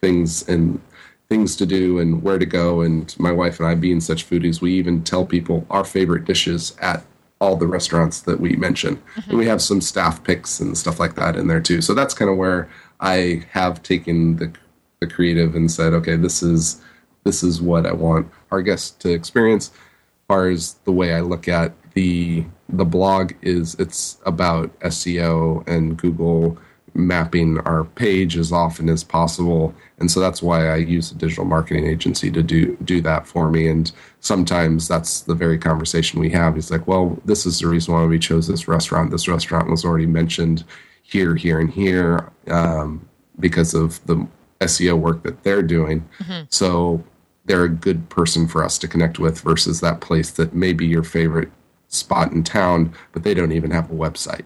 things 0.00 0.46
and 0.48 0.80
things 1.28 1.54
to 1.56 1.66
do 1.66 1.98
and 1.98 2.22
where 2.22 2.38
to 2.38 2.46
go. 2.46 2.80
And 2.80 3.14
my 3.18 3.32
wife 3.32 3.60
and 3.60 3.68
I, 3.68 3.74
being 3.74 4.00
such 4.00 4.28
foodies, 4.28 4.60
we 4.60 4.72
even 4.74 5.02
tell 5.02 5.24
people 5.24 5.66
our 5.70 5.84
favorite 5.84 6.24
dishes 6.24 6.76
at 6.80 7.04
all 7.40 7.56
the 7.56 7.66
restaurants 7.66 8.20
that 8.22 8.40
we 8.40 8.56
mention. 8.56 8.96
Mm-hmm. 8.96 9.30
And 9.30 9.38
we 9.38 9.46
have 9.46 9.62
some 9.62 9.80
staff 9.80 10.22
picks 10.24 10.60
and 10.60 10.76
stuff 10.76 11.00
like 11.00 11.14
that 11.14 11.36
in 11.36 11.46
there 11.46 11.60
too. 11.60 11.80
So 11.80 11.94
that's 11.94 12.14
kind 12.14 12.30
of 12.30 12.36
where 12.36 12.68
I 13.00 13.44
have 13.52 13.82
taken 13.82 14.36
the 14.36 14.52
the 15.00 15.06
creative 15.06 15.54
and 15.54 15.70
said, 15.70 15.92
okay, 15.94 16.16
this 16.16 16.42
is 16.42 16.80
this 17.24 17.42
is 17.42 17.60
what 17.60 17.86
I 17.86 17.92
want 17.92 18.28
our 18.50 18.62
guests 18.62 18.90
to 19.02 19.12
experience. 19.12 19.70
As 19.70 20.26
far 20.28 20.48
as 20.48 20.74
the 20.84 20.92
way 20.92 21.14
I 21.14 21.20
look 21.20 21.48
at 21.48 21.72
the 21.94 22.44
the 22.68 22.84
blog 22.84 23.32
is 23.42 23.74
it's 23.76 24.18
about 24.24 24.78
SEO 24.80 25.66
and 25.66 25.96
Google 25.96 26.56
mapping 26.94 27.58
our 27.60 27.84
page 27.84 28.36
as 28.36 28.52
often 28.52 28.88
as 28.88 29.04
possible. 29.04 29.74
And 29.98 30.10
so 30.10 30.20
that's 30.20 30.42
why 30.42 30.68
I 30.68 30.76
use 30.76 31.12
a 31.12 31.14
digital 31.14 31.44
marketing 31.44 31.86
agency 31.86 32.30
to 32.30 32.42
do 32.42 32.76
do 32.84 33.00
that 33.02 33.26
for 33.26 33.50
me. 33.50 33.68
And 33.68 33.90
sometimes 34.20 34.88
that's 34.88 35.20
the 35.20 35.34
very 35.34 35.58
conversation 35.58 36.20
we 36.20 36.30
have. 36.30 36.54
He's 36.54 36.70
like, 36.70 36.86
well, 36.86 37.18
this 37.24 37.46
is 37.46 37.60
the 37.60 37.68
reason 37.68 37.94
why 37.94 38.04
we 38.04 38.18
chose 38.18 38.48
this 38.48 38.68
restaurant. 38.68 39.10
This 39.10 39.28
restaurant 39.28 39.70
was 39.70 39.84
already 39.84 40.06
mentioned 40.06 40.64
here, 41.02 41.34
here, 41.34 41.58
and 41.60 41.70
here 41.70 42.30
um, 42.48 43.08
because 43.38 43.74
of 43.74 44.04
the 44.06 44.26
SEO 44.60 44.98
work 44.98 45.22
that 45.22 45.42
they're 45.42 45.62
doing. 45.62 46.08
Mm-hmm. 46.20 46.44
So 46.50 47.02
they're 47.44 47.64
a 47.64 47.68
good 47.68 48.08
person 48.10 48.46
for 48.46 48.62
us 48.64 48.78
to 48.78 48.88
connect 48.88 49.18
with 49.18 49.40
versus 49.40 49.80
that 49.80 50.00
place 50.00 50.30
that 50.32 50.54
may 50.54 50.72
be 50.72 50.86
your 50.86 51.02
favorite 51.02 51.50
spot 51.88 52.32
in 52.32 52.44
town, 52.44 52.94
but 53.12 53.24
they 53.24 53.34
don't 53.34 53.52
even 53.52 53.70
have 53.70 53.90
a 53.90 53.94
website. 53.94 54.44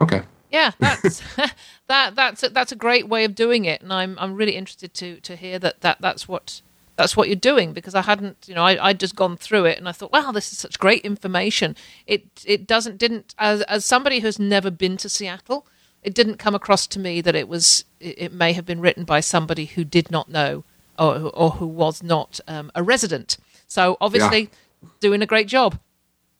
Okay. 0.00 0.22
Yeah, 0.52 0.72
that's 0.78 1.22
that 1.88 2.14
that's 2.14 2.42
a, 2.42 2.50
that's 2.50 2.72
a 2.72 2.76
great 2.76 3.08
way 3.08 3.24
of 3.24 3.34
doing 3.34 3.64
it, 3.64 3.80
and 3.80 3.92
I'm 3.92 4.16
I'm 4.18 4.34
really 4.34 4.54
interested 4.54 4.92
to 4.94 5.18
to 5.20 5.34
hear 5.34 5.58
that 5.58 5.80
that 5.80 6.00
that's 6.00 6.28
what 6.28 6.60
that's 6.96 7.16
what 7.16 7.28
you're 7.28 7.36
doing 7.36 7.72
because 7.72 7.94
I 7.94 8.02
hadn't 8.02 8.46
you 8.46 8.54
know 8.54 8.62
I 8.62 8.88
I'd 8.88 9.00
just 9.00 9.16
gone 9.16 9.38
through 9.38 9.64
it 9.64 9.78
and 9.78 9.88
I 9.88 9.92
thought 9.92 10.12
wow 10.12 10.30
this 10.30 10.52
is 10.52 10.58
such 10.58 10.78
great 10.78 11.02
information. 11.02 11.74
It 12.06 12.26
it 12.44 12.66
doesn't 12.66 12.98
didn't 12.98 13.34
as 13.38 13.62
as 13.62 13.86
somebody 13.86 14.20
who's 14.20 14.38
never 14.38 14.70
been 14.70 14.98
to 14.98 15.08
Seattle, 15.08 15.66
it 16.02 16.14
didn't 16.14 16.36
come 16.36 16.54
across 16.54 16.86
to 16.88 17.00
me 17.00 17.22
that 17.22 17.34
it 17.34 17.48
was 17.48 17.84
it, 17.98 18.32
may 18.32 18.52
have 18.52 18.66
been 18.66 18.80
written 18.80 19.04
by 19.04 19.20
somebody 19.20 19.64
who 19.64 19.84
did 19.84 20.10
not 20.10 20.28
know 20.28 20.64
or 20.98 21.30
or 21.34 21.50
who 21.52 21.66
was 21.66 22.02
not 22.02 22.40
um, 22.46 22.70
a 22.74 22.82
resident. 22.82 23.38
So 23.68 23.96
obviously 24.02 24.40
yeah. 24.40 24.88
doing 25.00 25.22
a 25.22 25.26
great 25.26 25.48
job. 25.48 25.78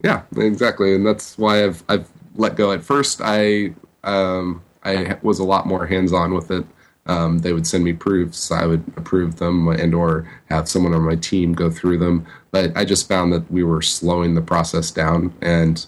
Yeah, 0.04 0.22
exactly, 0.36 0.94
and 0.94 1.06
that's 1.06 1.38
why 1.38 1.64
I've 1.64 1.82
I've 1.88 2.08
let 2.34 2.56
go. 2.56 2.72
At 2.72 2.82
first, 2.82 3.20
I 3.22 3.72
um, 4.04 4.62
I 4.84 5.16
was 5.22 5.38
a 5.38 5.44
lot 5.44 5.66
more 5.66 5.86
hands 5.86 6.12
on 6.12 6.34
with 6.34 6.50
it. 6.50 6.64
Um, 7.06 7.38
they 7.38 7.52
would 7.52 7.66
send 7.66 7.84
me 7.84 7.92
proofs. 7.92 8.52
I 8.52 8.66
would 8.66 8.84
approve 8.96 9.36
them 9.36 9.68
and 9.68 9.94
or 9.94 10.30
have 10.46 10.68
someone 10.68 10.94
on 10.94 11.02
my 11.02 11.16
team 11.16 11.52
go 11.52 11.70
through 11.70 11.98
them. 11.98 12.26
But 12.52 12.76
I 12.76 12.84
just 12.84 13.08
found 13.08 13.32
that 13.32 13.50
we 13.50 13.64
were 13.64 13.82
slowing 13.82 14.34
the 14.34 14.40
process 14.40 14.90
down. 14.90 15.34
And 15.40 15.84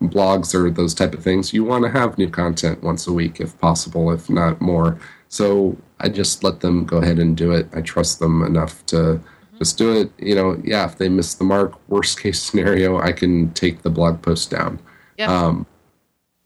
blogs 0.00 0.54
are 0.54 0.70
those 0.70 0.94
type 0.94 1.14
of 1.14 1.22
things. 1.22 1.52
You 1.52 1.64
want 1.64 1.84
to 1.84 1.90
have 1.90 2.18
new 2.18 2.28
content 2.28 2.82
once 2.82 3.06
a 3.06 3.12
week, 3.12 3.40
if 3.40 3.58
possible, 3.58 4.10
if 4.10 4.28
not 4.28 4.60
more. 4.60 4.98
So 5.28 5.76
I 6.00 6.08
just 6.08 6.42
let 6.42 6.60
them 6.60 6.84
go 6.84 6.98
ahead 6.98 7.18
and 7.18 7.36
do 7.36 7.52
it. 7.52 7.68
I 7.72 7.80
trust 7.80 8.18
them 8.18 8.42
enough 8.42 8.84
to 8.86 8.96
mm-hmm. 8.96 9.58
just 9.58 9.78
do 9.78 9.92
it. 9.92 10.12
You 10.18 10.34
know, 10.34 10.60
yeah, 10.64 10.84
if 10.86 10.98
they 10.98 11.08
miss 11.08 11.34
the 11.34 11.44
mark, 11.44 11.74
worst 11.88 12.20
case 12.20 12.42
scenario, 12.42 12.98
I 12.98 13.12
can 13.12 13.52
take 13.54 13.82
the 13.82 13.90
blog 13.90 14.22
post 14.22 14.50
down. 14.50 14.80
Yeah. 15.18 15.32
Um, 15.32 15.66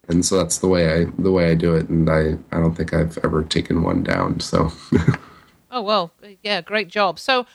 and 0.08 0.24
so 0.24 0.36
that's 0.36 0.58
the 0.58 0.68
way 0.68 1.02
I 1.02 1.04
the 1.18 1.32
way 1.32 1.50
I 1.50 1.54
do 1.54 1.74
it, 1.74 1.88
and 1.88 2.08
I 2.08 2.36
I 2.52 2.60
don't 2.60 2.74
think 2.74 2.94
I've 2.94 3.18
ever 3.24 3.42
taken 3.42 3.82
one 3.82 4.02
down. 4.02 4.40
So. 4.40 4.72
oh 5.70 5.82
well, 5.82 6.12
yeah, 6.42 6.60
great 6.60 6.88
job. 6.88 7.18
So, 7.18 7.46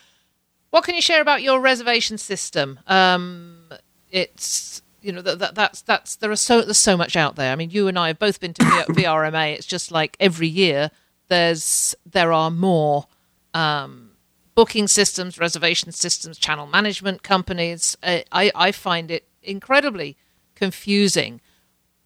what 0.70 0.84
can 0.84 0.95
you 0.95 1.02
share 1.02 1.22
about 1.22 1.41
your 1.41 1.60
reservation 1.60 2.18
system? 2.18 2.80
Um, 2.88 3.70
it's 4.10 4.82
you 5.02 5.12
know 5.12 5.22
that, 5.22 5.39
that, 5.39 5.56
that's 5.56 5.82
that's 5.82 6.18
there 6.18 6.32
are 6.32 6.36
so 6.36 6.62
there's 6.62 6.78
so 6.78 6.97
much 6.97 7.16
out 7.16 7.36
there. 7.36 7.52
I 7.52 7.56
mean, 7.56 7.70
you 7.70 7.88
and 7.88 7.97
I 7.97 8.08
have 8.08 8.20
both 8.20 8.39
been 8.39 8.54
to 8.56 8.64
VRMA. 8.64 9.54
It's 9.56 9.66
just 9.66 9.91
like 9.91 10.18
every 10.20 10.47
year 10.47 10.91
there's 11.30 11.95
there 12.06 12.34
are 12.34 12.52
more 12.52 13.08
um, 13.54 14.12
booking 14.56 14.88
systems, 14.88 15.39
reservation 15.39 15.91
systems, 15.93 16.38
channel 16.38 16.68
management 16.68 17.24
companies. 17.24 17.97
I 18.04 18.52
I 18.54 18.72
find 18.74 19.10
it 19.10 19.26
incredibly 19.41 20.18
confusing 20.56 21.39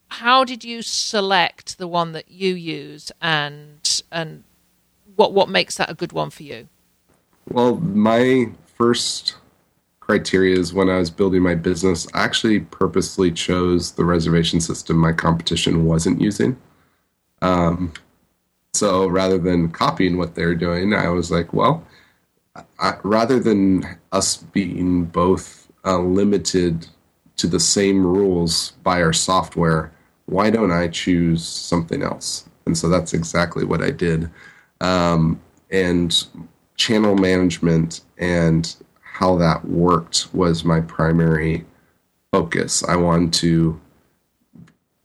how 0.08 0.44
did 0.44 0.64
you 0.64 0.82
select 0.82 1.78
the 1.78 1.88
one 1.88 2.12
that 2.14 2.30
you 2.30 2.54
use 2.54 3.12
and 3.22 4.02
and 4.12 4.44
what 5.16 5.34
what 5.34 5.50
makes 5.50 5.78
that 5.78 5.90
a 5.90 5.94
good 5.94 6.12
one 6.12 6.30
for 6.30 6.44
you? 6.44 6.68
Well 7.50 7.76
my 7.78 8.50
first 8.76 9.36
criteria 10.00 10.56
is 10.56 10.72
when 10.72 10.88
i 10.88 10.98
was 10.98 11.10
building 11.10 11.42
my 11.42 11.56
business 11.56 12.06
i 12.14 12.24
actually 12.24 12.60
purposely 12.60 13.32
chose 13.32 13.94
the 13.94 14.06
reservation 14.06 14.62
system 14.62 14.98
my 14.98 15.12
competition 15.12 15.86
wasn't 15.86 16.22
using. 16.22 16.58
Um, 17.42 17.92
so 18.76 19.08
rather 19.08 19.38
than 19.38 19.72
copying 19.72 20.18
what 20.18 20.36
they're 20.36 20.56
doing 20.56 20.94
i 20.94 21.08
was 21.08 21.32
like 21.32 21.54
well 21.54 21.84
I, 22.80 22.98
rather 23.04 23.40
than 23.40 23.86
us 24.12 24.38
being 24.38 25.06
both 25.06 25.72
uh, 25.86 26.00
limited 26.00 26.88
to 27.38 27.48
the 27.48 27.60
same 27.60 28.06
rules 28.06 28.72
by 28.84 29.02
our 29.02 29.14
software 29.14 29.92
why 30.26 30.50
don't 30.50 30.72
I 30.72 30.88
choose 30.88 31.46
something 31.46 32.02
else? 32.02 32.50
And 32.66 32.78
so 32.78 32.90
that's 32.90 33.14
exactly 33.14 33.64
what 33.64 33.82
I 33.82 33.92
did. 33.92 34.30
Um, 34.82 35.40
and 35.72 36.26
channel 36.76 37.16
management 37.16 38.02
and 38.18 38.76
how 39.02 39.38
that 39.38 39.66
worked 39.66 40.34
was 40.34 40.66
my 40.66 40.82
primary 40.82 41.66
focus. 42.32 42.84
I 42.84 42.96
wanted 42.96 43.34
to 43.34 43.80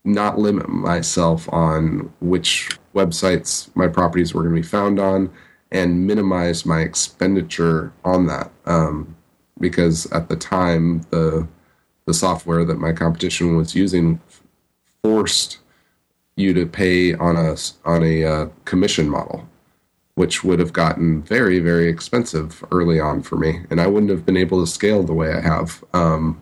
not 0.04 0.38
limit 0.38 0.68
myself 0.68 1.48
on 1.52 2.12
which 2.20 2.70
websites 2.94 3.74
my 3.76 3.86
properties 3.86 4.34
were 4.34 4.42
going 4.42 4.56
to 4.56 4.62
be 4.62 4.66
found 4.66 4.98
on 4.98 5.30
and 5.70 6.06
minimize 6.06 6.66
my 6.66 6.80
expenditure 6.80 7.92
on 8.04 8.26
that. 8.26 8.50
Um, 8.66 9.14
because 9.60 10.10
at 10.10 10.28
the 10.28 10.36
time, 10.36 11.02
the 11.10 11.46
the 12.06 12.14
software 12.14 12.64
that 12.64 12.78
my 12.78 12.92
competition 12.92 13.56
was 13.56 13.74
using 13.76 14.20
forced 15.02 15.58
you 16.36 16.54
to 16.54 16.66
pay 16.66 17.14
on 17.14 17.36
a 17.36 17.56
on 17.84 18.02
a 18.02 18.24
uh, 18.24 18.48
commission 18.64 19.08
model, 19.08 19.48
which 20.14 20.42
would 20.44 20.58
have 20.58 20.72
gotten 20.72 21.22
very 21.22 21.58
very 21.58 21.88
expensive 21.88 22.64
early 22.72 23.00
on 23.00 23.22
for 23.22 23.36
me, 23.36 23.60
and 23.70 23.80
I 23.80 23.86
wouldn't 23.86 24.10
have 24.10 24.26
been 24.26 24.36
able 24.36 24.60
to 24.60 24.70
scale 24.70 25.02
the 25.02 25.14
way 25.14 25.32
I 25.32 25.40
have 25.40 25.84
um, 25.92 26.40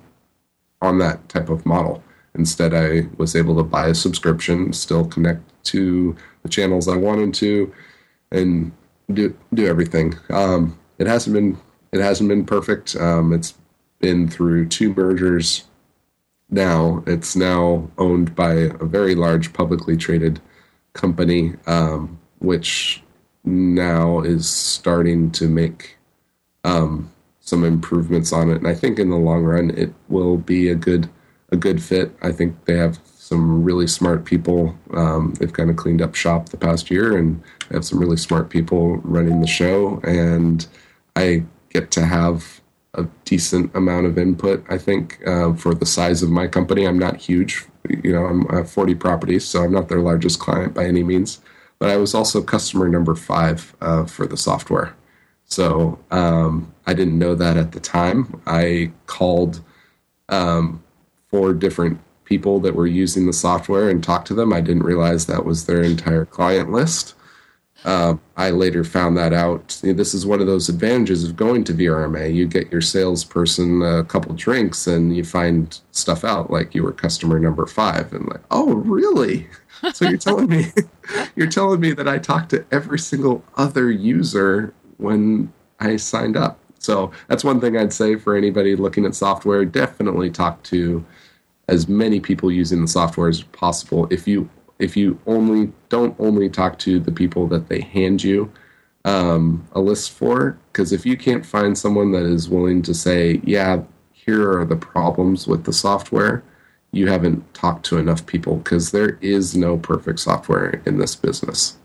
on 0.80 0.98
that 0.98 1.28
type 1.28 1.48
of 1.48 1.66
model. 1.66 2.02
Instead, 2.34 2.72
I 2.74 3.08
was 3.16 3.34
able 3.34 3.56
to 3.56 3.64
buy 3.64 3.88
a 3.88 3.94
subscription, 3.94 4.72
still 4.72 5.04
connect 5.04 5.42
to 5.64 6.16
the 6.42 6.48
channels 6.48 6.86
I 6.86 6.96
wanted 6.96 7.34
to, 7.34 7.72
and 8.30 8.72
do 9.12 9.36
do 9.54 9.66
everything. 9.66 10.14
Um, 10.30 10.78
it 10.98 11.06
hasn't 11.06 11.34
been 11.34 11.58
it 11.92 12.00
hasn't 12.00 12.28
been 12.28 12.44
perfect. 12.44 12.96
Um, 12.96 13.32
it's 13.32 13.54
been 14.00 14.28
through 14.28 14.68
two 14.68 14.94
mergers 14.94 15.64
now. 16.50 17.02
It's 17.06 17.36
now 17.36 17.90
owned 17.98 18.34
by 18.34 18.52
a 18.52 18.84
very 18.84 19.14
large 19.14 19.52
publicly 19.52 19.96
traded 19.96 20.40
company, 20.92 21.54
um, 21.66 22.18
which 22.38 23.02
now 23.44 24.20
is 24.20 24.48
starting 24.48 25.30
to 25.32 25.48
make 25.48 25.96
um, 26.64 27.10
some 27.40 27.64
improvements 27.64 28.32
on 28.32 28.50
it. 28.50 28.56
And 28.56 28.68
I 28.68 28.74
think 28.74 28.98
in 28.98 29.10
the 29.10 29.16
long 29.16 29.44
run, 29.44 29.70
it 29.70 29.92
will 30.08 30.36
be 30.36 30.68
a 30.68 30.74
good 30.74 31.08
a 31.50 31.56
good 31.56 31.82
fit. 31.82 32.12
I 32.20 32.30
think 32.30 32.66
they 32.66 32.76
have 32.76 32.98
some 33.04 33.64
really 33.64 33.86
smart 33.86 34.26
people. 34.26 34.76
Um, 34.92 35.32
they've 35.38 35.52
kind 35.52 35.70
of 35.70 35.76
cleaned 35.76 36.02
up 36.02 36.14
shop 36.14 36.50
the 36.50 36.58
past 36.58 36.90
year, 36.90 37.16
and 37.16 37.42
have 37.70 37.84
some 37.84 37.98
really 37.98 38.18
smart 38.18 38.50
people 38.50 38.98
running 38.98 39.40
the 39.40 39.46
show. 39.46 40.00
And 40.04 40.66
I 41.16 41.44
get 41.70 41.90
to 41.92 42.04
have 42.04 42.60
a 42.94 43.06
decent 43.24 43.74
amount 43.74 44.06
of 44.06 44.18
input. 44.18 44.64
I 44.68 44.78
think 44.78 45.20
uh, 45.26 45.54
for 45.54 45.74
the 45.74 45.86
size 45.86 46.22
of 46.22 46.30
my 46.30 46.46
company, 46.46 46.86
I'm 46.86 46.98
not 46.98 47.16
huge. 47.16 47.66
You 47.88 48.12
know, 48.12 48.26
I'm, 48.26 48.46
I 48.50 48.56
have 48.56 48.70
40 48.70 48.94
properties, 48.94 49.44
so 49.44 49.62
I'm 49.62 49.72
not 49.72 49.88
their 49.88 50.00
largest 50.00 50.40
client 50.40 50.74
by 50.74 50.84
any 50.84 51.02
means. 51.02 51.40
But 51.78 51.90
I 51.90 51.96
was 51.96 52.14
also 52.14 52.42
customer 52.42 52.88
number 52.88 53.14
five 53.14 53.76
uh, 53.80 54.04
for 54.04 54.26
the 54.26 54.36
software. 54.36 54.94
So 55.44 55.98
um, 56.10 56.72
I 56.86 56.94
didn't 56.94 57.18
know 57.18 57.34
that 57.34 57.56
at 57.56 57.72
the 57.72 57.80
time. 57.80 58.40
I 58.46 58.90
called 59.06 59.60
um, 60.28 60.82
four 61.30 61.54
different 61.54 62.00
people 62.24 62.60
that 62.60 62.74
were 62.74 62.86
using 62.86 63.26
the 63.26 63.32
software 63.32 63.88
and 63.88 64.04
talked 64.04 64.26
to 64.26 64.34
them. 64.34 64.52
I 64.52 64.60
didn't 64.60 64.82
realize 64.82 65.26
that 65.26 65.46
was 65.46 65.64
their 65.64 65.82
entire 65.82 66.26
client 66.26 66.70
list. 66.70 67.14
Uh, 67.84 68.16
I 68.36 68.50
later 68.50 68.82
found 68.82 69.16
that 69.16 69.32
out. 69.32 69.78
This 69.82 70.12
is 70.12 70.26
one 70.26 70.40
of 70.40 70.46
those 70.46 70.68
advantages 70.68 71.24
of 71.24 71.36
going 71.36 71.62
to 71.64 71.72
VRMA. 71.72 72.34
You 72.34 72.46
get 72.46 72.72
your 72.72 72.80
salesperson 72.80 73.82
a 73.82 74.04
couple 74.04 74.34
drinks 74.34 74.86
and 74.86 75.16
you 75.16 75.24
find 75.24 75.78
stuff 75.92 76.24
out, 76.24 76.50
like 76.50 76.74
you 76.74 76.82
were 76.82 76.92
customer 76.92 77.38
number 77.38 77.66
five, 77.66 78.12
and 78.12 78.26
like, 78.28 78.42
oh, 78.50 78.74
really? 78.74 79.48
So 79.94 80.08
you're 80.08 80.18
telling 80.18 80.48
me, 80.48 80.72
you're 81.36 81.46
telling 81.46 81.78
me 81.78 81.92
that 81.92 82.08
I 82.08 82.18
talked 82.18 82.50
to 82.50 82.66
every 82.72 82.98
single 82.98 83.44
other 83.56 83.92
user 83.92 84.74
when 84.96 85.52
I 85.78 85.94
signed 85.94 86.36
up. 86.36 86.58
So 86.80 87.12
that's 87.28 87.44
one 87.44 87.60
thing 87.60 87.76
I'd 87.76 87.92
say 87.92 88.16
for 88.16 88.34
anybody 88.34 88.74
looking 88.74 89.04
at 89.04 89.14
software. 89.14 89.64
Definitely 89.64 90.30
talk 90.30 90.60
to 90.64 91.04
as 91.68 91.86
many 91.86 92.18
people 92.18 92.50
using 92.50 92.82
the 92.82 92.88
software 92.88 93.28
as 93.28 93.42
possible. 93.42 94.08
If 94.10 94.26
you 94.26 94.50
if 94.78 94.96
you 94.96 95.18
only 95.26 95.72
don't 95.88 96.14
only 96.18 96.48
talk 96.48 96.78
to 96.80 97.00
the 97.00 97.12
people 97.12 97.46
that 97.48 97.68
they 97.68 97.80
hand 97.80 98.22
you 98.22 98.50
um, 99.04 99.66
a 99.72 99.80
list 99.80 100.12
for, 100.12 100.58
because 100.72 100.92
if 100.92 101.06
you 101.06 101.16
can't 101.16 101.44
find 101.44 101.76
someone 101.76 102.12
that 102.12 102.24
is 102.24 102.48
willing 102.48 102.82
to 102.82 102.94
say, 102.94 103.40
yeah, 103.44 103.82
here 104.12 104.58
are 104.58 104.64
the 104.64 104.76
problems 104.76 105.46
with 105.46 105.64
the 105.64 105.72
software, 105.72 106.42
you 106.92 107.08
haven't 107.08 107.54
talked 107.54 107.84
to 107.86 107.98
enough 107.98 108.24
people 108.26 108.56
because 108.56 108.90
there 108.90 109.18
is 109.20 109.56
no 109.56 109.76
perfect 109.76 110.20
software 110.20 110.82
in 110.86 110.98
this 110.98 111.16
business. 111.16 111.76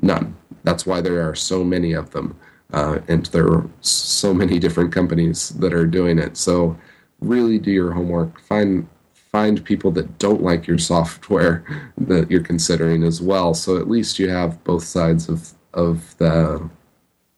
None. 0.00 0.36
That's 0.64 0.86
why 0.86 1.00
there 1.00 1.28
are 1.28 1.34
so 1.34 1.64
many 1.64 1.92
of 1.92 2.10
them. 2.10 2.38
Uh, 2.72 3.00
and 3.08 3.26
there 3.26 3.48
are 3.48 3.68
so 3.80 4.32
many 4.32 4.58
different 4.58 4.92
companies 4.92 5.50
that 5.50 5.74
are 5.74 5.86
doing 5.86 6.18
it. 6.18 6.36
So 6.36 6.76
really 7.20 7.58
do 7.58 7.70
your 7.70 7.92
homework. 7.92 8.40
Find 8.40 8.86
find 9.32 9.64
people 9.64 9.90
that 9.92 10.18
don't 10.18 10.42
like 10.42 10.66
your 10.66 10.78
software 10.78 11.64
that 11.98 12.30
you're 12.30 12.42
considering 12.42 13.04
as 13.04 13.20
well. 13.20 13.54
So 13.54 13.76
at 13.76 13.88
least 13.88 14.18
you 14.18 14.28
have 14.28 14.62
both 14.64 14.84
sides 14.84 15.28
of 15.28 15.52
of 15.72 16.16
the 16.18 16.68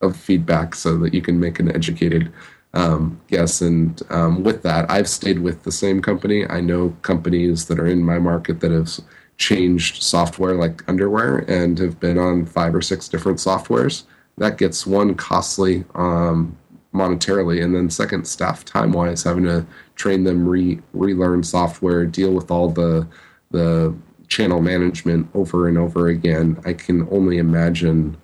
of 0.01 0.16
feedback 0.16 0.74
so 0.74 0.99
that 0.99 1.14
you 1.14 1.22
can 1.22 1.38
make 1.38 1.61
an 1.61 1.74
educated 1.74 2.32
um, 2.74 3.20
guess. 3.28 3.61
And 3.61 4.01
um, 4.11 4.43
with 4.43 4.62
that, 4.62 4.90
I've 4.90 5.09
stayed 5.09 5.38
with 5.38 5.62
the 5.62 5.72
same 5.72 6.01
company. 6.03 6.47
I 6.49 6.61
know 6.61 6.97
companies 7.03 7.66
that 7.66 7.78
are 7.78 7.86
in 7.86 8.03
my 8.03 8.18
market 8.18 8.61
that 8.61 8.72
have 8.72 8.90
changed 9.36 10.03
software 10.03 10.55
like 10.55 10.88
underwear 10.88 11.38
and 11.49 11.78
have 11.78 12.01
been 12.01 12.18
on 12.18 12.47
five 12.47 12.74
or 12.74 12.82
six 12.82 13.09
different 13.09 13.38
softwares. 13.38 14.05
That 14.38 14.59
gets 14.59 14.86
one 14.86 15.14
costly 15.14 15.84
um, 15.95 16.57
monetarily, 16.95 17.62
and 17.62 17.74
then 17.74 17.90
second, 17.90 18.26
staff 18.26 18.64
time 18.64 18.93
wise, 18.93 19.22
having 19.22 19.45
to 19.45 19.66
train 19.95 20.24
them, 20.24 20.49
re 20.49 20.80
relearn 20.93 21.43
software, 21.43 22.07
deal 22.07 22.32
with 22.32 22.51
all 22.51 22.68
the 22.68 23.07
the 23.51 23.95
channel 24.28 24.62
management 24.62 25.28
over 25.34 25.68
and 25.68 25.76
over 25.78 26.09
again. 26.09 26.61
I 26.64 26.72
can 26.72 27.07
only 27.11 27.38
imagine 27.38 28.16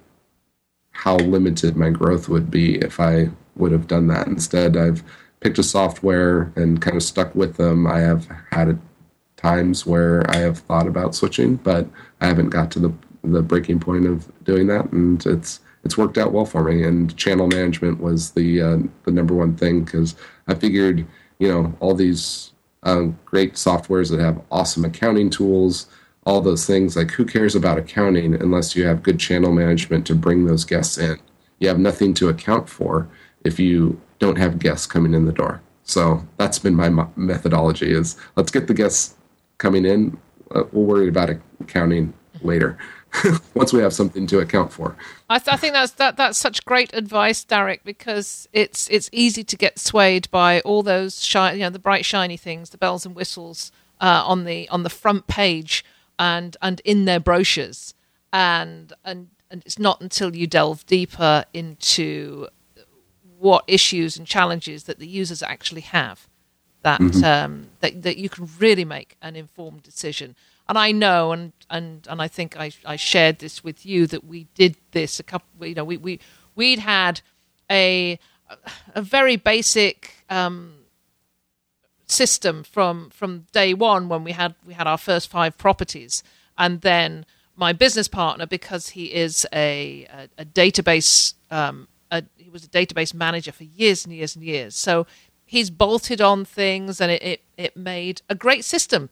how 0.90 1.16
limited 1.16 1.76
my 1.76 1.90
growth 1.90 2.28
would 2.28 2.50
be 2.50 2.76
if 2.76 2.98
I 2.98 3.30
would 3.56 3.72
have 3.72 3.86
done 3.86 4.08
that. 4.08 4.26
Instead, 4.26 4.76
I've 4.76 5.02
picked 5.40 5.58
a 5.58 5.62
software 5.62 6.52
and 6.56 6.80
kind 6.80 6.96
of 6.96 7.02
stuck 7.02 7.34
with 7.34 7.56
them. 7.56 7.86
I 7.86 8.00
have 8.00 8.26
had 8.50 8.80
times 9.36 9.86
where 9.86 10.28
I 10.30 10.36
have 10.36 10.58
thought 10.58 10.86
about 10.86 11.14
switching, 11.14 11.56
but 11.56 11.86
I 12.20 12.26
haven't 12.26 12.50
got 12.50 12.70
to 12.72 12.78
the 12.78 12.92
the 13.24 13.42
breaking 13.42 13.80
point 13.80 14.06
of 14.06 14.30
doing 14.44 14.66
that, 14.68 14.90
and 14.92 15.24
it's 15.26 15.60
it's 15.88 15.96
worked 15.96 16.18
out 16.18 16.32
well 16.32 16.44
for 16.44 16.62
me. 16.64 16.84
And 16.84 17.16
channel 17.16 17.46
management 17.46 17.98
was 17.98 18.32
the 18.32 18.60
uh, 18.60 18.78
the 19.04 19.10
number 19.10 19.34
one 19.34 19.56
thing 19.56 19.84
because 19.84 20.14
I 20.46 20.54
figured, 20.54 21.06
you 21.38 21.48
know, 21.48 21.74
all 21.80 21.94
these 21.94 22.52
uh, 22.82 23.04
great 23.24 23.54
softwares 23.54 24.10
that 24.10 24.20
have 24.20 24.42
awesome 24.50 24.84
accounting 24.84 25.30
tools 25.30 25.88
all 26.28 26.42
those 26.42 26.66
things. 26.66 26.94
Like, 26.94 27.10
who 27.12 27.24
cares 27.24 27.54
about 27.54 27.78
accounting 27.78 28.34
unless 28.34 28.76
you 28.76 28.84
have 28.86 29.02
good 29.02 29.18
channel 29.18 29.50
management 29.50 30.06
to 30.08 30.14
bring 30.14 30.44
those 30.44 30.62
guests 30.62 30.98
in? 30.98 31.18
You 31.58 31.68
have 31.68 31.78
nothing 31.78 32.12
to 32.14 32.28
account 32.28 32.68
for 32.68 33.08
if 33.44 33.58
you 33.58 33.98
don't 34.18 34.36
have 34.36 34.58
guests 34.58 34.86
coming 34.86 35.14
in 35.14 35.24
the 35.24 35.32
door. 35.32 35.62
So 35.84 36.22
that's 36.36 36.58
been 36.58 36.74
my 36.74 36.90
methodology: 37.16 37.90
is 37.90 38.16
let's 38.36 38.50
get 38.50 38.66
the 38.66 38.74
guests 38.74 39.14
coming 39.56 39.86
in. 39.86 40.18
Uh, 40.54 40.64
we'll 40.70 40.84
worry 40.84 41.08
about 41.08 41.30
accounting 41.60 42.12
later. 42.42 42.76
once 43.54 43.72
we 43.72 43.80
have 43.80 43.92
something 43.92 44.26
to 44.26 44.38
account 44.38 44.72
for. 44.72 44.96
I, 45.30 45.38
th- 45.38 45.54
I, 45.54 45.56
think 45.56 45.72
that's 45.72 45.92
that 45.92 46.16
that's 46.16 46.38
such 46.38 46.64
great 46.64 46.92
advice, 46.94 47.44
Derek, 47.44 47.84
because 47.84 48.48
it's 48.52 48.88
it's 48.90 49.08
easy 49.12 49.44
to 49.44 49.56
get 49.56 49.78
swayed 49.78 50.30
by 50.30 50.60
all 50.60 50.82
those 50.82 51.24
shi- 51.24 51.52
you 51.52 51.60
know 51.60 51.70
the 51.70 51.78
bright 51.78 52.04
shiny 52.04 52.36
things, 52.36 52.70
the 52.70 52.78
bells 52.78 53.06
and 53.06 53.14
whistles 53.14 53.72
uh, 54.00 54.22
on 54.26 54.44
the 54.44 54.68
on 54.68 54.82
the 54.82 54.90
front 54.90 55.26
page 55.26 55.84
and 56.18 56.56
and 56.60 56.80
in 56.84 57.04
their 57.04 57.20
brochures 57.20 57.94
and 58.32 58.92
and 59.04 59.28
and 59.50 59.62
it's 59.64 59.78
not 59.78 60.00
until 60.00 60.36
you 60.36 60.46
delve 60.46 60.84
deeper 60.86 61.44
into 61.54 62.48
what 63.38 63.64
issues 63.66 64.16
and 64.16 64.26
challenges 64.26 64.84
that 64.84 64.98
the 64.98 65.06
users 65.06 65.42
actually 65.42 65.80
have 65.80 66.28
that 66.82 67.00
mm-hmm. 67.00 67.24
um, 67.24 67.68
that 67.80 68.02
that 68.02 68.16
you 68.16 68.28
can 68.28 68.48
really 68.58 68.84
make 68.84 69.16
an 69.22 69.36
informed 69.36 69.82
decision. 69.82 70.36
And 70.68 70.76
I 70.78 70.92
know, 70.92 71.32
and 71.32 71.52
and 71.70 72.06
and 72.10 72.20
I 72.20 72.28
think 72.28 72.58
I 72.58 72.72
I 72.84 72.96
shared 72.96 73.38
this 73.38 73.64
with 73.64 73.86
you 73.86 74.06
that 74.08 74.24
we 74.24 74.44
did 74.54 74.76
this 74.92 75.18
a 75.18 75.22
couple. 75.22 75.66
You 75.66 75.74
know, 75.74 75.84
we 75.84 75.96
we 75.96 76.20
we'd 76.54 76.80
had 76.80 77.22
a 77.70 78.18
a 78.94 79.02
very 79.02 79.36
basic 79.36 80.24
um, 80.28 80.74
system 82.06 82.62
from 82.64 83.10
from 83.10 83.46
day 83.52 83.72
one 83.72 84.08
when 84.08 84.24
we 84.24 84.32
had 84.32 84.54
we 84.66 84.74
had 84.74 84.86
our 84.86 84.98
first 84.98 85.30
five 85.30 85.56
properties, 85.56 86.22
and 86.56 86.82
then 86.82 87.24
my 87.56 87.72
business 87.72 88.08
partner 88.08 88.46
because 88.46 88.90
he 88.90 89.14
is 89.14 89.46
a 89.52 90.06
a, 90.12 90.42
a 90.42 90.44
database 90.44 91.34
um, 91.50 91.88
a, 92.10 92.22
he 92.36 92.50
was 92.50 92.64
a 92.64 92.68
database 92.68 93.14
manager 93.14 93.52
for 93.52 93.64
years 93.64 94.04
and 94.04 94.14
years 94.14 94.36
and 94.36 94.44
years, 94.44 94.76
so 94.76 95.06
he's 95.46 95.70
bolted 95.70 96.20
on 96.20 96.44
things 96.44 97.00
and 97.00 97.10
it, 97.10 97.22
it, 97.22 97.40
it 97.56 97.74
made 97.74 98.20
a 98.28 98.34
great 98.34 98.66
system 98.66 99.08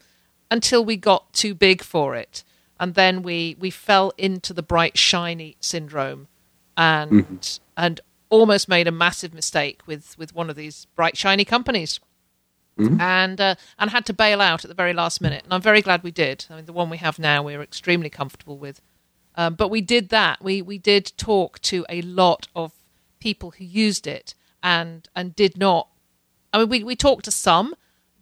until 0.50 0.84
we 0.84 0.96
got 0.96 1.32
too 1.32 1.54
big 1.54 1.82
for 1.82 2.14
it, 2.14 2.44
and 2.78 2.94
then 2.94 3.22
we 3.22 3.56
we 3.58 3.70
fell 3.70 4.12
into 4.18 4.52
the 4.52 4.62
bright 4.62 4.96
shiny 4.98 5.56
syndrome, 5.60 6.28
and 6.76 7.10
mm-hmm. 7.10 7.36
and 7.76 8.00
almost 8.28 8.68
made 8.68 8.88
a 8.88 8.92
massive 8.92 9.32
mistake 9.32 9.80
with 9.86 10.16
with 10.18 10.34
one 10.34 10.50
of 10.50 10.56
these 10.56 10.86
bright 10.96 11.16
shiny 11.16 11.44
companies 11.44 12.00
Mm-hmm. 12.78 13.00
and 13.00 13.40
uh, 13.40 13.54
and 13.78 13.88
had 13.88 14.04
to 14.04 14.12
bail 14.12 14.42
out 14.42 14.62
at 14.62 14.68
the 14.68 14.74
very 14.74 14.92
last 14.92 15.22
minute. 15.22 15.44
And 15.44 15.54
I'm 15.54 15.62
very 15.62 15.80
glad 15.80 16.02
we 16.02 16.10
did. 16.10 16.44
I 16.50 16.56
mean, 16.56 16.66
the 16.66 16.74
one 16.74 16.90
we 16.90 16.98
have 16.98 17.18
now, 17.18 17.42
we're 17.42 17.62
extremely 17.62 18.10
comfortable 18.10 18.58
with. 18.58 18.82
Um, 19.34 19.54
but 19.54 19.68
we 19.68 19.80
did 19.80 20.10
that. 20.10 20.44
We 20.44 20.60
we 20.60 20.76
did 20.76 21.12
talk 21.16 21.58
to 21.62 21.86
a 21.88 22.02
lot 22.02 22.48
of 22.54 22.72
people 23.18 23.52
who 23.52 23.64
used 23.64 24.06
it 24.06 24.34
and 24.62 25.08
and 25.16 25.34
did 25.34 25.56
not. 25.56 25.88
I 26.52 26.58
mean, 26.58 26.68
we 26.68 26.84
we 26.84 26.96
talked 26.96 27.24
to 27.24 27.30
some 27.30 27.74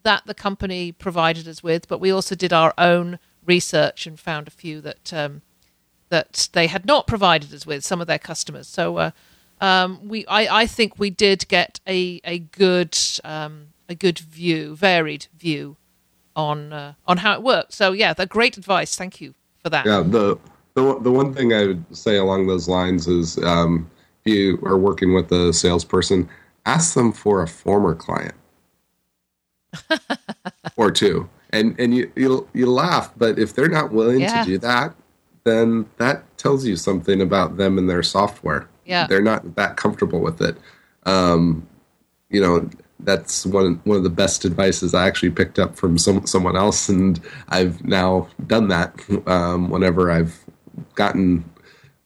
that 0.05 0.23
the 0.27 0.35
company 0.35 0.93
provided 0.93 1.49
us 1.49 1.63
with, 1.63 1.89
but 1.89 2.01
we 2.01 2.11
also 2.11 2.35
did 2.35 2.53
our 2.53 2.73
own 2.79 3.19
research 3.45 4.07
and 4.07 4.19
found 4.19 4.49
a 4.49 4.53
few 4.53 4.81
that 4.81 5.13
um, 5.13 5.43
that 6.11 6.49
they 6.53 6.69
had 6.69 6.87
not 6.87 7.07
provided 7.07 7.53
us 7.53 7.67
with. 7.67 7.85
Some 7.85 8.01
of 8.01 8.07
their 8.07 8.19
customers. 8.19 8.69
So. 8.69 8.97
Uh, 8.97 9.11
um, 9.61 10.09
we, 10.09 10.27
I, 10.27 10.63
I 10.63 10.67
think 10.67 10.99
we 10.99 11.11
did 11.11 11.47
get 11.49 11.81
a 11.87 12.21
a 12.25 12.41
good 12.41 12.99
um, 13.23 13.69
a 13.89 13.95
good 13.95 14.19
view, 14.19 14.75
varied 14.77 15.27
view 15.39 15.77
on 16.37 16.73
uh, 16.73 16.95
on 17.07 17.19
how 17.19 17.35
it 17.35 17.43
works. 17.43 17.77
So 17.77 17.93
yeah, 17.93 18.13
the 18.13 18.27
great 18.27 18.57
advice. 18.57 18.97
Thank 18.97 19.21
you 19.21 19.35
for 19.63 19.71
that. 19.71 19.87
Yeah, 19.87 20.03
the 20.03 20.39
the 20.75 21.01
the 21.01 21.11
one 21.11 21.33
thing 21.33 21.53
I 21.53 21.67
would 21.67 21.97
say 21.97 22.17
along 22.17 22.47
those 22.47 22.69
lines 22.69 23.07
is 23.07 23.39
um, 23.39 23.91
if 24.25 24.33
you 24.33 24.59
are 24.67 24.77
working 24.77 25.15
with 25.15 25.31
a 25.33 25.53
salesperson, 25.53 26.29
ask 26.67 26.95
them 26.95 27.13
for 27.13 27.43
a 27.43 27.49
former 27.49 27.95
client 27.95 28.35
or 30.77 30.91
two, 30.91 31.29
and 31.51 31.79
and 31.79 31.95
you 31.95 32.11
you 32.17 32.49
you 32.53 32.71
laugh, 32.71 33.13
but 33.17 33.39
if 33.39 33.55
they're 33.55 33.69
not 33.69 33.93
willing 33.93 34.21
yeah. 34.21 34.45
to 34.45 34.51
do 34.51 34.59
that, 34.59 34.95
then 35.45 35.87
that 35.99 36.37
tells 36.39 36.67
you 36.67 36.77
something 36.77 37.21
about 37.21 37.57
them 37.57 37.79
and 37.79 37.89
their 37.89 38.03
software. 38.03 38.69
Yeah, 38.85 39.07
they're 39.07 39.23
not 39.23 39.55
that 39.57 39.77
comfortable 39.77 40.21
with 40.21 40.41
it. 40.41 40.57
Um, 41.07 41.67
you 42.31 42.41
know, 42.41 42.69
that's 43.01 43.47
one 43.47 43.81
one 43.85 43.97
of 43.97 44.03
the 44.03 44.11
best 44.11 44.45
advices 44.45 44.95
I 44.95 45.07
actually 45.07 45.31
picked 45.31 45.59
up 45.59 45.77
from 45.77 45.99
some 45.99 46.27
someone 46.27 46.57
else, 46.57 46.89
and 46.89 47.21
I've 47.49 47.85
now 47.85 48.29
done 48.47 48.69
that 48.69 48.95
um, 49.27 49.71
whenever 49.71 50.11
I've 50.11 50.39
gotten 50.95 51.45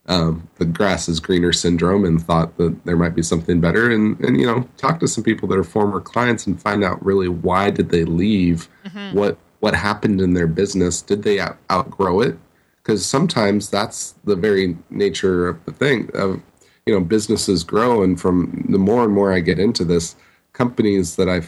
um, 0.09 0.49
the 0.55 0.65
grass 0.65 1.07
is 1.07 1.19
greener 1.19 1.53
syndrome 1.53 2.03
and 2.03 2.21
thought 2.21 2.57
that 2.57 2.83
there 2.83 2.97
might 2.97 3.13
be 3.13 3.21
something 3.21 3.61
better, 3.61 3.91
and 3.91 4.19
and 4.19 4.39
you 4.39 4.45
know 4.45 4.67
talk 4.75 4.99
to 4.99 5.07
some 5.07 5.23
people 5.23 5.47
that 5.47 5.57
are 5.57 5.63
former 5.63 6.01
clients 6.01 6.47
and 6.47 6.59
find 6.59 6.83
out 6.83 7.03
really 7.05 7.29
why 7.29 7.69
did 7.69 7.89
they 7.89 8.03
leave, 8.03 8.67
mm-hmm. 8.85 9.15
what 9.15 9.37
what 9.59 9.75
happened 9.75 10.19
in 10.19 10.33
their 10.33 10.47
business, 10.47 11.01
did 11.01 11.23
they 11.23 11.39
out- 11.39 11.57
outgrow 11.69 12.21
it? 12.21 12.37
Because 12.81 13.05
sometimes 13.05 13.69
that's 13.69 14.15
the 14.23 14.35
very 14.35 14.75
nature 14.89 15.47
of 15.47 15.63
the 15.65 15.71
thing 15.71 16.09
of 16.15 16.41
you 16.87 16.93
know 16.93 17.01
businesses 17.01 17.63
grow, 17.63 18.01
and 18.01 18.19
from 18.19 18.65
the 18.67 18.79
more 18.79 19.03
and 19.03 19.13
more 19.13 19.31
I 19.31 19.41
get 19.41 19.59
into 19.59 19.85
this 19.85 20.15
companies 20.53 21.17
that 21.17 21.29
I 21.29 21.41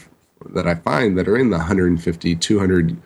that 0.50 0.68
I 0.68 0.76
find 0.76 1.18
that 1.18 1.26
are 1.28 1.36
in 1.36 1.50
the 1.50 1.58
150, 1.58 2.36
200 2.36 2.96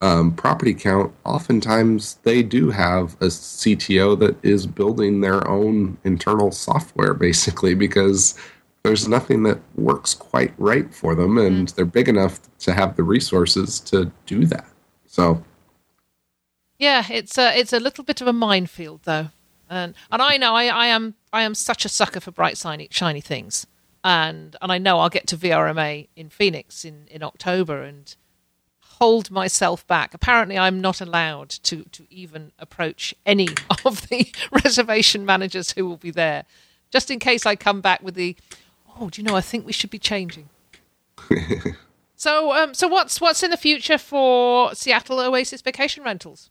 um, 0.00 0.32
property 0.32 0.74
count, 0.74 1.12
oftentimes 1.24 2.14
they 2.22 2.42
do 2.42 2.70
have 2.70 3.14
a 3.14 3.26
CTO 3.26 4.18
that 4.20 4.36
is 4.44 4.66
building 4.66 5.20
their 5.20 5.46
own 5.48 5.98
internal 6.04 6.52
software, 6.52 7.14
basically, 7.14 7.74
because 7.74 8.34
there's 8.84 9.08
nothing 9.08 9.42
that 9.42 9.58
works 9.74 10.14
quite 10.14 10.54
right 10.58 10.94
for 10.94 11.14
them, 11.14 11.36
and 11.36 11.68
mm. 11.68 11.74
they're 11.74 11.84
big 11.84 12.08
enough 12.08 12.40
to 12.60 12.72
have 12.72 12.96
the 12.96 13.02
resources 13.02 13.80
to 13.80 14.10
do 14.26 14.46
that. 14.46 14.68
So, 15.06 15.42
yeah, 16.78 17.04
it's 17.10 17.36
a 17.36 17.58
it's 17.58 17.72
a 17.72 17.80
little 17.80 18.04
bit 18.04 18.20
of 18.20 18.28
a 18.28 18.32
minefield, 18.32 19.00
though, 19.02 19.28
and 19.68 19.94
and 20.12 20.22
I 20.22 20.36
know 20.36 20.54
I, 20.54 20.66
I 20.66 20.86
am 20.86 21.14
I 21.32 21.42
am 21.42 21.54
such 21.54 21.84
a 21.84 21.88
sucker 21.88 22.20
for 22.20 22.30
bright 22.30 22.56
shiny 22.56 22.88
shiny 22.92 23.20
things 23.20 23.66
and 24.04 24.56
and 24.62 24.70
I 24.70 24.78
know 24.78 25.00
I'll 25.00 25.08
get 25.08 25.26
to 25.28 25.36
VRMA 25.36 26.08
in 26.16 26.30
Phoenix 26.30 26.84
in, 26.84 27.06
in 27.08 27.22
October 27.22 27.82
and 27.82 28.14
hold 28.98 29.30
myself 29.30 29.86
back. 29.86 30.14
Apparently, 30.14 30.58
I'm 30.58 30.80
not 30.80 31.00
allowed 31.00 31.50
to 31.50 31.84
to 31.84 32.06
even 32.10 32.52
approach 32.58 33.14
any 33.24 33.48
of 33.84 34.08
the 34.08 34.32
reservation 34.50 35.24
managers 35.24 35.72
who 35.72 35.86
will 35.86 35.96
be 35.96 36.10
there, 36.10 36.44
just 36.90 37.10
in 37.10 37.18
case 37.18 37.46
I 37.46 37.56
come 37.56 37.80
back 37.80 38.02
with 38.02 38.14
the, 38.14 38.36
oh, 38.98 39.10
do 39.10 39.20
you 39.20 39.26
know? 39.26 39.36
I 39.36 39.40
think 39.40 39.66
we 39.66 39.72
should 39.72 39.90
be 39.90 39.98
changing. 39.98 40.48
So, 42.18 42.52
um, 42.52 42.74
so 42.74 42.88
what's 42.88 43.20
what's 43.20 43.44
in 43.44 43.52
the 43.52 43.56
future 43.56 43.96
for 43.96 44.74
Seattle 44.74 45.20
Oasis 45.20 45.62
Vacation 45.62 46.02
Rentals? 46.02 46.50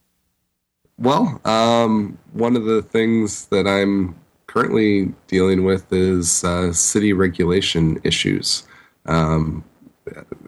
Well, 0.98 1.42
um, 1.44 2.18
one 2.32 2.56
of 2.56 2.64
the 2.64 2.82
things 2.82 3.48
that 3.48 3.68
I'm 3.68 4.16
currently 4.48 5.14
dealing 5.28 5.66
with 5.66 5.92
is 5.92 6.46
uh, 6.46 6.72
city 6.72 7.12
regulation 7.12 8.00
issues. 8.06 8.64
Um, 9.08 9.66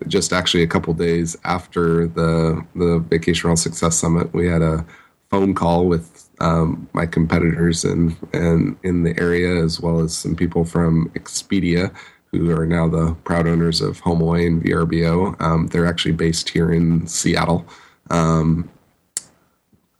just 0.07 0.33
actually 0.33 0.63
a 0.63 0.67
couple 0.67 0.93
days 0.93 1.37
after 1.43 2.07
the 2.07 2.65
the 2.75 2.99
Vacation 3.09 3.47
Rental 3.47 3.61
Success 3.61 3.95
Summit, 3.95 4.33
we 4.33 4.47
had 4.47 4.61
a 4.61 4.85
phone 5.29 5.53
call 5.53 5.85
with 5.85 6.29
um, 6.39 6.89
my 6.93 7.05
competitors 7.05 7.83
and 7.83 8.15
and 8.33 8.77
in 8.83 9.03
the 9.03 9.17
area, 9.19 9.63
as 9.63 9.79
well 9.79 9.99
as 9.99 10.17
some 10.17 10.35
people 10.35 10.65
from 10.65 11.09
Expedia, 11.15 11.93
who 12.31 12.51
are 12.51 12.65
now 12.65 12.87
the 12.87 13.15
proud 13.23 13.47
owners 13.47 13.81
of 13.81 14.01
HomeAway 14.01 14.47
and 14.47 14.63
VRBO. 14.63 15.39
Um, 15.41 15.67
they're 15.67 15.85
actually 15.85 16.13
based 16.13 16.49
here 16.49 16.71
in 16.71 17.07
Seattle. 17.07 17.65
Um, 18.09 18.69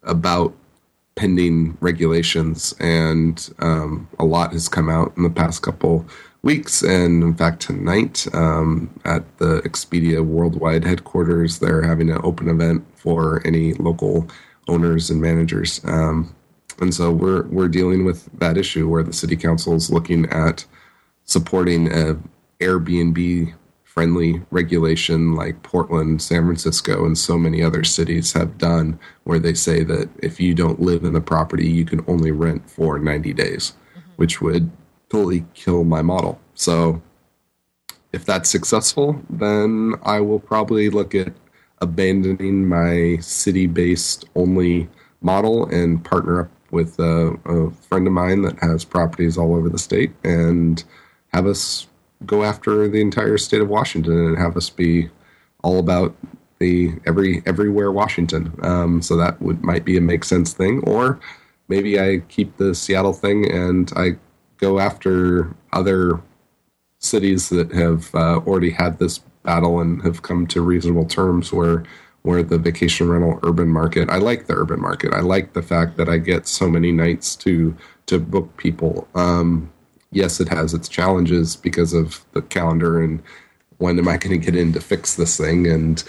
about 0.04 0.54
pending 1.16 1.78
regulations, 1.82 2.74
and 2.80 3.54
um, 3.60 4.08
a 4.18 4.26
lot 4.26 4.54
has 4.54 4.70
come 4.70 4.90
out 4.90 5.14
in 5.18 5.24
the 5.24 5.30
past 5.30 5.62
couple 5.62 6.06
weeks. 6.42 6.82
And 6.82 7.24
in 7.24 7.36
fact, 7.36 7.62
tonight 7.62 8.28
um, 8.34 8.90
at 9.06 9.38
the 9.38 9.62
Expedia 9.62 10.24
Worldwide 10.24 10.84
headquarters, 10.84 11.60
they're 11.60 11.82
having 11.82 12.10
an 12.10 12.22
open 12.24 12.50
event 12.50 12.86
for 12.96 13.42
any 13.46 13.74
local 13.74 14.28
owners 14.68 15.10
and 15.10 15.22
managers. 15.22 15.82
Um, 15.84 16.36
and 16.80 16.94
so 16.94 17.12
we're 17.12 17.44
we're 17.48 17.68
dealing 17.68 18.06
with 18.06 18.30
that 18.40 18.58
issue 18.58 18.88
where 18.88 19.04
the 19.04 19.14
city 19.14 19.36
council 19.36 19.74
is 19.74 19.92
looking 19.92 20.28
at 20.30 20.66
supporting 21.26 21.92
a 21.92 22.18
Airbnb 22.60 23.54
friendly 23.84 24.42
regulation 24.52 25.36
like 25.36 25.62
Portland, 25.64 26.22
San 26.22 26.46
Francisco, 26.46 27.06
and 27.06 27.18
so 27.18 27.38
many 27.38 27.62
other 27.62 27.84
cities 27.84 28.32
have 28.34 28.58
done, 28.58 28.98
where 29.24 29.40
they 29.40 29.54
say 29.54 29.84
that 29.84 30.10
if 30.22 30.40
you 30.40 30.54
don't 30.54 30.80
live 30.80 31.04
in 31.04 31.14
the 31.14 31.20
property, 31.20 31.68
you 31.68 31.84
can 31.84 32.06
only 32.08 32.32
rent 32.32 32.70
for 32.70 32.98
90 33.00 33.34
days, 33.34 33.74
mm-hmm. 33.92 34.12
which 34.16 34.42
would 34.42 34.72
totally 35.10 35.46
kill 35.54 35.84
my 35.84 36.02
model. 36.02 36.40
So 36.54 37.02
if 38.14 38.26
that's 38.26 38.50
successful, 38.50 39.22
then 39.30 39.96
I 40.04 40.20
will 40.20 40.40
probably 40.40 40.90
look 40.90 41.14
at 41.14 41.34
abandoning 41.82 42.68
my 42.68 43.18
city 43.22 43.68
based 43.68 44.26
only 44.36 44.90
model 45.22 45.66
and 45.68 46.04
partner 46.04 46.42
up 46.42 46.52
with 46.72 47.00
a, 47.00 47.38
a, 47.46 47.72
friend 47.72 48.06
of 48.06 48.14
mine 48.14 48.42
that 48.44 48.60
has 48.60 48.86
properties 48.86 49.38
all 49.38 49.56
over 49.56 49.70
the 49.70 49.80
state 49.80 50.12
and 50.24 50.84
have 51.34 51.48
us 51.48 51.88
go 52.26 52.44
after 52.44 52.88
the 52.88 53.02
entire 53.02 53.38
state 53.38 53.62
of 53.62 53.70
Washington 53.70 54.14
and 54.14 54.38
have 54.38 54.56
us 54.56 54.70
be 54.70 55.10
all 55.64 55.80
about 55.80 56.16
the 56.60 56.94
every 57.06 57.42
everywhere 57.46 57.92
Washington. 57.92 58.54
Um, 58.62 59.02
so 59.02 59.16
that 59.18 59.42
would 59.42 59.64
might 59.64 59.86
be 59.86 59.98
a 59.98 60.02
make 60.02 60.24
sense 60.24 60.54
thing, 60.54 60.84
or 60.86 61.20
maybe 61.70 62.00
I 62.00 62.20
keep 62.28 62.58
the 62.58 62.76
Seattle 62.76 63.14
thing 63.14 63.50
and 63.52 63.92
I 63.96 64.18
go 64.60 64.80
after 64.80 65.56
other 65.74 66.22
cities 67.00 67.50
that 67.50 67.72
have 67.72 68.14
uh, 68.14 68.38
already 68.40 68.72
had 68.72 69.00
this 69.00 69.20
battle 69.44 69.80
and 69.80 70.02
have 70.04 70.22
come 70.22 70.46
to 70.48 70.62
reasonable 70.62 71.06
terms 71.06 71.52
where 71.52 71.84
where 72.24 72.44
the 72.44 72.58
vacation 72.58 73.08
rental 73.10 73.40
urban 73.44 73.70
market. 73.70 74.10
I 74.10 74.18
like 74.18 74.46
the 74.46 74.54
urban 74.54 74.82
market. 74.82 75.14
I 75.14 75.22
like 75.22 75.54
the 75.54 75.62
fact 75.62 75.96
that 75.96 76.10
I 76.10 76.18
get 76.18 76.48
so 76.48 76.70
many 76.70 76.92
nights 76.92 77.36
to 77.38 77.76
to 78.08 78.20
book 78.20 78.56
people. 78.58 79.08
Um, 79.16 79.72
yes, 80.12 80.40
it 80.40 80.50
has 80.50 80.74
its 80.74 80.90
challenges 80.90 81.56
because 81.56 81.94
of 81.94 82.24
the 82.34 82.42
calendar 82.42 83.02
and 83.02 83.22
when 83.78 83.98
am 83.98 84.08
I 84.08 84.18
going 84.18 84.38
to 84.40 84.46
get 84.46 84.60
in 84.60 84.74
to 84.74 84.82
fix 84.82 85.16
this 85.16 85.38
thing 85.38 85.66
and 85.68 86.04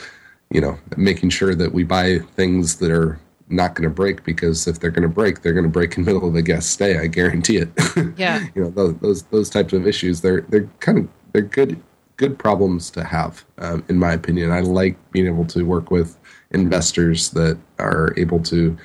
you 0.51 0.61
know 0.61 0.79
making 0.97 1.31
sure 1.31 1.55
that 1.55 1.73
we 1.73 1.85
buy 1.85 2.19
things 2.35 2.77
that 2.77 2.91
are 2.91 3.19
not 3.51 3.75
going 3.75 3.89
to 3.89 3.95
break 3.95 4.25
because 4.25 4.67
if 4.67 4.81
they're 4.81 4.91
going 4.91 5.09
to 5.09 5.15
break, 5.15 5.43
they're 5.43 5.53
going 5.53 5.65
to 5.65 5.71
break 5.71 5.97
in 5.97 6.05
the 6.05 6.13
middle 6.13 6.29
of 6.29 6.35
a 6.35 6.43
guest 6.43 6.71
stay. 6.71 6.99
I 6.99 7.07
guarantee 7.07 7.59
it. 7.59 7.71
Yeah, 8.17 8.47
you 8.55 8.63
know 8.63 8.71
those, 8.71 8.97
those, 8.99 9.23
those 9.25 9.51
types 9.51 9.73
of 9.73 9.87
issues. 9.87 10.21
They're 10.21 10.43
they're 10.43 10.69
kind 10.81 10.99
of 10.99 11.09
they're 11.33 11.43
good 11.43 11.81
good 12.21 12.39
problems 12.39 12.91
to 12.91 13.03
have, 13.03 13.45
um, 13.59 13.83
in 13.89 13.99
my 13.99 14.13
opinion. 14.13 14.51
I 14.51 14.61
like 14.61 14.97
being 15.11 15.27
able 15.27 15.47
to 15.47 15.63
work 15.63 15.91
with 15.91 16.19
investors 16.51 17.31
that 17.31 17.59
are 17.79 18.13
able 18.19 18.43
to 18.43 18.77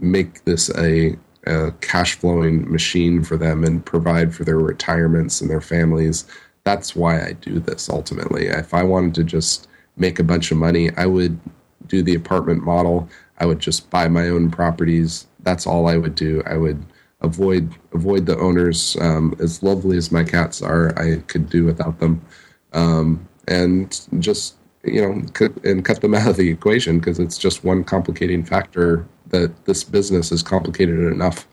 make 0.00 0.44
this 0.44 0.68
a, 0.76 1.16
a 1.46 1.70
cash 1.80 2.16
flowing 2.16 2.70
machine 2.70 3.22
for 3.22 3.36
them 3.36 3.62
and 3.62 3.86
provide 3.86 4.34
for 4.34 4.42
their 4.42 4.58
retirements 4.58 5.40
and 5.40 5.48
their 5.48 5.60
families. 5.60 6.26
That's 6.64 6.96
why 6.96 7.24
I 7.24 7.34
do 7.34 7.60
this 7.60 7.88
ultimately. 7.88 8.48
If 8.48 8.74
I 8.74 8.82
wanted 8.82 9.14
to 9.14 9.24
just 9.24 9.68
make 9.96 10.18
a 10.18 10.24
bunch 10.24 10.50
of 10.50 10.58
money, 10.58 10.90
I 10.96 11.06
would 11.06 11.38
do 11.86 12.02
the 12.02 12.16
apartment 12.16 12.64
model. 12.64 13.08
I 13.38 13.46
would 13.46 13.60
just 13.60 13.90
buy 13.90 14.08
my 14.08 14.28
own 14.28 14.50
properties. 14.50 15.26
That's 15.40 15.66
all 15.66 15.88
I 15.88 15.96
would 15.96 16.14
do. 16.14 16.42
I 16.46 16.56
would 16.56 16.84
avoid 17.20 17.74
avoid 17.92 18.26
the 18.26 18.38
owners. 18.38 18.96
Um, 19.00 19.34
as 19.40 19.62
lovely 19.62 19.96
as 19.96 20.12
my 20.12 20.24
cats 20.24 20.62
are, 20.62 20.98
I 20.98 21.18
could 21.26 21.48
do 21.48 21.64
without 21.64 21.98
them 21.98 22.22
um, 22.72 23.28
and 23.48 24.00
just 24.18 24.56
you 24.84 25.00
know 25.02 25.22
cut, 25.32 25.52
and 25.64 25.84
cut 25.84 26.00
them 26.00 26.14
out 26.14 26.28
of 26.28 26.36
the 26.36 26.50
equation 26.50 26.98
because 26.98 27.18
it's 27.18 27.38
just 27.38 27.64
one 27.64 27.84
complicating 27.84 28.44
factor 28.44 29.06
that 29.28 29.64
this 29.64 29.84
business 29.84 30.32
is 30.32 30.42
complicated 30.42 31.12
enough. 31.12 31.46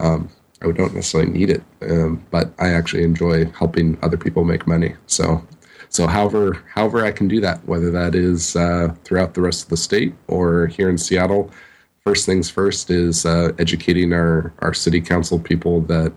Um, 0.00 0.30
I 0.62 0.70
don't 0.70 0.94
necessarily 0.94 1.30
need 1.30 1.50
it, 1.50 1.62
um, 1.82 2.24
but 2.30 2.52
I 2.58 2.70
actually 2.70 3.04
enjoy 3.04 3.46
helping 3.52 3.98
other 4.02 4.16
people 4.16 4.44
make 4.44 4.66
money. 4.66 4.94
So, 5.06 5.46
so 5.94 6.08
however 6.08 6.60
however 6.74 7.04
I 7.04 7.12
can 7.12 7.28
do 7.28 7.40
that, 7.40 7.64
whether 7.66 7.88
that 7.92 8.16
is 8.16 8.56
uh, 8.56 8.92
throughout 9.04 9.34
the 9.34 9.40
rest 9.40 9.62
of 9.62 9.68
the 9.68 9.76
state 9.76 10.12
or 10.26 10.66
here 10.66 10.90
in 10.90 10.98
Seattle, 10.98 11.52
first 12.00 12.26
things 12.26 12.50
first 12.50 12.90
is 12.90 13.24
uh, 13.24 13.52
educating 13.60 14.12
our 14.12 14.52
our 14.58 14.74
city 14.74 15.00
council 15.00 15.38
people 15.38 15.82
that 15.82 16.12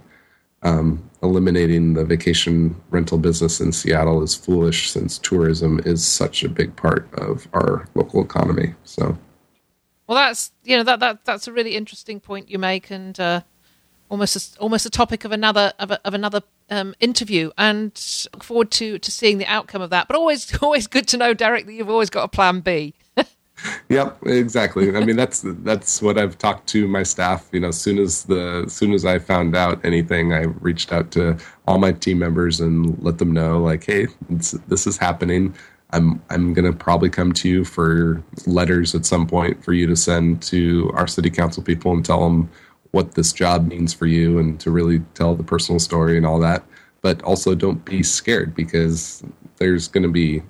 um, 0.63 1.07
eliminating 1.21 1.93
the 1.93 2.03
vacation 2.03 2.75
rental 2.89 3.19
business 3.19 3.61
in 3.61 3.71
Seattle 3.71 4.23
is 4.23 4.34
foolish 4.34 4.89
since 4.89 5.19
tourism 5.19 5.80
is 5.86 6.03
such 6.03 6.43
a 6.43 6.49
big 6.49 6.75
part 6.75 7.07
of 7.13 7.47
our 7.53 7.88
local 7.93 8.23
economy. 8.23 8.73
So, 8.84 9.15
well, 10.07 10.15
that's 10.15 10.53
you 10.63 10.75
know 10.75 10.84
that 10.86 10.99
that 11.01 11.23
that's 11.23 11.47
a 11.47 11.53
really 11.53 11.75
interesting 11.75 12.19
point 12.19 12.49
you 12.49 12.57
make, 12.57 12.89
and 12.89 13.19
uh, 13.19 13.41
almost 14.10 14.55
a, 14.55 14.60
almost 14.60 14.86
a 14.86 14.89
topic 14.89 15.26
of 15.26 15.32
another 15.32 15.74
of, 15.80 15.91
a, 15.91 15.99
of 16.05 16.14
another 16.14 16.41
um, 16.70 16.95
interview. 16.99 17.51
And 17.58 17.91
look 18.34 18.43
forward 18.43 18.72
to 18.72 18.99
to 18.99 19.12
seeing 19.12 19.38
the 19.38 19.45
outcome 19.45 19.82
of 19.82 19.89
that. 19.89 20.08
But 20.08 20.18
always 20.18 20.58
always 20.62 20.88
good 20.88 21.08
to 21.10 21.18
know, 21.18 21.34
Derek, 21.34 21.66
that 21.66 21.74
you've 21.74 21.89
always 21.89 22.10
got 22.10 22.24
a 22.24 22.28
plan 22.28 22.62
B. 22.62 22.93
Yep, 23.89 24.28
exactly. 24.28 24.95
I 24.95 25.03
mean, 25.03 25.16
that's 25.16 25.41
that's 25.43 26.01
what 26.01 26.18
I've 26.18 26.38
talked 26.38 26.68
to 26.70 26.88
my 26.88 27.03
staff. 27.03 27.49
You 27.51 27.62
know, 27.62 27.70
as 27.70 27.80
soon 27.80 27.97
as 27.97 28.24
the 28.26 28.64
as 28.68 28.74
soon 28.74 28.93
as 28.93 29.05
I 29.05 29.18
found 29.18 29.55
out 29.55 29.84
anything, 29.84 30.34
I 30.34 30.43
reached 30.43 30.91
out 30.91 31.10
to 31.12 31.38
all 31.68 31.80
my 31.80 31.91
team 31.91 32.20
members 32.20 32.60
and 32.60 33.01
let 33.01 33.18
them 33.18 33.32
know, 33.32 33.60
like, 33.60 33.86
hey, 33.86 34.08
this 34.30 34.86
is 34.86 34.97
happening. 34.97 35.55
I'm 35.91 36.22
I'm 36.30 36.53
gonna 36.53 36.74
probably 36.74 37.10
come 37.10 37.32
to 37.34 37.49
you 37.49 37.64
for 37.64 38.22
letters 38.45 38.93
at 38.93 39.05
some 39.05 39.26
point 39.26 39.64
for 39.64 39.74
you 39.74 39.88
to 39.88 39.95
send 39.95 40.41
to 40.43 40.91
our 40.93 41.08
city 41.08 41.30
council 41.30 41.64
people 41.64 41.93
and 41.93 42.05
tell 42.05 42.22
them 42.22 42.49
what 42.92 43.14
this 43.14 43.34
job 43.34 43.68
means 43.68 43.94
for 43.94 44.06
you 44.06 44.40
and 44.40 44.60
to 44.60 44.72
really 44.72 45.00
tell 45.14 45.36
the 45.36 45.44
personal 45.44 45.80
story 45.80 46.18
and 46.18 46.26
all 46.26 46.40
that. 46.40 46.64
But 47.02 47.22
also, 47.24 47.56
don't 47.56 47.84
be 47.86 48.04
scared 48.04 48.56
because 48.56 49.24
there's 49.58 49.88
gonna 49.88 50.10
be 50.10 50.42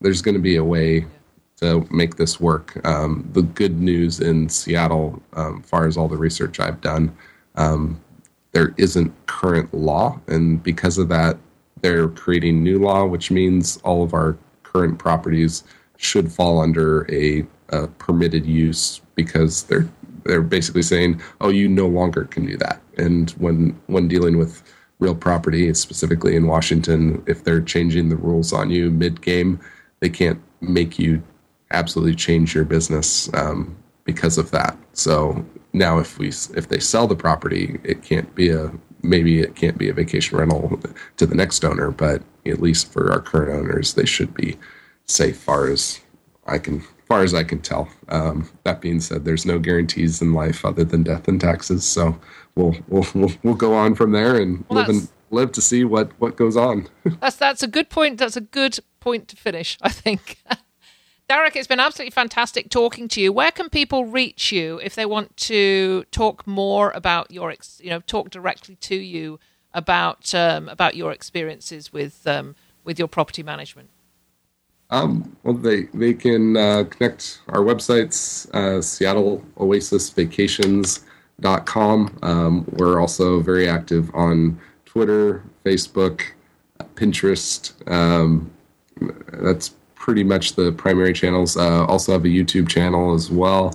there's 0.00 0.22
gonna 0.22 0.38
be 0.38 0.56
a 0.56 0.64
way 0.64 1.06
to 1.56 1.86
make 1.90 2.16
this 2.16 2.40
work. 2.40 2.84
Um, 2.86 3.28
the 3.32 3.42
good 3.42 3.80
news 3.80 4.20
in 4.20 4.48
Seattle, 4.48 5.22
um, 5.34 5.62
far 5.62 5.86
as 5.86 5.96
all 5.96 6.08
the 6.08 6.16
research 6.16 6.58
I've 6.58 6.80
done, 6.80 7.16
um, 7.54 8.00
there 8.52 8.74
isn't 8.76 9.12
current 9.26 9.72
law, 9.72 10.20
and 10.26 10.62
because 10.62 10.98
of 10.98 11.08
that, 11.08 11.38
they're 11.80 12.08
creating 12.08 12.62
new 12.62 12.78
law, 12.78 13.04
which 13.04 13.30
means 13.30 13.78
all 13.78 14.02
of 14.02 14.14
our 14.14 14.36
current 14.62 14.98
properties 14.98 15.64
should 15.96 16.32
fall 16.32 16.60
under 16.60 17.10
a, 17.12 17.46
a 17.68 17.86
permitted 17.86 18.46
use 18.46 19.00
because 19.14 19.64
they're 19.64 19.88
they're 20.24 20.42
basically 20.42 20.82
saying, 20.82 21.20
"Oh, 21.40 21.48
you 21.48 21.68
no 21.68 21.86
longer 21.86 22.24
can 22.24 22.46
do 22.46 22.56
that." 22.58 22.80
And 22.98 23.30
when 23.32 23.78
when 23.86 24.08
dealing 24.08 24.38
with 24.38 24.62
real 24.98 25.14
property, 25.14 25.72
specifically 25.74 26.36
in 26.36 26.46
Washington, 26.46 27.22
if 27.26 27.44
they're 27.44 27.60
changing 27.60 28.08
the 28.08 28.16
rules 28.16 28.52
on 28.52 28.70
you 28.70 28.90
mid 28.90 29.20
game, 29.20 29.60
they 30.00 30.08
can't 30.08 30.40
make 30.60 30.98
you 30.98 31.22
absolutely 31.72 32.14
change 32.14 32.54
your 32.54 32.64
business 32.64 33.32
um, 33.34 33.76
because 34.04 34.38
of 34.38 34.50
that. 34.52 34.76
So 34.92 35.44
now, 35.72 35.98
if 35.98 36.18
we 36.18 36.28
if 36.28 36.68
they 36.68 36.78
sell 36.78 37.06
the 37.06 37.16
property, 37.16 37.80
it 37.82 38.02
can't 38.02 38.32
be 38.34 38.50
a 38.50 38.70
maybe 39.02 39.40
it 39.40 39.56
can't 39.56 39.78
be 39.78 39.88
a 39.88 39.94
vacation 39.94 40.38
rental 40.38 40.80
to 41.16 41.26
the 41.26 41.34
next 41.34 41.64
owner, 41.64 41.90
but 41.90 42.22
at 42.46 42.60
least 42.60 42.92
for 42.92 43.10
our 43.12 43.20
current 43.20 43.58
owners, 43.58 43.94
they 43.94 44.04
should 44.04 44.34
be 44.34 44.56
safe. 45.06 45.38
Far 45.38 45.68
as 45.68 46.00
I 46.46 46.58
can, 46.58 46.84
far 47.12 47.22
as 47.22 47.34
I 47.34 47.44
can 47.44 47.60
tell. 47.60 47.90
Um, 48.08 48.48
that 48.64 48.80
being 48.80 48.98
said, 49.00 49.26
there's 49.26 49.44
no 49.44 49.58
guarantees 49.58 50.22
in 50.22 50.32
life 50.32 50.64
other 50.64 50.82
than 50.82 51.02
death 51.02 51.28
and 51.28 51.38
taxes. 51.38 51.84
So 51.84 52.18
we'll 52.54 52.74
we'll 52.88 53.06
we'll, 53.14 53.32
we'll 53.42 53.54
go 53.54 53.74
on 53.74 53.94
from 53.94 54.12
there 54.12 54.36
and 54.36 54.64
well, 54.68 54.80
live 54.80 54.88
in 54.88 55.08
live 55.30 55.52
to 55.52 55.60
see 55.60 55.84
what 55.84 56.10
what 56.18 56.36
goes 56.36 56.56
on. 56.56 56.88
that's 57.20 57.36
that's 57.36 57.62
a 57.62 57.66
good 57.66 57.90
point. 57.90 58.16
That's 58.16 58.36
a 58.36 58.40
good 58.40 58.78
point 59.00 59.28
to 59.28 59.36
finish. 59.36 59.76
I 59.82 59.90
think. 59.90 60.38
Derek, 61.28 61.54
it's 61.54 61.68
been 61.68 61.80
absolutely 61.80 62.10
fantastic 62.10 62.68
talking 62.68 63.08
to 63.08 63.20
you. 63.20 63.32
Where 63.32 63.52
can 63.52 63.68
people 63.68 64.06
reach 64.06 64.50
you 64.50 64.80
if 64.82 64.94
they 64.94 65.06
want 65.06 65.36
to 65.48 66.04
talk 66.10 66.46
more 66.46 66.90
about 66.90 67.30
your, 67.30 67.54
you 67.78 67.90
know, 67.90 68.00
talk 68.00 68.28
directly 68.30 68.74
to 68.76 68.96
you 68.96 69.38
about 69.72 70.34
um, 70.34 70.68
about 70.68 70.96
your 70.96 71.12
experiences 71.12 71.92
with 71.92 72.26
um, 72.26 72.56
with 72.84 72.98
your 72.98 73.08
property 73.08 73.42
management? 73.42 73.90
Um, 74.92 75.36
well, 75.42 75.54
they 75.54 75.84
they 75.94 76.12
can 76.12 76.56
uh, 76.56 76.84
connect 76.84 77.40
our 77.48 77.60
websites, 77.60 78.48
uh, 78.54 78.82
Seattle 78.82 79.42
Oasis 79.58 80.10
Vacations.com. 80.10 82.18
Um, 82.22 82.66
we're 82.72 83.00
also 83.00 83.40
very 83.40 83.66
active 83.66 84.14
on 84.14 84.60
Twitter, 84.84 85.42
Facebook, 85.64 86.20
Pinterest. 86.94 87.72
Um, 87.90 88.50
that's 89.32 89.74
pretty 89.94 90.24
much 90.24 90.56
the 90.56 90.72
primary 90.72 91.14
channels. 91.14 91.56
Uh, 91.56 91.86
also 91.86 92.12
have 92.12 92.26
a 92.26 92.28
YouTube 92.28 92.68
channel 92.68 93.14
as 93.14 93.30
well. 93.30 93.74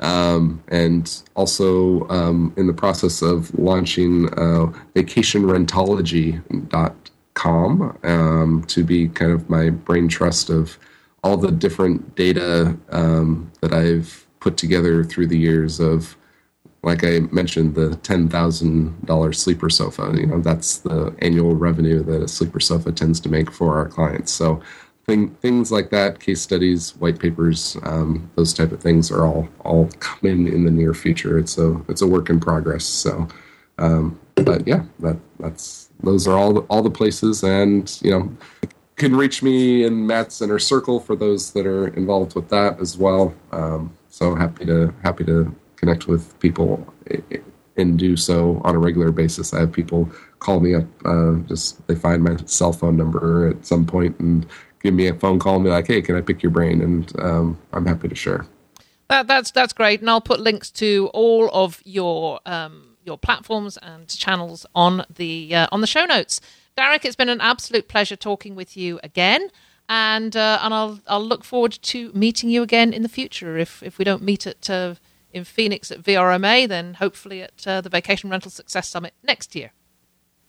Um, 0.00 0.62
and 0.68 1.22
also 1.34 2.06
um, 2.08 2.52
in 2.58 2.66
the 2.66 2.74
process 2.74 3.22
of 3.22 3.58
launching 3.58 4.28
uh, 4.34 4.70
vacationrentology.com 4.94 7.07
um, 7.46 8.64
to 8.68 8.84
be 8.84 9.08
kind 9.08 9.32
of 9.32 9.48
my 9.48 9.70
brain 9.70 10.08
trust 10.08 10.50
of 10.50 10.78
all 11.22 11.36
the 11.36 11.50
different 11.50 12.14
data 12.14 12.76
um, 12.90 13.50
that 13.60 13.72
I've 13.72 14.26
put 14.40 14.56
together 14.56 15.04
through 15.04 15.26
the 15.26 15.38
years 15.38 15.80
of 15.80 16.16
like 16.82 17.02
I 17.04 17.20
mentioned, 17.32 17.74
the 17.74 17.96
ten 17.96 18.28
thousand 18.28 19.04
dollar 19.04 19.32
sleeper 19.32 19.68
sofa. 19.68 20.12
You 20.16 20.26
know, 20.26 20.40
that's 20.40 20.78
the 20.78 21.14
annual 21.20 21.54
revenue 21.54 22.02
that 22.04 22.22
a 22.22 22.28
sleeper 22.28 22.60
sofa 22.60 22.92
tends 22.92 23.20
to 23.20 23.28
make 23.28 23.50
for 23.50 23.76
our 23.76 23.88
clients. 23.88 24.32
So 24.32 24.62
thing, 25.06 25.30
things 25.36 25.72
like 25.72 25.90
that, 25.90 26.20
case 26.20 26.40
studies, 26.40 26.94
white 26.96 27.18
papers, 27.18 27.76
um, 27.82 28.30
those 28.36 28.54
type 28.54 28.72
of 28.72 28.80
things 28.80 29.10
are 29.10 29.26
all 29.26 29.48
all 29.60 29.88
coming 29.98 30.46
in 30.46 30.64
the 30.64 30.70
near 30.70 30.94
future. 30.94 31.38
It's 31.38 31.58
a 31.58 31.80
it's 31.88 32.02
a 32.02 32.06
work 32.06 32.30
in 32.30 32.38
progress. 32.38 32.84
So, 32.84 33.26
um, 33.78 34.18
but 34.36 34.66
yeah, 34.66 34.84
that 35.00 35.16
that's 35.40 35.87
those 36.02 36.26
are 36.28 36.36
all 36.36 36.58
all 36.70 36.82
the 36.82 36.90
places, 36.90 37.42
and 37.42 37.98
you 38.02 38.10
know, 38.10 38.36
can 38.96 39.14
reach 39.16 39.42
me 39.42 39.84
in 39.84 40.06
Matt's 40.06 40.40
inner 40.42 40.58
circle 40.58 41.00
for 41.00 41.16
those 41.16 41.52
that 41.52 41.66
are 41.66 41.88
involved 41.88 42.34
with 42.34 42.48
that 42.50 42.80
as 42.80 42.96
well. 42.96 43.34
Um, 43.52 43.92
so 44.08 44.34
happy 44.34 44.64
to 44.66 44.92
happy 45.02 45.24
to 45.24 45.54
connect 45.76 46.08
with 46.08 46.38
people 46.40 46.92
and 47.76 47.98
do 47.98 48.16
so 48.16 48.60
on 48.64 48.74
a 48.74 48.78
regular 48.78 49.12
basis. 49.12 49.54
I 49.54 49.60
have 49.60 49.72
people 49.72 50.10
call 50.40 50.60
me 50.60 50.74
up, 50.74 50.84
uh, 51.04 51.36
just 51.46 51.86
they 51.86 51.94
find 51.94 52.22
my 52.22 52.36
cell 52.46 52.72
phone 52.72 52.96
number 52.96 53.48
at 53.48 53.64
some 53.64 53.86
point 53.86 54.18
and 54.18 54.46
give 54.82 54.94
me 54.94 55.06
a 55.06 55.14
phone 55.14 55.38
call 55.38 55.56
and 55.56 55.64
be 55.64 55.70
like, 55.70 55.86
"Hey, 55.86 56.02
can 56.02 56.16
I 56.16 56.20
pick 56.20 56.42
your 56.42 56.50
brain?" 56.50 56.82
And 56.82 57.20
um, 57.20 57.58
I'm 57.72 57.86
happy 57.86 58.08
to 58.08 58.14
share. 58.14 58.46
That, 59.08 59.26
that's 59.26 59.50
that's 59.50 59.72
great, 59.72 60.00
and 60.00 60.10
I'll 60.10 60.20
put 60.20 60.40
links 60.40 60.70
to 60.72 61.10
all 61.14 61.48
of 61.52 61.80
your 61.84 62.40
um, 62.44 62.87
your 63.08 63.18
platforms 63.18 63.76
and 63.78 64.06
channels 64.08 64.66
on 64.74 65.04
the 65.16 65.54
uh, 65.54 65.66
on 65.72 65.80
the 65.80 65.86
show 65.86 66.04
notes. 66.04 66.40
Derek, 66.76 67.04
it's 67.04 67.16
been 67.16 67.28
an 67.28 67.40
absolute 67.40 67.88
pleasure 67.88 68.14
talking 68.16 68.54
with 68.54 68.76
you 68.76 69.00
again, 69.02 69.50
and 69.88 70.36
uh, 70.36 70.60
and 70.62 70.72
I'll 70.72 71.00
I'll 71.08 71.24
look 71.32 71.44
forward 71.44 71.72
to 71.92 72.12
meeting 72.12 72.50
you 72.50 72.62
again 72.62 72.92
in 72.92 73.02
the 73.02 73.08
future. 73.08 73.58
If 73.58 73.82
if 73.82 73.98
we 73.98 74.04
don't 74.04 74.22
meet 74.22 74.46
at 74.46 74.70
uh, 74.70 74.94
in 75.32 75.44
Phoenix 75.44 75.90
at 75.90 76.02
VRMA, 76.02 76.68
then 76.68 76.94
hopefully 76.94 77.42
at 77.42 77.66
uh, 77.66 77.80
the 77.80 77.88
Vacation 77.88 78.30
Rental 78.30 78.50
Success 78.50 78.88
Summit 78.88 79.14
next 79.22 79.56
year. 79.56 79.72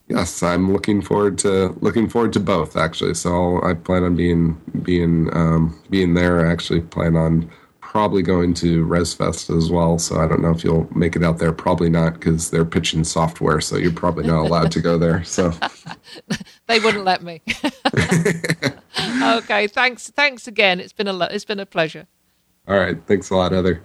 Yes, 0.07 0.41
I'm 0.41 0.73
looking 0.73 1.01
forward 1.01 1.37
to 1.39 1.75
looking 1.81 2.09
forward 2.09 2.33
to 2.33 2.39
both 2.39 2.75
actually. 2.75 3.13
So 3.13 3.61
I 3.63 3.73
plan 3.73 4.03
on 4.03 4.15
being 4.15 4.53
being 4.83 5.29
um, 5.35 5.79
being 5.89 6.13
there. 6.15 6.45
I 6.45 6.51
actually 6.51 6.81
plan 6.81 7.15
on 7.15 7.49
probably 7.89 8.21
going 8.21 8.53
to 8.53 8.85
ResFest 8.85 9.55
as 9.57 9.71
well. 9.71 9.97
So 9.97 10.17
I 10.21 10.27
don't 10.27 10.43
know 10.43 10.51
if 10.51 10.63
you'll 10.63 10.87
make 10.95 11.15
it 11.15 11.23
out 11.23 11.39
there. 11.39 11.51
Probably 11.51 11.89
not 11.89 12.13
because 12.13 12.51
they're 12.51 12.63
pitching 12.63 13.03
software, 13.03 13.59
so 13.59 13.77
you're 13.77 13.91
probably 13.91 14.27
not 14.27 14.45
allowed 14.45 14.71
to 14.73 14.79
go 14.79 14.99
there. 14.99 15.23
So 15.23 15.51
they 16.67 16.79
wouldn't 16.79 17.03
let 17.03 17.23
me. 17.23 17.41
okay, 19.23 19.65
thanks. 19.65 20.11
Thanks 20.11 20.47
again. 20.47 20.79
It's 20.79 20.93
been 20.93 21.07
a 21.07 21.17
it's 21.25 21.45
been 21.45 21.59
a 21.59 21.65
pleasure. 21.65 22.05
All 22.67 22.77
right, 22.77 22.95
thanks 23.07 23.31
a 23.31 23.35
lot, 23.35 23.53
Heather. 23.53 23.81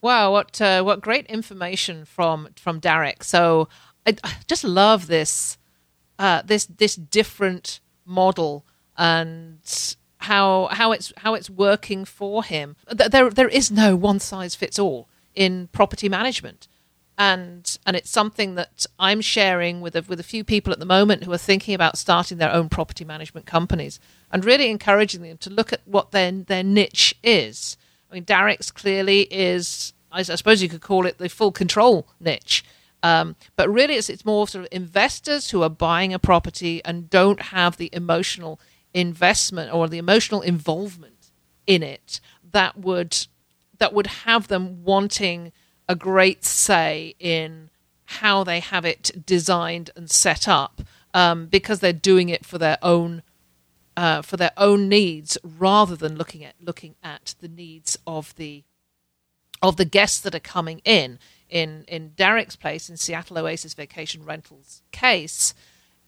Wow, 0.00 0.30
what 0.30 0.60
uh, 0.60 0.84
what 0.84 1.00
great 1.00 1.26
information 1.26 2.04
from 2.04 2.50
from 2.54 2.78
Derek. 2.78 3.24
So 3.24 3.68
I, 4.06 4.14
I 4.22 4.34
just 4.46 4.62
love 4.62 5.08
this 5.08 5.58
uh, 6.20 6.42
this 6.42 6.66
this 6.66 6.94
different 6.94 7.80
model 8.06 8.64
and 8.96 9.58
how 10.22 10.68
how 10.72 10.92
it's 10.92 11.12
how 11.18 11.34
it's 11.34 11.50
working 11.50 12.04
for 12.04 12.44
him. 12.44 12.76
There 12.86 13.30
there 13.30 13.48
is 13.48 13.70
no 13.70 13.96
one 13.96 14.20
size 14.20 14.54
fits 14.54 14.78
all 14.78 15.08
in 15.34 15.68
property 15.68 16.08
management, 16.08 16.68
and 17.16 17.78
and 17.86 17.96
it's 17.96 18.10
something 18.10 18.54
that 18.56 18.86
I'm 18.98 19.20
sharing 19.20 19.80
with 19.80 19.96
a, 19.96 20.02
with 20.02 20.20
a 20.20 20.24
few 20.24 20.44
people 20.44 20.72
at 20.72 20.78
the 20.78 20.86
moment 20.86 21.24
who 21.24 21.32
are 21.32 21.38
thinking 21.38 21.74
about 21.74 21.98
starting 21.98 22.38
their 22.38 22.52
own 22.52 22.68
property 22.68 23.04
management 23.04 23.46
companies 23.46 24.00
and 24.30 24.44
really 24.44 24.70
encouraging 24.70 25.22
them 25.22 25.38
to 25.38 25.50
look 25.50 25.72
at 25.72 25.80
what 25.84 26.10
their 26.10 26.32
their 26.32 26.62
niche 26.62 27.14
is 27.22 27.76
I 28.12 28.16
mean, 28.16 28.24
Derek's 28.24 28.70
clearly 28.70 29.22
is, 29.30 29.94
I 30.12 30.22
suppose 30.22 30.62
you 30.62 30.68
could 30.68 30.82
call 30.82 31.06
it 31.06 31.16
the 31.16 31.30
full 31.30 31.50
control 31.50 32.06
niche. 32.20 32.62
Um, 33.02 33.36
but 33.56 33.70
really, 33.70 33.94
it's, 33.94 34.10
it's 34.10 34.26
more 34.26 34.46
sort 34.46 34.66
of 34.66 34.68
investors 34.70 35.50
who 35.50 35.62
are 35.62 35.70
buying 35.70 36.12
a 36.12 36.18
property 36.18 36.82
and 36.84 37.08
don't 37.08 37.40
have 37.40 37.78
the 37.78 37.88
emotional 37.92 38.60
investment 38.94 39.72
or 39.72 39.88
the 39.88 39.98
emotional 39.98 40.40
involvement 40.42 41.30
in 41.66 41.82
it 41.82 42.20
that 42.52 42.78
would 42.78 43.26
that 43.78 43.92
would 43.92 44.06
have 44.06 44.48
them 44.48 44.84
wanting 44.84 45.52
a 45.88 45.94
great 45.96 46.44
say 46.44 47.14
in 47.18 47.70
how 48.04 48.44
they 48.44 48.60
have 48.60 48.84
it 48.84 49.10
designed 49.26 49.90
and 49.96 50.10
set 50.10 50.46
up 50.46 50.82
um, 51.14 51.46
because 51.46 51.80
they're 51.80 51.92
doing 51.92 52.28
it 52.28 52.44
for 52.44 52.58
their 52.58 52.78
own 52.82 53.22
uh, 53.96 54.22
for 54.22 54.36
their 54.36 54.52
own 54.56 54.88
needs 54.88 55.36
rather 55.42 55.96
than 55.96 56.16
looking 56.16 56.44
at 56.44 56.54
looking 56.60 56.94
at 57.02 57.34
the 57.40 57.48
needs 57.48 57.98
of 58.06 58.34
the 58.36 58.64
of 59.60 59.76
the 59.76 59.84
guests 59.84 60.20
that 60.20 60.34
are 60.34 60.40
coming 60.40 60.80
in. 60.84 61.18
In 61.48 61.84
in 61.86 62.12
Derek's 62.16 62.56
place 62.56 62.88
in 62.88 62.96
Seattle 62.96 63.38
Oasis 63.38 63.74
Vacation 63.74 64.24
Rentals 64.24 64.82
case, 64.90 65.52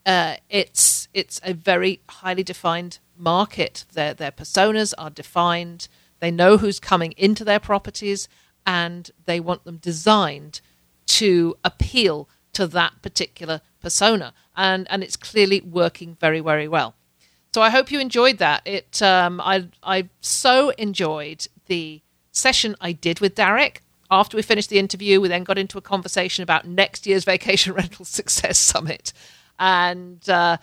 uh, 0.07 0.37
it's 0.49 1.09
it's 1.15 1.41
a 1.45 1.55
very 1.55 2.01
highly 2.09 2.43
defined 2.43 2.99
market. 3.17 3.85
Their 3.93 4.15
their 4.15 4.31
personas 4.31 4.93
are 4.99 5.11
defined. 5.11 5.89
They 6.21 6.31
know 6.31 6.59
who's 6.59 6.81
coming 6.81 7.13
into 7.17 7.45
their 7.45 7.61
properties, 7.61 8.29
and 8.67 9.11
they 9.27 9.41
want 9.41 9.65
them 9.65 9.79
designed 9.79 10.61
to 11.07 11.57
appeal 11.65 12.29
to 12.55 12.67
that 12.69 13.03
particular 13.03 13.61
persona. 13.81 14.33
And 14.57 14.87
and 14.91 15.03
it's 15.03 15.17
clearly 15.17 15.61
working 15.61 16.17
very 16.21 16.41
very 16.41 16.69
well. 16.69 16.95
So 17.55 17.63
I 17.63 17.71
hope 17.71 17.93
you 17.93 18.01
enjoyed 18.01 18.39
that. 18.39 18.63
It 18.65 19.01
um, 19.01 19.41
I 19.41 19.69
I 19.83 20.09
so 20.21 20.71
enjoyed 20.71 21.47
the 21.67 22.03
session 22.33 22.77
I 22.81 22.93
did 22.93 23.21
with 23.21 23.37
Derek. 23.37 23.83
After 24.11 24.37
we 24.37 24.43
finished 24.43 24.69
the 24.71 24.79
interview, 24.79 25.21
we 25.21 25.29
then 25.29 25.45
got 25.45 25.57
into 25.57 25.79
a 25.79 25.83
conversation 25.83 26.43
about 26.43 26.67
next 26.67 27.07
year's 27.07 27.25
Vacation 27.33 27.73
Rental 27.73 28.05
Success 28.05 28.59
Summit, 28.59 29.13
and 29.59 30.29
uh, 30.29 30.57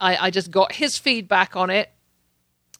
I, 0.00 0.26
I 0.26 0.30
just 0.30 0.50
got 0.50 0.72
his 0.72 0.98
feedback 0.98 1.56
on 1.56 1.70
it, 1.70 1.90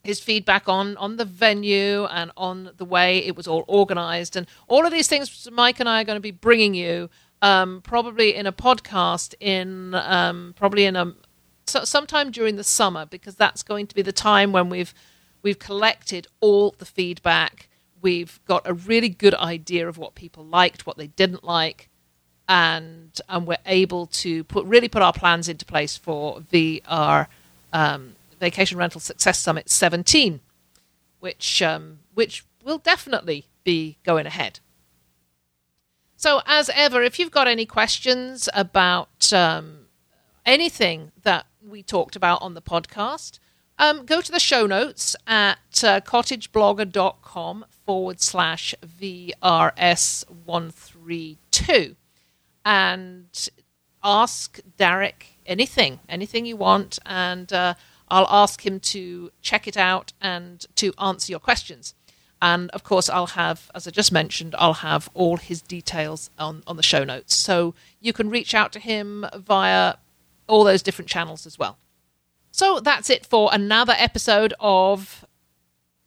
his 0.02 0.20
feedback 0.20 0.68
on 0.68 0.96
on 0.96 1.16
the 1.16 1.24
venue 1.24 2.06
and 2.06 2.30
on 2.36 2.70
the 2.76 2.84
way 2.84 3.18
it 3.18 3.36
was 3.36 3.46
all 3.46 3.64
organized, 3.68 4.36
and 4.36 4.46
all 4.68 4.86
of 4.86 4.92
these 4.92 5.08
things. 5.08 5.48
Mike 5.52 5.80
and 5.80 5.88
I 5.88 6.00
are 6.00 6.04
going 6.04 6.16
to 6.16 6.20
be 6.20 6.30
bringing 6.30 6.74
you 6.74 7.10
um, 7.42 7.80
probably 7.82 8.34
in 8.34 8.46
a 8.46 8.52
podcast 8.52 9.34
in 9.40 9.94
um, 9.94 10.54
probably 10.56 10.84
in 10.84 10.96
a 10.96 11.14
so, 11.66 11.84
sometime 11.84 12.30
during 12.30 12.56
the 12.56 12.64
summer 12.64 13.06
because 13.06 13.36
that's 13.36 13.62
going 13.62 13.86
to 13.86 13.94
be 13.94 14.02
the 14.02 14.12
time 14.12 14.52
when 14.52 14.68
we've 14.68 14.94
we've 15.42 15.58
collected 15.58 16.26
all 16.40 16.74
the 16.78 16.84
feedback. 16.84 17.68
We've 18.02 18.40
got 18.46 18.62
a 18.64 18.72
really 18.72 19.10
good 19.10 19.34
idea 19.34 19.86
of 19.86 19.98
what 19.98 20.14
people 20.14 20.44
liked, 20.44 20.86
what 20.86 20.96
they 20.96 21.08
didn't 21.08 21.44
like, 21.44 21.89
and 22.50 23.18
and 23.28 23.46
we're 23.46 23.56
able 23.64 24.06
to 24.06 24.42
put 24.44 24.66
really 24.66 24.88
put 24.88 25.00
our 25.02 25.12
plans 25.12 25.48
into 25.48 25.64
place 25.64 25.96
for 25.96 26.40
VR 26.52 27.28
um, 27.72 28.16
Vacation 28.40 28.76
Rental 28.76 29.00
Success 29.00 29.38
Summit 29.38 29.70
17, 29.70 30.40
which 31.20 31.62
um, 31.62 32.00
which 32.12 32.44
will 32.64 32.78
definitely 32.78 33.46
be 33.62 33.98
going 34.02 34.26
ahead. 34.26 34.58
So, 36.16 36.42
as 36.44 36.68
ever, 36.74 37.00
if 37.02 37.20
you've 37.20 37.30
got 37.30 37.46
any 37.46 37.66
questions 37.66 38.48
about 38.52 39.32
um, 39.32 39.86
anything 40.44 41.12
that 41.22 41.46
we 41.66 41.82
talked 41.84 42.16
about 42.16 42.42
on 42.42 42.54
the 42.54 42.60
podcast, 42.60 43.38
um, 43.78 44.04
go 44.04 44.20
to 44.20 44.32
the 44.32 44.40
show 44.40 44.66
notes 44.66 45.14
at 45.26 45.84
uh, 45.84 46.00
cottageblogger.com 46.00 47.64
forward 47.86 48.20
slash 48.20 48.74
VRS132. 49.00 51.96
And 52.64 53.48
ask 54.02 54.60
Derek 54.76 55.26
anything, 55.46 56.00
anything 56.08 56.46
you 56.46 56.56
want, 56.56 56.98
and 57.04 57.52
uh, 57.52 57.74
I'll 58.08 58.26
ask 58.28 58.64
him 58.64 58.80
to 58.80 59.30
check 59.40 59.68
it 59.68 59.76
out 59.76 60.12
and 60.20 60.64
to 60.76 60.92
answer 60.98 61.32
your 61.32 61.40
questions. 61.40 61.94
And 62.42 62.70
of 62.70 62.84
course, 62.84 63.10
I'll 63.10 63.26
have, 63.26 63.70
as 63.74 63.86
I 63.86 63.90
just 63.90 64.12
mentioned, 64.12 64.54
I'll 64.58 64.74
have 64.74 65.10
all 65.12 65.36
his 65.36 65.60
details 65.60 66.30
on, 66.38 66.62
on 66.66 66.76
the 66.76 66.82
show 66.82 67.04
notes. 67.04 67.36
So 67.36 67.74
you 68.00 68.12
can 68.12 68.30
reach 68.30 68.54
out 68.54 68.72
to 68.72 68.78
him 68.78 69.26
via 69.36 69.96
all 70.46 70.64
those 70.64 70.82
different 70.82 71.10
channels 71.10 71.46
as 71.46 71.58
well. 71.58 71.76
So 72.50 72.80
that's 72.80 73.10
it 73.10 73.26
for 73.26 73.50
another 73.52 73.94
episode 73.96 74.54
of 74.58 75.24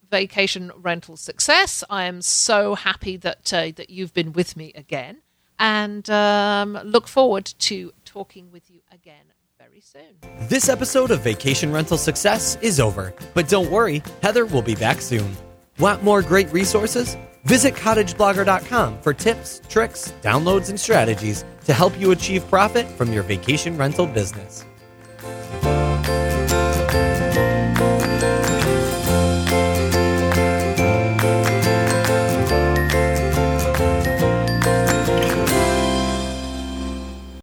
Vacation 0.10 0.72
Rental 0.76 1.18
Success. 1.18 1.84
I 1.90 2.04
am 2.06 2.22
so 2.22 2.76
happy 2.76 3.16
that 3.18 3.54
uh, 3.54 3.72
that 3.76 3.90
you've 3.90 4.14
been 4.14 4.34
with 4.34 4.58
me 4.58 4.74
again, 4.76 5.22
and 5.60 6.10
um, 6.10 6.80
look 6.84 7.08
forward 7.08 7.46
to 7.46 7.94
talking 8.06 8.52
with 8.52 8.70
you 8.70 8.82
again 8.92 9.26
very 9.58 9.82
soon. 9.82 10.48
This 10.48 10.70
episode 10.70 11.12
of 11.12 11.22
Vacation 11.22 11.72
Rental 11.72 11.98
Success 11.98 12.58
is 12.62 12.80
over, 12.80 13.14
but 13.34 13.48
don't 13.48 13.72
worry, 13.72 14.04
Heather 14.22 14.46
will 14.46 14.62
be 14.62 14.76
back 14.76 15.02
soon. 15.02 15.36
Want 15.80 16.04
more 16.04 16.22
great 16.22 16.52
resources? 16.52 17.18
Visit 17.46 17.74
cottageblogger.com 17.74 19.02
for 19.02 19.14
tips, 19.14 19.62
tricks, 19.68 20.14
downloads, 20.22 20.70
and 20.70 20.80
strategies 20.80 21.44
to 21.66 21.74
help 21.74 21.98
you 22.00 22.12
achieve 22.12 22.48
profit 22.50 22.88
from 22.88 23.12
your 23.12 23.24
vacation 23.24 23.78
rental 23.78 24.06
business. 24.06 24.66